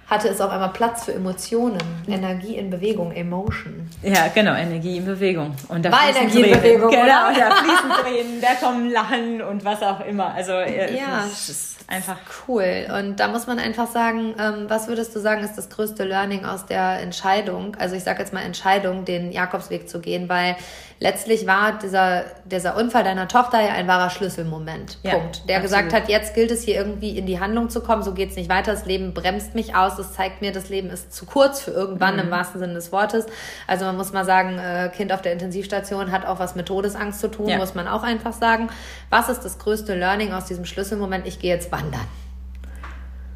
Hatte 0.06 0.28
es 0.28 0.40
auch 0.40 0.50
einmal 0.50 0.68
Platz 0.70 1.04
für 1.04 1.14
Emotionen, 1.14 1.78
Energie 2.06 2.56
in 2.56 2.70
Bewegung, 2.70 3.10
Emotion. 3.12 3.88
Ja, 4.02 4.28
genau, 4.34 4.54
Energie 4.54 4.98
in 4.98 5.04
Bewegung. 5.06 5.54
Und 5.68 5.84
da 5.84 5.92
War 5.92 6.08
Energie 6.10 6.42
Tränen. 6.42 6.50
in 6.50 6.56
Bewegung, 6.58 6.90
Genau, 6.90 7.04
oder? 7.04 7.38
da 7.38 7.54
fließen 7.64 7.90
Tränen, 8.02 8.40
da 8.40 8.66
kommen 8.66 8.90
Lachen 8.90 9.40
und 9.42 9.64
was 9.64 9.82
auch 9.82 10.00
immer. 10.04 10.34
Also 10.34 10.52
äh, 10.52 10.94
ja, 10.96 11.24
es 11.26 11.48
ist 11.48 11.70
einfach 11.86 12.16
cool. 12.48 12.86
Und 12.98 13.18
da 13.20 13.28
muss 13.28 13.46
man 13.46 13.58
einfach 13.58 13.86
sagen, 13.90 14.34
ähm, 14.38 14.66
was 14.68 14.88
würdest 14.88 15.14
du 15.16 15.20
sagen, 15.20 15.42
ist 15.42 15.56
das 15.56 15.68
größte 15.70 16.04
Learning 16.04 16.44
aus 16.44 16.66
der 16.66 17.00
Entscheidung? 17.00 17.76
Also 17.78 17.94
ich 17.96 18.04
sage 18.04 18.20
jetzt 18.20 18.32
mal 18.32 18.42
Entscheidung, 18.42 19.04
den 19.04 19.32
Jakobsweg 19.32 19.88
zu 19.88 20.00
gehen, 20.00 20.28
weil 20.28 20.56
letztlich 21.00 21.46
war 21.46 21.78
dieser, 21.78 22.24
dieser 22.44 22.76
Unfall 22.76 23.04
deiner 23.04 23.28
Tochter 23.28 23.60
ja 23.60 23.72
ein 23.72 23.86
wahrer 23.86 24.10
Schlüsselmoment. 24.10 24.98
Ja, 25.02 25.12
Punkt. 25.12 25.48
Der 25.48 25.58
absolut. 25.58 25.62
gesagt 25.62 25.92
hat, 25.92 26.08
jetzt 26.08 26.34
gilt 26.34 26.50
es 26.50 26.62
hier 26.62 26.76
irgendwie 26.76 27.16
in 27.16 27.26
die 27.26 27.40
Handlung 27.40 27.70
zu 27.70 27.80
kommen, 27.80 28.02
so 28.02 28.12
geht 28.12 28.30
es 28.30 28.36
nicht 28.36 28.48
weiter. 28.48 28.72
Das 28.72 28.86
Leben 28.86 29.14
bremst 29.14 29.54
mich 29.54 29.74
aus, 29.74 29.98
es 29.98 30.12
zeigt 30.12 30.40
mir, 30.40 30.52
das 30.52 30.68
Leben 30.68 30.90
ist 30.90 31.14
zu 31.14 31.26
kurz 31.26 31.60
für 31.60 31.70
irgendwann 31.70 32.14
mhm. 32.14 32.22
im 32.22 32.30
wahrsten 32.30 32.60
Sinne 32.60 32.74
des 32.74 32.92
Wortes. 32.92 33.26
Also 33.66 33.84
man 33.84 33.96
muss 33.96 34.12
mal 34.12 34.24
sagen, 34.24 34.58
äh, 34.58 34.90
Kind 34.94 35.12
auf 35.12 35.22
der 35.22 35.32
Intensivstation 35.32 36.12
hat 36.12 36.26
auch 36.26 36.38
was 36.38 36.54
mit 36.54 36.66
Todesangst 36.66 37.20
zu 37.20 37.28
tun, 37.28 37.48
ja. 37.48 37.58
muss 37.58 37.74
man 37.74 37.88
auch 37.88 38.02
einfach 38.02 38.32
sagen. 38.32 38.68
Was 39.10 39.28
ist 39.28 39.40
das 39.40 39.58
größte 39.58 39.94
Learning 39.94 40.32
aus 40.32 40.46
diesem 40.46 40.64
Schlüsselmoment? 40.64 41.26
Ich 41.26 41.38
gehe 41.38 41.54
jetzt 41.54 41.70
wandern 41.70 42.06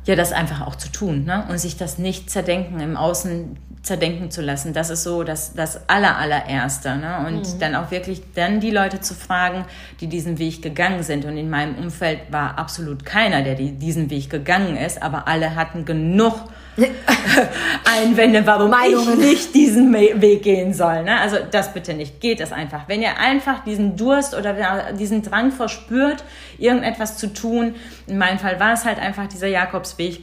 ja, 0.08 0.16
das 0.16 0.32
einfach 0.32 0.66
auch 0.66 0.74
zu 0.74 0.90
tun 0.90 1.24
ne? 1.24 1.44
und 1.50 1.58
sich 1.58 1.76
das 1.76 1.98
nicht 1.98 2.30
zerdenken, 2.30 2.80
im 2.80 2.96
Außen 2.96 3.58
zerdenken 3.82 4.30
zu 4.30 4.40
lassen. 4.40 4.72
Das 4.72 4.88
ist 4.88 5.02
so 5.02 5.22
das, 5.22 5.52
das 5.52 5.86
aller, 5.86 6.16
allererste. 6.16 6.96
Ne? 6.96 7.26
Und 7.26 7.40
mhm. 7.40 7.58
dann 7.58 7.74
auch 7.74 7.90
wirklich 7.90 8.22
dann 8.34 8.58
die 8.58 8.70
Leute 8.70 9.00
zu 9.00 9.12
fragen, 9.12 9.66
die 10.00 10.06
diesen 10.06 10.38
Weg 10.38 10.62
gegangen 10.62 11.02
sind. 11.02 11.26
Und 11.26 11.36
in 11.36 11.50
meinem 11.50 11.74
Umfeld 11.74 12.20
war 12.30 12.58
absolut 12.58 13.04
keiner, 13.04 13.42
der 13.42 13.54
die, 13.54 13.72
diesen 13.72 14.08
Weg 14.08 14.30
gegangen 14.30 14.78
ist, 14.78 15.02
aber 15.02 15.28
alle 15.28 15.54
hatten 15.54 15.84
genug 15.84 16.36
Einwände, 17.84 18.46
warum 18.46 18.70
Meinungen. 18.70 19.20
ich 19.20 19.26
nicht 19.26 19.54
diesen 19.54 19.92
Weg 19.92 20.42
gehen 20.42 20.72
soll. 20.72 21.02
Ne? 21.04 21.20
Also 21.20 21.38
das 21.50 21.72
bitte 21.72 21.94
nicht. 21.94 22.20
Geht 22.20 22.40
es 22.40 22.52
einfach. 22.52 22.88
Wenn 22.88 23.02
ihr 23.02 23.18
einfach 23.18 23.64
diesen 23.64 23.96
Durst 23.96 24.34
oder 24.34 24.92
diesen 24.92 25.22
Drang 25.22 25.50
verspürt, 25.50 26.24
irgendetwas 26.58 27.18
zu 27.18 27.32
tun, 27.32 27.74
in 28.06 28.18
meinem 28.18 28.38
Fall 28.38 28.60
war 28.60 28.72
es 28.72 28.84
halt 28.84 28.98
einfach 28.98 29.26
dieser 29.26 29.48
Jakobsweg, 29.48 30.20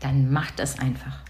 dann 0.00 0.30
macht 0.30 0.60
es 0.60 0.78
einfach. 0.78 1.20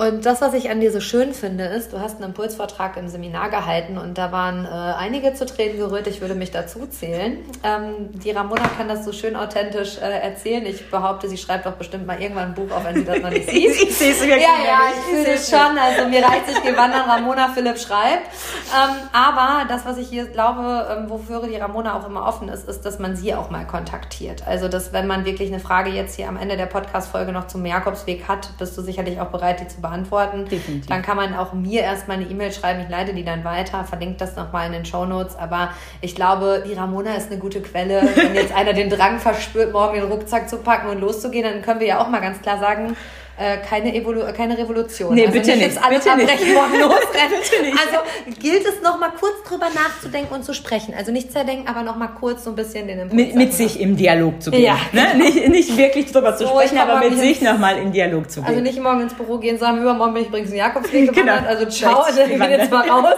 Und 0.00 0.24
das, 0.24 0.40
was 0.40 0.54
ich 0.54 0.70
an 0.70 0.80
dir 0.80 0.90
so 0.90 1.00
schön 1.00 1.34
finde, 1.34 1.64
ist, 1.64 1.92
du 1.92 2.00
hast 2.00 2.14
einen 2.14 2.30
Impulsvortrag 2.30 2.96
im 2.96 3.10
Seminar 3.10 3.50
gehalten 3.50 3.98
und 3.98 4.16
da 4.16 4.32
waren 4.32 4.64
äh, 4.64 4.68
einige 4.68 5.34
zu 5.34 5.44
Tränen 5.44 5.76
gerührt. 5.76 6.06
Ich 6.06 6.22
würde 6.22 6.34
mich 6.34 6.50
dazu 6.50 6.86
zählen. 6.86 7.36
Ähm, 7.62 8.08
die 8.12 8.30
Ramona 8.30 8.62
kann 8.78 8.88
das 8.88 9.04
so 9.04 9.12
schön 9.12 9.36
authentisch 9.36 9.98
äh, 9.98 10.20
erzählen. 10.20 10.64
Ich 10.64 10.90
behaupte, 10.90 11.28
sie 11.28 11.36
schreibt 11.36 11.66
doch 11.66 11.74
bestimmt 11.74 12.06
mal 12.06 12.18
irgendwann 12.18 12.48
ein 12.48 12.54
Buch, 12.54 12.70
auch 12.74 12.82
wenn 12.82 12.94
sie 12.94 13.04
das 13.04 13.20
noch 13.20 13.28
nicht 13.28 13.46
sieht. 13.50 13.72
ich 13.72 13.94
sehe 13.94 14.12
es 14.12 14.24
Ja, 14.24 14.36
ja, 14.36 14.78
ich 14.88 15.04
fühle 15.04 15.34
es 15.34 15.50
schon. 15.50 15.76
Also 15.76 16.08
mir 16.08 16.24
reicht 16.24 16.46
sich 16.46 16.62
gewandert, 16.62 17.06
Ramona 17.06 17.48
Philipp 17.48 17.78
schreibt. 17.78 18.26
Ähm, 18.74 18.96
aber 19.12 19.66
das, 19.68 19.84
was 19.84 19.98
ich 19.98 20.08
hier 20.08 20.24
glaube, 20.28 20.96
ähm, 20.96 21.10
wofür 21.10 21.46
die 21.46 21.56
Ramona 21.56 22.00
auch 22.00 22.08
immer 22.08 22.26
offen 22.26 22.48
ist, 22.48 22.66
ist, 22.66 22.86
dass 22.86 23.00
man 23.00 23.16
sie 23.16 23.34
auch 23.34 23.50
mal 23.50 23.66
kontaktiert. 23.66 24.46
Also, 24.46 24.68
dass 24.68 24.94
wenn 24.94 25.06
man 25.06 25.26
wirklich 25.26 25.52
eine 25.52 25.60
Frage 25.60 25.90
jetzt 25.90 26.16
hier 26.16 26.26
am 26.26 26.38
Ende 26.38 26.56
der 26.56 26.64
Podcast-Folge 26.64 27.32
noch 27.32 27.48
zum 27.48 27.66
Jakobsweg 27.66 28.28
hat, 28.28 28.56
bist 28.56 28.78
du 28.78 28.80
sicherlich 28.80 29.20
auch 29.20 29.28
bereit, 29.28 29.60
die 29.60 29.68
zu 29.68 29.74
beantworten 29.82 29.89
beantworten. 29.90 30.46
Definitiv. 30.46 30.86
Dann 30.86 31.02
kann 31.02 31.16
man 31.16 31.34
auch 31.34 31.52
mir 31.52 31.82
erstmal 31.82 32.18
eine 32.18 32.26
E-Mail 32.26 32.52
schreiben, 32.52 32.80
ich 32.80 32.88
leite 32.88 33.12
die 33.12 33.24
dann 33.24 33.44
weiter, 33.44 33.84
verlinke 33.84 34.16
das 34.16 34.36
nochmal 34.36 34.66
in 34.66 34.72
den 34.72 34.84
Show 34.84 35.04
Notes. 35.04 35.36
Aber 35.36 35.70
ich 36.00 36.14
glaube, 36.14 36.64
die 36.66 36.74
Ramona 36.74 37.14
ist 37.14 37.30
eine 37.30 37.40
gute 37.40 37.60
Quelle. 37.60 38.02
Wenn 38.14 38.34
jetzt 38.34 38.54
einer 38.54 38.72
den 38.72 38.90
Drang 38.90 39.18
verspürt, 39.18 39.72
morgen 39.72 39.94
den 39.94 40.10
Rucksack 40.10 40.48
zu 40.48 40.58
packen 40.58 40.88
und 40.88 41.00
loszugehen, 41.00 41.44
dann 41.44 41.62
können 41.62 41.80
wir 41.80 41.86
ja 41.86 42.00
auch 42.00 42.08
mal 42.08 42.20
ganz 42.20 42.40
klar 42.40 42.58
sagen, 42.58 42.96
äh, 43.40 43.56
keine, 43.66 43.94
Evolu 43.94 44.20
keine 44.36 44.58
Revolution. 44.58 45.14
Nee, 45.14 45.26
also 45.26 45.32
bitte 45.32 45.56
nicht. 45.56 45.68
nicht. 45.68 45.82
Alles 45.82 46.04
bitte 46.04 46.12
abbrechen, 46.12 46.46
nicht. 46.46 46.54
morgen 46.54 46.72
losrennen. 46.80 47.40
bitte 47.42 47.62
nicht. 47.62 47.78
Also 47.78 48.38
gilt 48.38 48.66
es 48.66 48.82
noch 48.82 49.00
mal 49.00 49.10
kurz 49.18 49.42
drüber 49.48 49.68
nachzudenken 49.74 50.34
und 50.34 50.44
zu 50.44 50.52
sprechen. 50.52 50.94
Also 50.96 51.10
nicht 51.10 51.32
zerdenken, 51.32 51.66
aber 51.66 51.82
noch 51.82 51.96
mal 51.96 52.08
kurz 52.08 52.44
so 52.44 52.50
ein 52.50 52.56
bisschen 52.56 52.86
den 52.86 53.00
Impuls. 53.00 53.14
Mit, 53.14 53.34
mit 53.34 53.54
sich 53.54 53.80
im 53.80 53.96
Dialog 53.96 54.42
zu 54.42 54.50
gehen. 54.50 54.62
Ja. 54.62 54.76
Ne? 54.92 55.16
Nicht, 55.16 55.48
nicht 55.48 55.76
wirklich 55.76 56.12
drüber 56.12 56.36
so, 56.36 56.44
zu 56.44 56.50
sprechen, 56.50 56.78
aber 56.78 56.98
mit 56.98 57.18
sich 57.18 57.40
noch 57.40 57.58
mal 57.58 57.78
in 57.78 57.92
Dialog 57.92 58.30
zu 58.30 58.40
also 58.40 58.52
gehen. 58.52 58.58
Also 58.58 58.60
nicht 58.60 58.82
morgen 58.82 59.00
ins 59.00 59.14
Büro 59.14 59.38
gehen, 59.38 59.58
sagen, 59.58 59.80
übermorgen 59.80 60.12
bin 60.12 60.22
ich 60.22 60.28
übrigens 60.28 60.50
in 60.50 60.56
Jakobsweg 60.56 61.12
genau. 61.14 61.38
Also 61.46 61.64
ciao, 61.66 62.04
ich 62.08 62.38
bin 62.38 62.50
jetzt 62.50 62.70
mal 62.70 62.88
raus. 62.90 63.14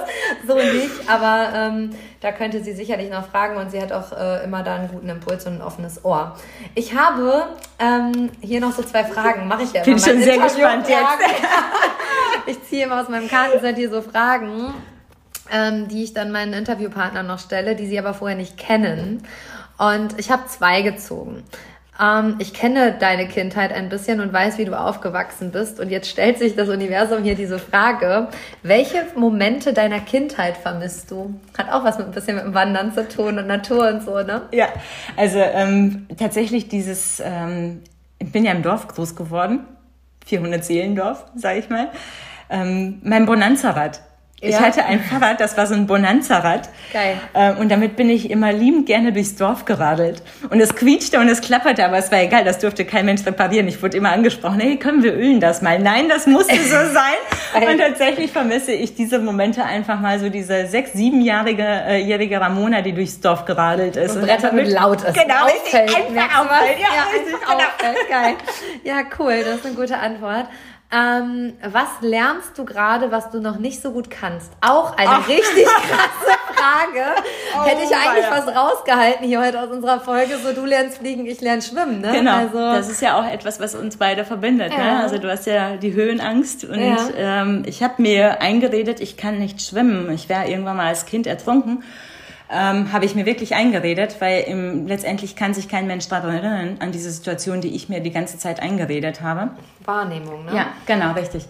So 0.46 0.54
nicht, 0.54 1.08
aber... 1.08 1.48
Ähm, 1.54 1.90
da 2.22 2.30
könnte 2.30 2.62
sie 2.62 2.72
sicherlich 2.72 3.10
noch 3.10 3.26
fragen 3.26 3.56
und 3.56 3.72
sie 3.72 3.82
hat 3.82 3.92
auch 3.92 4.12
äh, 4.12 4.44
immer 4.44 4.62
da 4.62 4.76
einen 4.76 4.88
guten 4.88 5.08
Impuls 5.08 5.44
und 5.44 5.54
ein 5.54 5.60
offenes 5.60 6.04
Ohr. 6.04 6.36
Ich 6.76 6.94
habe 6.94 7.46
ähm, 7.80 8.30
hier 8.40 8.60
noch 8.60 8.70
so 8.70 8.82
zwei 8.82 9.02
Fragen, 9.02 9.48
mache 9.48 9.64
ich 9.64 9.72
ja 9.72 9.82
immer. 9.82 9.96
Bin 9.96 9.98
schon 10.12 10.22
sehr 10.22 10.38
gespannt 10.38 10.88
jetzt. 10.88 11.30
ich 12.46 12.62
ziehe 12.64 12.84
immer 12.84 13.00
aus 13.00 13.08
meinem 13.08 13.28
Kartenset 13.28 13.76
hier 13.76 13.90
so 13.90 14.02
Fragen, 14.02 14.74
ähm, 15.50 15.88
die 15.88 16.04
ich 16.04 16.14
dann 16.14 16.32
meinen 16.32 16.52
Interviewpartnern 16.52 17.26
noch 17.26 17.38
stelle, 17.38 17.76
die 17.76 17.86
sie 17.86 17.98
aber 17.98 18.14
vorher 18.14 18.36
nicht 18.36 18.56
kennen. 18.56 19.22
Und 19.78 20.18
ich 20.18 20.30
habe 20.30 20.46
zwei 20.46 20.82
gezogen. 20.82 21.42
Ähm, 22.00 22.36
ich 22.38 22.54
kenne 22.54 22.96
deine 22.98 23.28
Kindheit 23.28 23.72
ein 23.72 23.88
bisschen 23.88 24.20
und 24.20 24.32
weiß, 24.32 24.58
wie 24.58 24.64
du 24.64 24.78
aufgewachsen 24.78 25.50
bist. 25.52 25.78
Und 25.80 25.90
jetzt 25.90 26.08
stellt 26.08 26.38
sich 26.38 26.56
das 26.56 26.68
Universum 26.68 27.22
hier 27.22 27.34
diese 27.34 27.58
Frage, 27.58 28.28
welche 28.62 29.06
Momente 29.14 29.72
deiner 29.72 30.00
Kindheit 30.00 30.56
vermisst 30.56 31.10
du? 31.10 31.34
Hat 31.56 31.70
auch 31.70 31.84
was 31.84 31.98
mit 31.98 32.06
ein 32.06 32.12
bisschen 32.12 32.36
mit 32.36 32.44
dem 32.44 32.54
Wandern 32.54 32.94
zu 32.94 33.08
tun 33.08 33.38
und 33.38 33.46
Natur 33.46 33.88
und 33.88 34.02
so, 34.02 34.22
ne? 34.22 34.42
Ja, 34.52 34.68
also 35.16 35.38
ähm, 35.38 36.06
tatsächlich 36.18 36.68
dieses, 36.68 37.20
ähm, 37.24 37.82
ich 38.18 38.32
bin 38.32 38.44
ja 38.44 38.52
im 38.52 38.62
Dorf 38.62 38.88
groß 38.88 39.14
geworden, 39.14 39.66
400 40.26 40.64
Seelendorf, 40.64 41.24
sage 41.34 41.58
ich 41.58 41.68
mal. 41.68 41.90
Ähm, 42.50 43.00
mein 43.02 43.26
Bonanza-Rad 43.26 44.00
ich 44.48 44.58
hatte 44.58 44.84
ein 44.84 45.00
Fahrrad, 45.00 45.40
das 45.40 45.56
war 45.56 45.66
so 45.66 45.74
ein 45.74 45.86
Bonanza-Rad. 45.86 46.68
Geil. 46.92 47.16
Ähm, 47.34 47.58
und 47.58 47.70
damit 47.70 47.94
bin 47.94 48.10
ich 48.10 48.28
immer 48.28 48.52
liebend 48.52 48.86
gerne 48.86 49.12
durchs 49.12 49.36
Dorf 49.36 49.64
geradelt. 49.64 50.22
Und 50.50 50.60
es 50.60 50.74
quietschte 50.74 51.20
und 51.20 51.28
es 51.28 51.40
klapperte, 51.40 51.84
aber 51.84 51.98
es 51.98 52.10
war 52.10 52.20
egal, 52.20 52.44
das 52.44 52.58
durfte 52.58 52.84
kein 52.84 53.06
Mensch 53.06 53.24
reparieren. 53.24 53.68
Ich 53.68 53.80
wurde 53.80 53.96
immer 53.96 54.10
angesprochen, 54.10 54.58
hey, 54.58 54.76
können 54.76 55.04
wir 55.04 55.14
ölen 55.14 55.38
das 55.38 55.62
mal? 55.62 55.78
Nein, 55.78 56.08
das 56.08 56.26
musste 56.26 56.56
so 56.56 56.70
sein. 56.92 57.68
und 57.68 57.78
tatsächlich 57.78 58.32
vermisse 58.32 58.72
ich 58.72 58.96
diese 58.96 59.20
Momente 59.20 59.64
einfach 59.64 60.00
mal 60.00 60.18
so 60.18 60.28
diese 60.28 60.66
sechs-, 60.66 60.92
siebenjährige 60.92 61.62
äh, 61.62 61.98
jährige 61.98 62.40
Ramona, 62.40 62.82
die 62.82 62.92
durchs 62.92 63.20
Dorf 63.20 63.44
geradelt 63.44 63.96
ist. 63.96 64.16
Und, 64.16 64.22
und 64.22 64.26
Bretter 64.26 64.52
mit 64.52 64.68
laut 64.68 65.02
ist. 65.02 65.14
Genau, 65.14 65.44
auffällt, 65.44 65.96
einfach 65.96 66.40
auffällt. 66.40 66.78
Ja, 66.78 66.88
ja, 66.94 67.02
richtig, 67.12 67.40
genau. 67.40 67.54
auffällt. 67.54 68.08
Geil. 68.08 68.34
Ja, 68.82 69.02
cool, 69.18 69.44
das 69.44 69.56
ist 69.56 69.66
eine 69.66 69.74
gute 69.76 69.98
Antwort. 69.98 70.46
Ähm, 70.94 71.54
was 71.62 71.88
lernst 72.02 72.58
du 72.58 72.66
gerade, 72.66 73.10
was 73.10 73.30
du 73.30 73.40
noch 73.40 73.58
nicht 73.58 73.80
so 73.80 73.92
gut 73.92 74.10
kannst? 74.10 74.52
Auch 74.60 74.94
eine 74.96 75.08
Ach. 75.08 75.28
richtig 75.28 75.64
krasse 75.64 76.38
Frage. 76.54 77.22
Oh, 77.56 77.64
Hätte 77.64 77.82
ich 77.84 77.96
eigentlich 77.96 78.30
was 78.30 78.54
rausgehalten 78.54 79.26
hier 79.26 79.40
heute 79.40 79.62
aus 79.62 79.70
unserer 79.70 80.00
Folge. 80.00 80.36
So, 80.36 80.52
du 80.52 80.66
lernst 80.66 80.98
fliegen, 80.98 81.24
ich 81.24 81.40
lerne 81.40 81.62
schwimmen. 81.62 82.02
Ne? 82.02 82.12
Genau. 82.12 82.36
Also, 82.36 82.58
das 82.58 82.90
ist 82.90 83.00
ja 83.00 83.18
auch 83.18 83.26
etwas, 83.26 83.58
was 83.58 83.74
uns 83.74 83.96
beide 83.96 84.26
verbindet. 84.26 84.70
Ne? 84.70 84.76
Ja. 84.76 84.94
Ne? 84.96 85.02
Also 85.02 85.16
du 85.16 85.30
hast 85.30 85.46
ja 85.46 85.76
die 85.76 85.94
Höhenangst 85.94 86.64
und 86.64 86.78
ja. 86.78 86.96
ähm, 87.16 87.62
ich 87.64 87.82
habe 87.82 87.94
mir 88.02 88.42
eingeredet, 88.42 89.00
ich 89.00 89.16
kann 89.16 89.38
nicht 89.38 89.62
schwimmen. 89.62 90.12
Ich 90.12 90.28
wäre 90.28 90.46
irgendwann 90.46 90.76
mal 90.76 90.88
als 90.88 91.06
Kind 91.06 91.26
ertrunken 91.26 91.82
ähm, 92.52 92.92
habe 92.92 93.04
ich 93.04 93.14
mir 93.14 93.26
wirklich 93.26 93.54
eingeredet, 93.54 94.16
weil 94.20 94.42
im, 94.42 94.86
letztendlich 94.86 95.36
kann 95.36 95.54
sich 95.54 95.68
kein 95.68 95.86
Mensch 95.86 96.08
daran 96.08 96.34
erinnern, 96.34 96.76
an 96.80 96.92
diese 96.92 97.10
Situation, 97.10 97.60
die 97.60 97.74
ich 97.74 97.88
mir 97.88 98.00
die 98.00 98.10
ganze 98.10 98.38
Zeit 98.38 98.60
eingeredet 98.60 99.22
habe. 99.22 99.50
Wahrnehmung, 99.84 100.44
ne? 100.44 100.54
Ja, 100.54 100.66
genau, 100.86 101.12
richtig. 101.12 101.44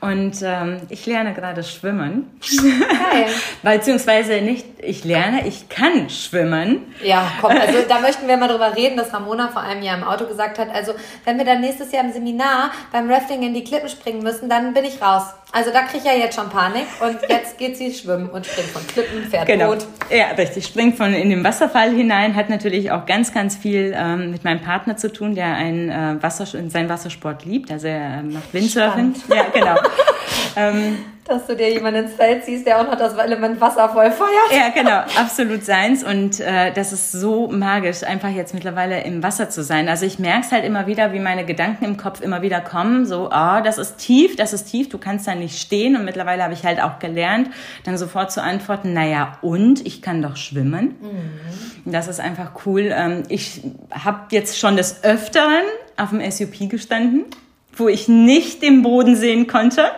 Und 0.00 0.40
ähm, 0.42 0.80
ich 0.88 1.04
lerne 1.06 1.34
gerade 1.34 1.62
schwimmen. 1.62 2.30
Geil. 2.40 3.26
Beziehungsweise 3.62 4.40
nicht, 4.40 4.66
ich 4.82 5.04
lerne, 5.04 5.46
ich 5.46 5.68
kann 5.68 6.08
schwimmen. 6.08 6.94
Ja, 7.02 7.30
komm, 7.40 7.52
also 7.52 7.78
da 7.88 8.00
möchten 8.00 8.26
wir 8.26 8.36
mal 8.38 8.48
drüber 8.48 8.74
reden, 8.74 8.96
dass 8.96 9.12
Ramona 9.12 9.48
vor 9.48 9.62
einem 9.62 9.82
Jahr 9.82 9.98
im 9.98 10.04
Auto 10.04 10.26
gesagt 10.26 10.58
hat, 10.58 10.68
also 10.74 10.94
wenn 11.24 11.36
wir 11.36 11.44
dann 11.44 11.60
nächstes 11.60 11.92
Jahr 11.92 12.04
im 12.04 12.12
Seminar 12.12 12.70
beim 12.92 13.10
Rafting 13.10 13.42
in 13.42 13.52
die 13.52 13.62
Klippen 13.62 13.88
springen 13.88 14.22
müssen, 14.22 14.48
dann 14.48 14.72
bin 14.72 14.84
ich 14.84 15.02
raus. 15.02 15.24
Also 15.52 15.72
da 15.72 15.82
kriege 15.82 15.98
ich 15.98 16.04
ja 16.04 16.12
jetzt 16.12 16.36
schon 16.36 16.48
Panik 16.48 16.86
und 17.00 17.18
jetzt 17.28 17.58
geht 17.58 17.76
sie 17.76 17.92
schwimmen 17.92 18.30
und 18.30 18.46
springt 18.46 18.68
von 18.68 18.86
Klippen, 18.86 19.28
fährt 19.28 19.46
genau. 19.46 19.70
Boot. 19.70 19.86
Ja, 20.08 20.26
richtig. 20.36 20.64
Springt 20.64 20.96
von 20.96 21.12
in 21.12 21.30
den 21.30 21.42
Wasserfall 21.42 21.90
hinein, 21.90 22.36
hat 22.36 22.50
natürlich 22.50 22.92
auch 22.92 23.04
ganz, 23.04 23.34
ganz 23.34 23.56
viel 23.56 23.92
ähm, 23.96 24.30
mit 24.30 24.44
meinem 24.44 24.60
Partner 24.60 24.96
zu 24.96 25.12
tun, 25.12 25.34
der 25.34 25.54
ein, 25.54 25.90
äh, 25.90 26.22
Wasser, 26.22 26.46
seinen 26.46 26.88
Wassersport 26.88 27.44
liebt. 27.44 27.72
Also 27.72 27.88
er 27.88 28.22
macht 28.22 28.54
Windsurfing. 28.54 29.14
Spannend. 29.16 29.18
Ja, 29.28 29.46
genau. 29.52 29.74
ähm, 30.56 30.98
dass 31.30 31.46
du 31.46 31.54
dir 31.54 31.72
jemanden 31.72 32.06
ins 32.06 32.14
Feld 32.14 32.44
ziehst, 32.44 32.66
der 32.66 32.80
auch 32.80 32.86
noch 32.86 32.96
das 32.96 33.14
Element 33.14 33.60
Wasser 33.60 33.88
voll 33.88 34.10
feuert. 34.10 34.50
Ja, 34.50 34.70
genau, 34.70 35.02
absolut 35.16 35.64
seins. 35.64 36.02
Und 36.02 36.40
äh, 36.40 36.72
das 36.72 36.92
ist 36.92 37.12
so 37.12 37.46
magisch, 37.46 38.02
einfach 38.02 38.30
jetzt 38.30 38.52
mittlerweile 38.52 39.04
im 39.04 39.22
Wasser 39.22 39.48
zu 39.48 39.62
sein. 39.62 39.88
Also 39.88 40.06
ich 40.06 40.18
merke 40.18 40.46
es 40.46 40.52
halt 40.52 40.64
immer 40.64 40.88
wieder, 40.88 41.12
wie 41.12 41.20
meine 41.20 41.44
Gedanken 41.44 41.84
im 41.84 41.96
Kopf 41.96 42.20
immer 42.20 42.42
wieder 42.42 42.60
kommen. 42.60 43.06
So, 43.06 43.30
ah, 43.30 43.58
oh, 43.58 43.62
das 43.62 43.78
ist 43.78 43.98
tief, 43.98 44.34
das 44.34 44.52
ist 44.52 44.64
tief, 44.64 44.88
du 44.88 44.98
kannst 44.98 45.28
da 45.28 45.36
nicht 45.36 45.60
stehen. 45.60 45.94
Und 45.94 46.04
mittlerweile 46.04 46.42
habe 46.42 46.54
ich 46.54 46.64
halt 46.64 46.82
auch 46.82 46.98
gelernt, 46.98 47.48
dann 47.84 47.96
sofort 47.96 48.32
zu 48.32 48.42
antworten, 48.42 48.92
naja, 48.92 49.38
und 49.40 49.86
ich 49.86 50.02
kann 50.02 50.22
doch 50.22 50.36
schwimmen. 50.36 50.96
Mhm. 51.00 51.92
Das 51.92 52.08
ist 52.08 52.18
einfach 52.18 52.66
cool. 52.66 52.90
Ähm, 52.92 53.22
ich 53.28 53.62
habe 53.92 54.22
jetzt 54.32 54.58
schon 54.58 54.76
des 54.76 55.04
Öfteren 55.04 55.62
auf 55.96 56.10
dem 56.10 56.28
SUP 56.28 56.68
gestanden, 56.68 57.26
wo 57.72 57.88
ich 57.88 58.08
nicht 58.08 58.62
den 58.62 58.82
Boden 58.82 59.16
sehen 59.16 59.46
konnte. 59.46 59.90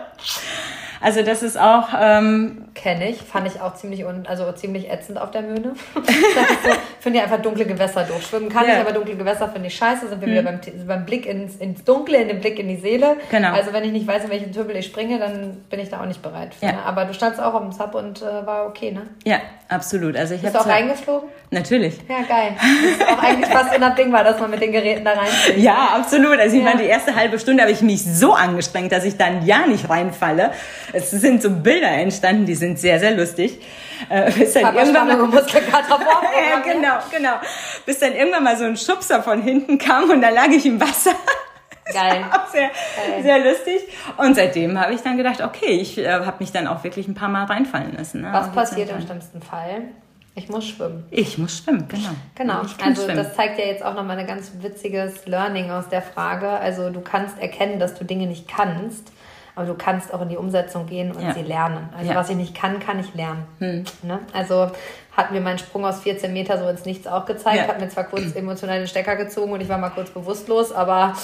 Also 1.03 1.21
das 1.21 1.43
ist 1.43 1.59
auch... 1.59 1.89
Ähm, 1.99 2.63
Kenne 2.75 3.09
ich, 3.09 3.17
fand 3.17 3.45
ich 3.45 3.59
auch 3.59 3.75
ziemlich, 3.75 4.05
un 4.05 4.25
also 4.25 4.49
ziemlich 4.53 4.89
ätzend 4.89 5.19
auf 5.19 5.31
der 5.31 5.41
Möhne. 5.41 5.73
so, 5.95 6.01
finde 7.01 7.19
ich 7.19 7.23
einfach 7.23 7.41
dunkle 7.41 7.65
Gewässer 7.65 8.05
durchschwimmen 8.05 8.47
kann 8.47 8.65
ja. 8.65 8.75
ich, 8.75 8.79
aber 8.79 8.93
dunkle 8.93 9.17
Gewässer 9.17 9.49
finde 9.49 9.67
ich 9.67 9.75
scheiße. 9.75 10.07
Sind 10.07 10.21
wir 10.21 10.27
mhm. 10.29 10.31
wieder 10.31 10.43
beim, 10.43 10.61
beim 10.87 11.05
Blick 11.05 11.25
ins, 11.25 11.57
ins 11.57 11.83
Dunkle, 11.83 12.21
in 12.21 12.29
den 12.29 12.39
Blick 12.39 12.57
in 12.57 12.69
die 12.69 12.77
Seele. 12.77 13.17
Genau. 13.29 13.51
Also 13.51 13.73
wenn 13.73 13.83
ich 13.83 13.91
nicht 13.91 14.07
weiß, 14.07 14.23
in 14.23 14.29
welchen 14.29 14.53
Tümpel 14.53 14.77
ich 14.77 14.85
springe, 14.85 15.19
dann 15.19 15.57
bin 15.69 15.81
ich 15.81 15.89
da 15.89 15.99
auch 15.99 16.05
nicht 16.05 16.21
bereit 16.21 16.55
für. 16.55 16.67
Ja. 16.67 16.71
Ne? 16.71 16.85
Aber 16.85 17.03
du 17.03 17.13
standst 17.13 17.41
auch 17.41 17.53
auf 17.53 17.61
dem 17.61 17.73
Sub 17.73 17.95
und 17.95 18.21
äh, 18.21 18.45
war 18.45 18.65
okay, 18.65 18.91
ne? 18.91 19.01
Ja, 19.25 19.41
absolut. 19.67 20.15
Also 20.15 20.35
ich 20.35 20.41
du 20.41 20.57
auch 20.57 20.65
reingeflogen? 20.65 21.27
Natürlich. 21.53 21.93
Ja, 22.09 22.21
geil. 22.27 22.55
Das 22.57 22.91
ist 22.91 23.07
auch 23.07 23.23
eigentlich 23.23 23.49
fast 23.49 23.75
unabdingbar, 23.75 24.23
dass 24.23 24.39
man 24.39 24.49
mit 24.49 24.61
den 24.61 24.71
Geräten 24.71 25.05
da 25.05 25.11
reinfliegt. 25.11 25.59
Ja, 25.59 25.89
absolut. 25.95 26.39
Also 26.39 26.55
ich 26.57 26.63
ja. 26.63 26.69
meine, 26.69 26.81
die 26.81 26.89
erste 26.89 27.15
halbe 27.15 27.37
Stunde 27.37 27.61
habe 27.61 27.71
ich 27.71 27.81
mich 27.81 28.03
so 28.03 28.33
angestrengt, 28.33 28.91
dass 28.91 29.05
ich 29.05 29.17
dann 29.17 29.45
ja 29.45 29.67
nicht 29.67 29.89
reinfalle. 29.89 30.51
Es 30.93 31.11
sind 31.11 31.43
so 31.43 31.51
Bilder 31.51 31.89
entstanden, 31.89 32.45
die 32.45 32.55
sind 32.55 32.79
sehr, 32.79 32.99
sehr 32.99 33.11
lustig. 33.11 33.59
Äh, 34.09 34.31
bis 34.31 34.53
dann 34.53 34.75
irgendwann 34.75 35.07
mal, 35.07 35.17
ja, 35.17 36.59
genau, 36.73 36.95
genau. 37.11 37.33
Bis 37.85 37.99
dann 37.99 38.13
irgendwann 38.13 38.43
mal 38.43 38.57
so 38.57 38.65
ein 38.65 38.75
Schubser 38.75 39.21
von 39.21 39.41
hinten 39.41 39.77
kam 39.77 40.09
und 40.09 40.21
da 40.21 40.29
lag 40.29 40.47
ich 40.47 40.65
im 40.65 40.81
Wasser. 40.81 41.11
Geil. 41.93 42.25
auch 42.31 42.47
sehr, 42.47 42.69
Geil. 42.69 43.23
sehr 43.23 43.39
lustig. 43.39 43.81
Und 44.17 44.35
seitdem 44.35 44.79
habe 44.79 44.93
ich 44.93 45.01
dann 45.01 45.17
gedacht, 45.17 45.41
okay, 45.41 45.79
ich 45.79 45.97
äh, 45.97 46.09
habe 46.09 46.37
mich 46.39 46.51
dann 46.51 46.67
auch 46.67 46.83
wirklich 46.83 47.07
ein 47.07 47.13
paar 47.13 47.29
Mal 47.29 47.45
reinfallen 47.45 47.95
lassen. 47.95 48.21
Ne? 48.21 48.29
Was 48.31 48.51
passiert 48.51 48.89
im 48.89 49.01
schlimmsten 49.01 49.41
Fall? 49.41 49.83
Ich 50.35 50.49
muss 50.49 50.67
schwimmen. 50.67 51.05
Ich 51.11 51.37
muss 51.37 51.59
schwimmen, 51.59 51.87
genau. 51.87 52.09
Genau. 52.35 52.61
Also 52.83 53.03
schwimmen. 53.03 53.17
das 53.17 53.35
zeigt 53.35 53.59
ja 53.59 53.65
jetzt 53.65 53.83
auch 53.83 53.93
nochmal 53.93 54.17
ein 54.17 54.25
ganz 54.25 54.51
witziges 54.61 55.27
Learning 55.27 55.69
aus 55.69 55.89
der 55.89 56.01
Frage. 56.01 56.49
Also 56.49 56.89
du 56.89 57.01
kannst 57.01 57.37
erkennen, 57.39 57.79
dass 57.79 57.93
du 57.93 58.03
Dinge 58.03 58.25
nicht 58.25 58.47
kannst 58.47 59.11
aber 59.55 59.67
du 59.67 59.75
kannst 59.75 60.13
auch 60.13 60.21
in 60.21 60.29
die 60.29 60.37
Umsetzung 60.37 60.87
gehen 60.87 61.11
und 61.11 61.21
ja. 61.21 61.33
sie 61.33 61.41
lernen. 61.41 61.89
Also 61.95 62.11
ja. 62.11 62.17
was 62.17 62.29
ich 62.29 62.35
nicht 62.35 62.55
kann, 62.55 62.79
kann 62.79 62.99
ich 62.99 63.13
lernen. 63.13 63.45
Hm. 63.59 63.83
Ne? 64.01 64.19
Also 64.33 64.71
hat 65.15 65.31
mir 65.31 65.41
mein 65.41 65.59
Sprung 65.59 65.85
aus 65.85 66.01
14 66.01 66.33
Meter 66.33 66.57
so 66.57 66.67
ins 66.67 66.85
Nichts 66.85 67.05
auch 67.05 67.25
gezeigt, 67.25 67.57
ja. 67.57 67.67
hat 67.67 67.79
mir 67.79 67.89
zwar 67.89 68.05
kurz 68.05 68.35
emotional 68.35 68.79
den 68.79 68.87
Stecker 68.87 69.15
gezogen 69.15 69.51
und 69.51 69.61
ich 69.61 69.69
war 69.69 69.77
mal 69.77 69.89
kurz 69.89 70.09
bewusstlos, 70.09 70.71
aber 70.71 71.15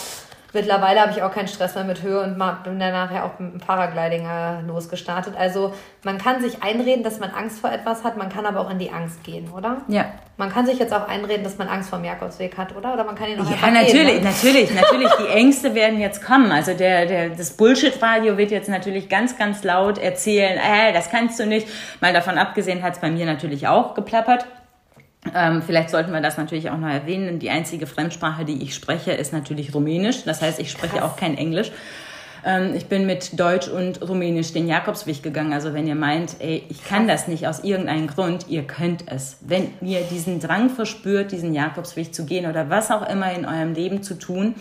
Mittlerweile 0.53 1.01
habe 1.01 1.11
ich 1.11 1.21
auch 1.21 1.31
keinen 1.31 1.47
Stress 1.47 1.75
mehr 1.75 1.83
mit 1.83 2.01
Höhe 2.01 2.21
und 2.21 2.37
bin 2.63 2.79
dann 2.79 2.91
nachher 2.91 3.25
auch 3.25 3.37
mit 3.39 3.53
dem 3.53 3.59
Paragliding 3.59 4.25
äh, 4.25 4.61
losgestartet. 4.61 5.35
Also 5.37 5.73
man 6.03 6.17
kann 6.17 6.41
sich 6.41 6.63
einreden, 6.63 7.03
dass 7.03 7.19
man 7.19 7.29
Angst 7.31 7.59
vor 7.59 7.71
etwas 7.71 8.03
hat, 8.03 8.17
man 8.17 8.29
kann 8.29 8.45
aber 8.45 8.61
auch 8.61 8.69
in 8.71 8.79
die 8.79 8.91
Angst 8.91 9.23
gehen, 9.23 9.49
oder? 9.51 9.77
Ja. 9.87 10.05
Man 10.37 10.49
kann 10.49 10.65
sich 10.65 10.79
jetzt 10.79 10.93
auch 10.93 11.07
einreden, 11.07 11.43
dass 11.43 11.57
man 11.57 11.67
Angst 11.67 11.89
vor 11.89 11.99
dem 11.99 12.05
Jakobsweg 12.05 12.57
hat, 12.57 12.75
oder? 12.75 12.93
Oder 12.93 13.03
man 13.03 13.15
kann 13.15 13.29
ihn 13.29 13.39
auch 13.39 13.49
Ja, 13.49 13.69
natürlich, 13.69 14.13
gehen, 14.13 14.23
ne? 14.23 14.29
natürlich, 14.29 14.73
natürlich. 14.73 15.09
Die 15.19 15.27
Ängste 15.27 15.75
werden 15.75 15.99
jetzt 15.99 16.23
kommen. 16.23 16.51
Also 16.51 16.73
der, 16.73 17.05
der, 17.05 17.29
das 17.29 17.51
Bullshit-Radio 17.51 18.37
wird 18.37 18.49
jetzt 18.51 18.69
natürlich 18.69 19.09
ganz, 19.09 19.37
ganz 19.37 19.63
laut 19.63 19.97
erzählen, 19.97 20.57
äh, 20.57 20.93
das 20.93 21.09
kannst 21.09 21.39
du 21.39 21.45
nicht. 21.45 21.67
Mal 21.99 22.13
davon 22.13 22.37
abgesehen 22.37 22.81
hat 22.81 22.93
es 22.93 22.99
bei 22.99 23.11
mir 23.11 23.25
natürlich 23.25 23.67
auch 23.67 23.93
geplappert. 23.93 24.45
Ähm, 25.36 25.61
vielleicht 25.61 25.89
sollten 25.89 26.11
wir 26.11 26.22
das 26.22 26.38
natürlich 26.38 26.70
auch 26.70 26.78
noch 26.78 26.89
erwähnen. 26.89 27.39
Die 27.39 27.49
einzige 27.49 27.88
Fremdsprache, 27.88 28.45
die 28.45 28.63
ich 28.63 28.74
spreche, 28.74 29.11
ist 29.11 29.34
natürlich 29.34 29.74
Rumänisch. 29.74 30.24
Das 30.24 30.41
heißt, 30.41 30.59
ich 30.59 30.72
spreche 30.72 30.97
Krass. 30.97 31.11
auch 31.11 31.15
kein 31.17 31.38
Englisch. 31.38 31.72
Ähm, 32.45 32.74
ich 32.74 32.88
bin 32.88 33.05
mit 33.05 33.38
Deutsch 33.39 33.67
und 33.67 34.01
Rumänisch 34.07 34.53
den 34.53 34.67
Jakobsweg 34.67 35.22
gegangen. 35.22 35.53
Also 35.53 35.74
wenn 35.74 35.88
ihr 35.88 35.95
meint, 35.95 36.38
ey, 36.39 36.63
ich 36.70 36.84
kann 36.84 37.07
das 37.07 37.28
nicht 37.28 37.47
aus 37.47 37.63
irgendeinem 37.63 38.07
Grund, 38.07 38.47
ihr 38.47 38.63
könnt 38.63 39.11
es. 39.11 39.38
Wenn 39.41 39.74
ihr 39.82 40.01
diesen 40.01 40.39
Drang 40.39 40.70
verspürt, 40.70 41.32
diesen 41.32 41.53
Jakobsweg 41.53 42.13
zu 42.13 42.26
gehen 42.26 42.49
oder 42.49 42.70
was 42.70 42.89
auch 42.91 43.07
immer 43.07 43.32
in 43.34 43.45
eurem 43.45 43.74
Leben 43.74 44.03
zu 44.03 44.17
tun, 44.17 44.55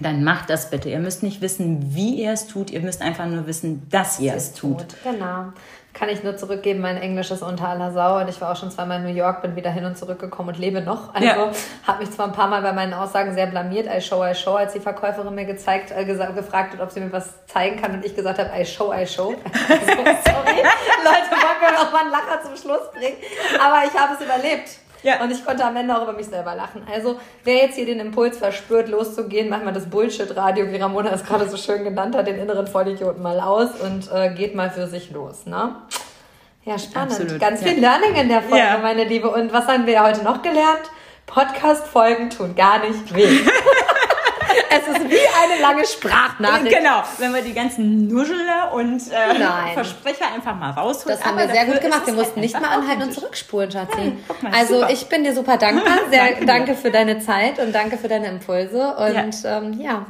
dann 0.00 0.24
macht 0.24 0.50
das 0.50 0.70
bitte. 0.70 0.88
Ihr 0.88 1.00
müsst 1.00 1.22
nicht 1.22 1.40
wissen, 1.40 1.94
wie 1.94 2.22
ihr 2.22 2.32
es 2.32 2.46
tut, 2.46 2.70
ihr 2.70 2.80
müsst 2.80 3.02
einfach 3.02 3.26
nur 3.26 3.46
wissen, 3.46 3.88
dass 3.90 4.20
ihr 4.20 4.34
es 4.34 4.52
tut. 4.52 4.80
tut. 4.80 4.96
Genau. 5.04 5.52
Kann 5.92 6.08
ich 6.08 6.22
nur 6.22 6.36
zurückgeben, 6.36 6.80
mein 6.80 6.96
Englisch 6.96 7.30
ist 7.30 7.42
unter 7.42 7.68
aller 7.68 7.92
Sau 7.92 8.18
und 8.18 8.28
ich 8.28 8.40
war 8.40 8.52
auch 8.52 8.56
schon 8.56 8.70
zweimal 8.70 8.98
in 8.98 9.04
New 9.04 9.14
York, 9.14 9.42
bin 9.42 9.56
wieder 9.56 9.70
hin 9.70 9.84
und 9.84 9.98
zurück 9.98 10.18
gekommen 10.18 10.48
und 10.48 10.58
lebe 10.58 10.80
noch. 10.80 11.14
Also 11.14 11.26
ja. 11.26 11.50
habe 11.86 12.00
mich 12.00 12.10
zwar 12.10 12.26
ein 12.26 12.32
paar 12.32 12.48
Mal 12.48 12.62
bei 12.62 12.72
meinen 12.72 12.94
Aussagen 12.94 13.34
sehr 13.34 13.46
blamiert, 13.46 13.86
I 13.86 14.00
show, 14.00 14.24
I 14.24 14.34
show, 14.34 14.54
als 14.54 14.72
die 14.72 14.80
Verkäuferin 14.80 15.34
mir 15.34 15.44
gezeigt, 15.44 15.90
äh, 15.90 16.04
gefragt 16.04 16.72
hat, 16.72 16.80
ob 16.80 16.90
sie 16.90 17.00
mir 17.00 17.12
was 17.12 17.46
zeigen 17.46 17.80
kann 17.80 17.92
und 17.92 18.04
ich 18.06 18.16
gesagt 18.16 18.38
habe, 18.38 18.50
I 18.58 18.64
show, 18.64 18.92
I 18.92 19.06
show. 19.06 19.34
Also, 19.68 19.92
sorry, 20.24 20.62
Leute, 21.04 21.30
wollen 21.30 21.60
wir 21.60 21.72
noch 21.72 21.92
mal 21.92 22.00
einen 22.00 22.10
Lacher 22.10 22.42
zum 22.42 22.56
Schluss 22.56 22.90
bringen. 22.92 23.16
Aber 23.60 23.82
ich 23.86 23.98
habe 23.98 24.14
es 24.14 24.24
überlebt. 24.24 24.81
Ja. 25.02 25.22
Und 25.22 25.30
ich 25.30 25.44
konnte 25.44 25.64
am 25.64 25.76
Ende 25.76 25.96
auch 25.96 26.02
über 26.02 26.12
mich 26.12 26.26
selber 26.26 26.54
lachen. 26.54 26.82
Also, 26.92 27.18
wer 27.44 27.56
jetzt 27.56 27.74
hier 27.74 27.86
den 27.86 28.00
Impuls 28.00 28.38
verspürt, 28.38 28.88
loszugehen, 28.88 29.48
macht 29.48 29.64
mal 29.64 29.72
das 29.72 29.86
Bullshit-Radio, 29.86 30.70
wie 30.70 30.76
Ramona 30.76 31.10
es 31.10 31.24
gerade 31.24 31.48
so 31.48 31.56
schön 31.56 31.84
genannt 31.84 32.16
hat, 32.16 32.26
den 32.26 32.38
inneren 32.38 32.66
Vollidioten 32.66 33.22
mal 33.22 33.40
aus 33.40 33.70
und 33.80 34.10
äh, 34.12 34.32
geht 34.34 34.54
mal 34.54 34.70
für 34.70 34.86
sich 34.86 35.10
los. 35.10 35.46
Ne? 35.46 35.74
Ja, 36.64 36.78
spannend. 36.78 37.12
Absolut, 37.12 37.40
Ganz 37.40 37.62
viel 37.62 37.80
Learning 37.80 38.14
in 38.14 38.28
der 38.28 38.42
Folge, 38.42 38.58
ja. 38.58 38.78
meine 38.78 39.04
Liebe. 39.04 39.28
Und 39.28 39.52
was 39.52 39.66
haben 39.66 39.86
wir 39.86 40.02
heute 40.02 40.22
noch 40.22 40.42
gelernt? 40.42 40.90
Podcast-Folgen 41.26 42.30
tun 42.30 42.54
gar 42.54 42.78
nicht 42.86 43.14
weh. 43.14 43.40
Es 44.72 44.88
ist 44.88 45.10
wie 45.10 45.16
eine 45.16 45.60
lange 45.60 45.84
Sprachnachricht. 45.86 46.76
Genau, 46.76 47.02
wenn 47.18 47.34
wir 47.34 47.42
die 47.42 47.52
ganzen 47.52 48.08
Nuscheler 48.08 48.72
und 48.72 49.00
äh, 49.10 49.74
Versprecher 49.74 50.32
einfach 50.34 50.54
mal 50.56 50.70
rausholen. 50.70 51.18
Das 51.18 51.26
haben 51.26 51.38
wir 51.38 51.48
sehr 51.48 51.66
gut 51.66 51.80
gemacht. 51.80 52.06
Wir 52.06 52.14
mussten 52.14 52.40
nicht 52.40 52.58
mal 52.58 52.68
anhalten 52.68 53.02
und 53.02 53.12
zurückspulen, 53.12 53.70
Schatzi. 53.70 54.16
Ja, 54.42 54.50
also 54.52 54.80
super. 54.80 54.90
ich 54.90 55.06
bin 55.08 55.24
dir 55.24 55.34
super 55.34 55.56
dankbar. 55.56 55.98
Sehr 56.10 56.44
danke 56.44 56.74
für 56.74 56.90
deine 56.90 57.20
Zeit 57.20 57.58
und 57.58 57.74
danke 57.74 57.98
für 57.98 58.08
deine 58.08 58.28
Impulse. 58.28 58.94
Und 58.96 59.42
ja, 59.42 59.58
ähm, 59.58 59.80
ja 59.80 60.06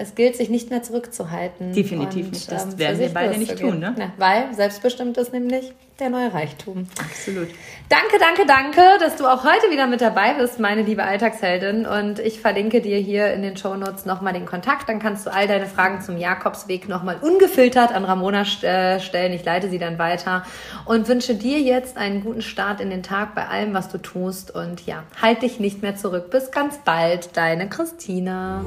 es 0.00 0.14
gilt, 0.14 0.36
sich 0.36 0.48
nicht 0.48 0.70
mehr 0.70 0.82
zurückzuhalten. 0.82 1.72
Definitiv 1.72 2.26
und, 2.26 2.32
nicht. 2.32 2.50
Das 2.50 2.64
ähm, 2.64 2.78
werden 2.78 2.98
wir 2.98 3.08
beide 3.10 3.38
nicht 3.38 3.58
tun, 3.58 3.78
ne? 3.78 3.94
Ja, 3.98 4.12
weil 4.16 4.54
selbstbestimmt 4.54 5.18
ist 5.18 5.32
nämlich 5.32 5.72
der 6.00 6.10
neue 6.10 6.32
Reichtum. 6.32 6.88
Absolut. 6.98 7.48
Danke, 7.88 8.18
danke, 8.18 8.46
danke, 8.46 8.82
dass 9.00 9.16
du 9.16 9.26
auch 9.26 9.44
heute 9.44 9.70
wieder 9.70 9.86
mit 9.86 10.00
dabei 10.00 10.34
bist, 10.34 10.58
meine 10.58 10.82
liebe 10.82 11.04
Alltagsheldin. 11.04 11.86
Und 11.86 12.18
ich 12.18 12.40
verlinke 12.40 12.80
dir 12.80 12.96
hier 12.96 13.32
in 13.32 13.42
den 13.42 13.56
Shownotes 13.56 14.06
nochmal 14.06 14.32
den 14.32 14.46
Kontakt. 14.46 14.88
Dann 14.88 14.98
kannst 14.98 15.26
du 15.26 15.32
all 15.32 15.46
deine 15.46 15.66
Fragen 15.66 16.00
zum 16.00 16.16
Jakobsweg 16.16 16.88
nochmal 16.88 17.18
ungefiltert 17.20 17.92
an 17.92 18.04
Ramona 18.04 18.42
äh, 18.62 19.00
stellen. 19.00 19.32
Ich 19.32 19.44
leite 19.44 19.68
sie 19.68 19.78
dann 19.78 19.98
weiter 19.98 20.44
und 20.86 21.06
wünsche 21.08 21.34
dir 21.34 21.60
jetzt 21.60 21.96
einen 21.96 22.22
guten 22.22 22.42
Start 22.42 22.80
in 22.80 22.90
den 22.90 23.02
Tag 23.02 23.34
bei 23.34 23.46
allem, 23.46 23.74
was 23.74 23.88
du 23.88 23.98
tust. 23.98 24.54
Und 24.54 24.86
ja, 24.86 25.02
halt 25.20 25.42
dich 25.42 25.60
nicht 25.60 25.82
mehr 25.82 25.96
zurück. 25.96 26.30
Bis 26.30 26.50
ganz 26.50 26.78
bald, 26.78 27.36
deine 27.36 27.68
Christina. 27.68 28.64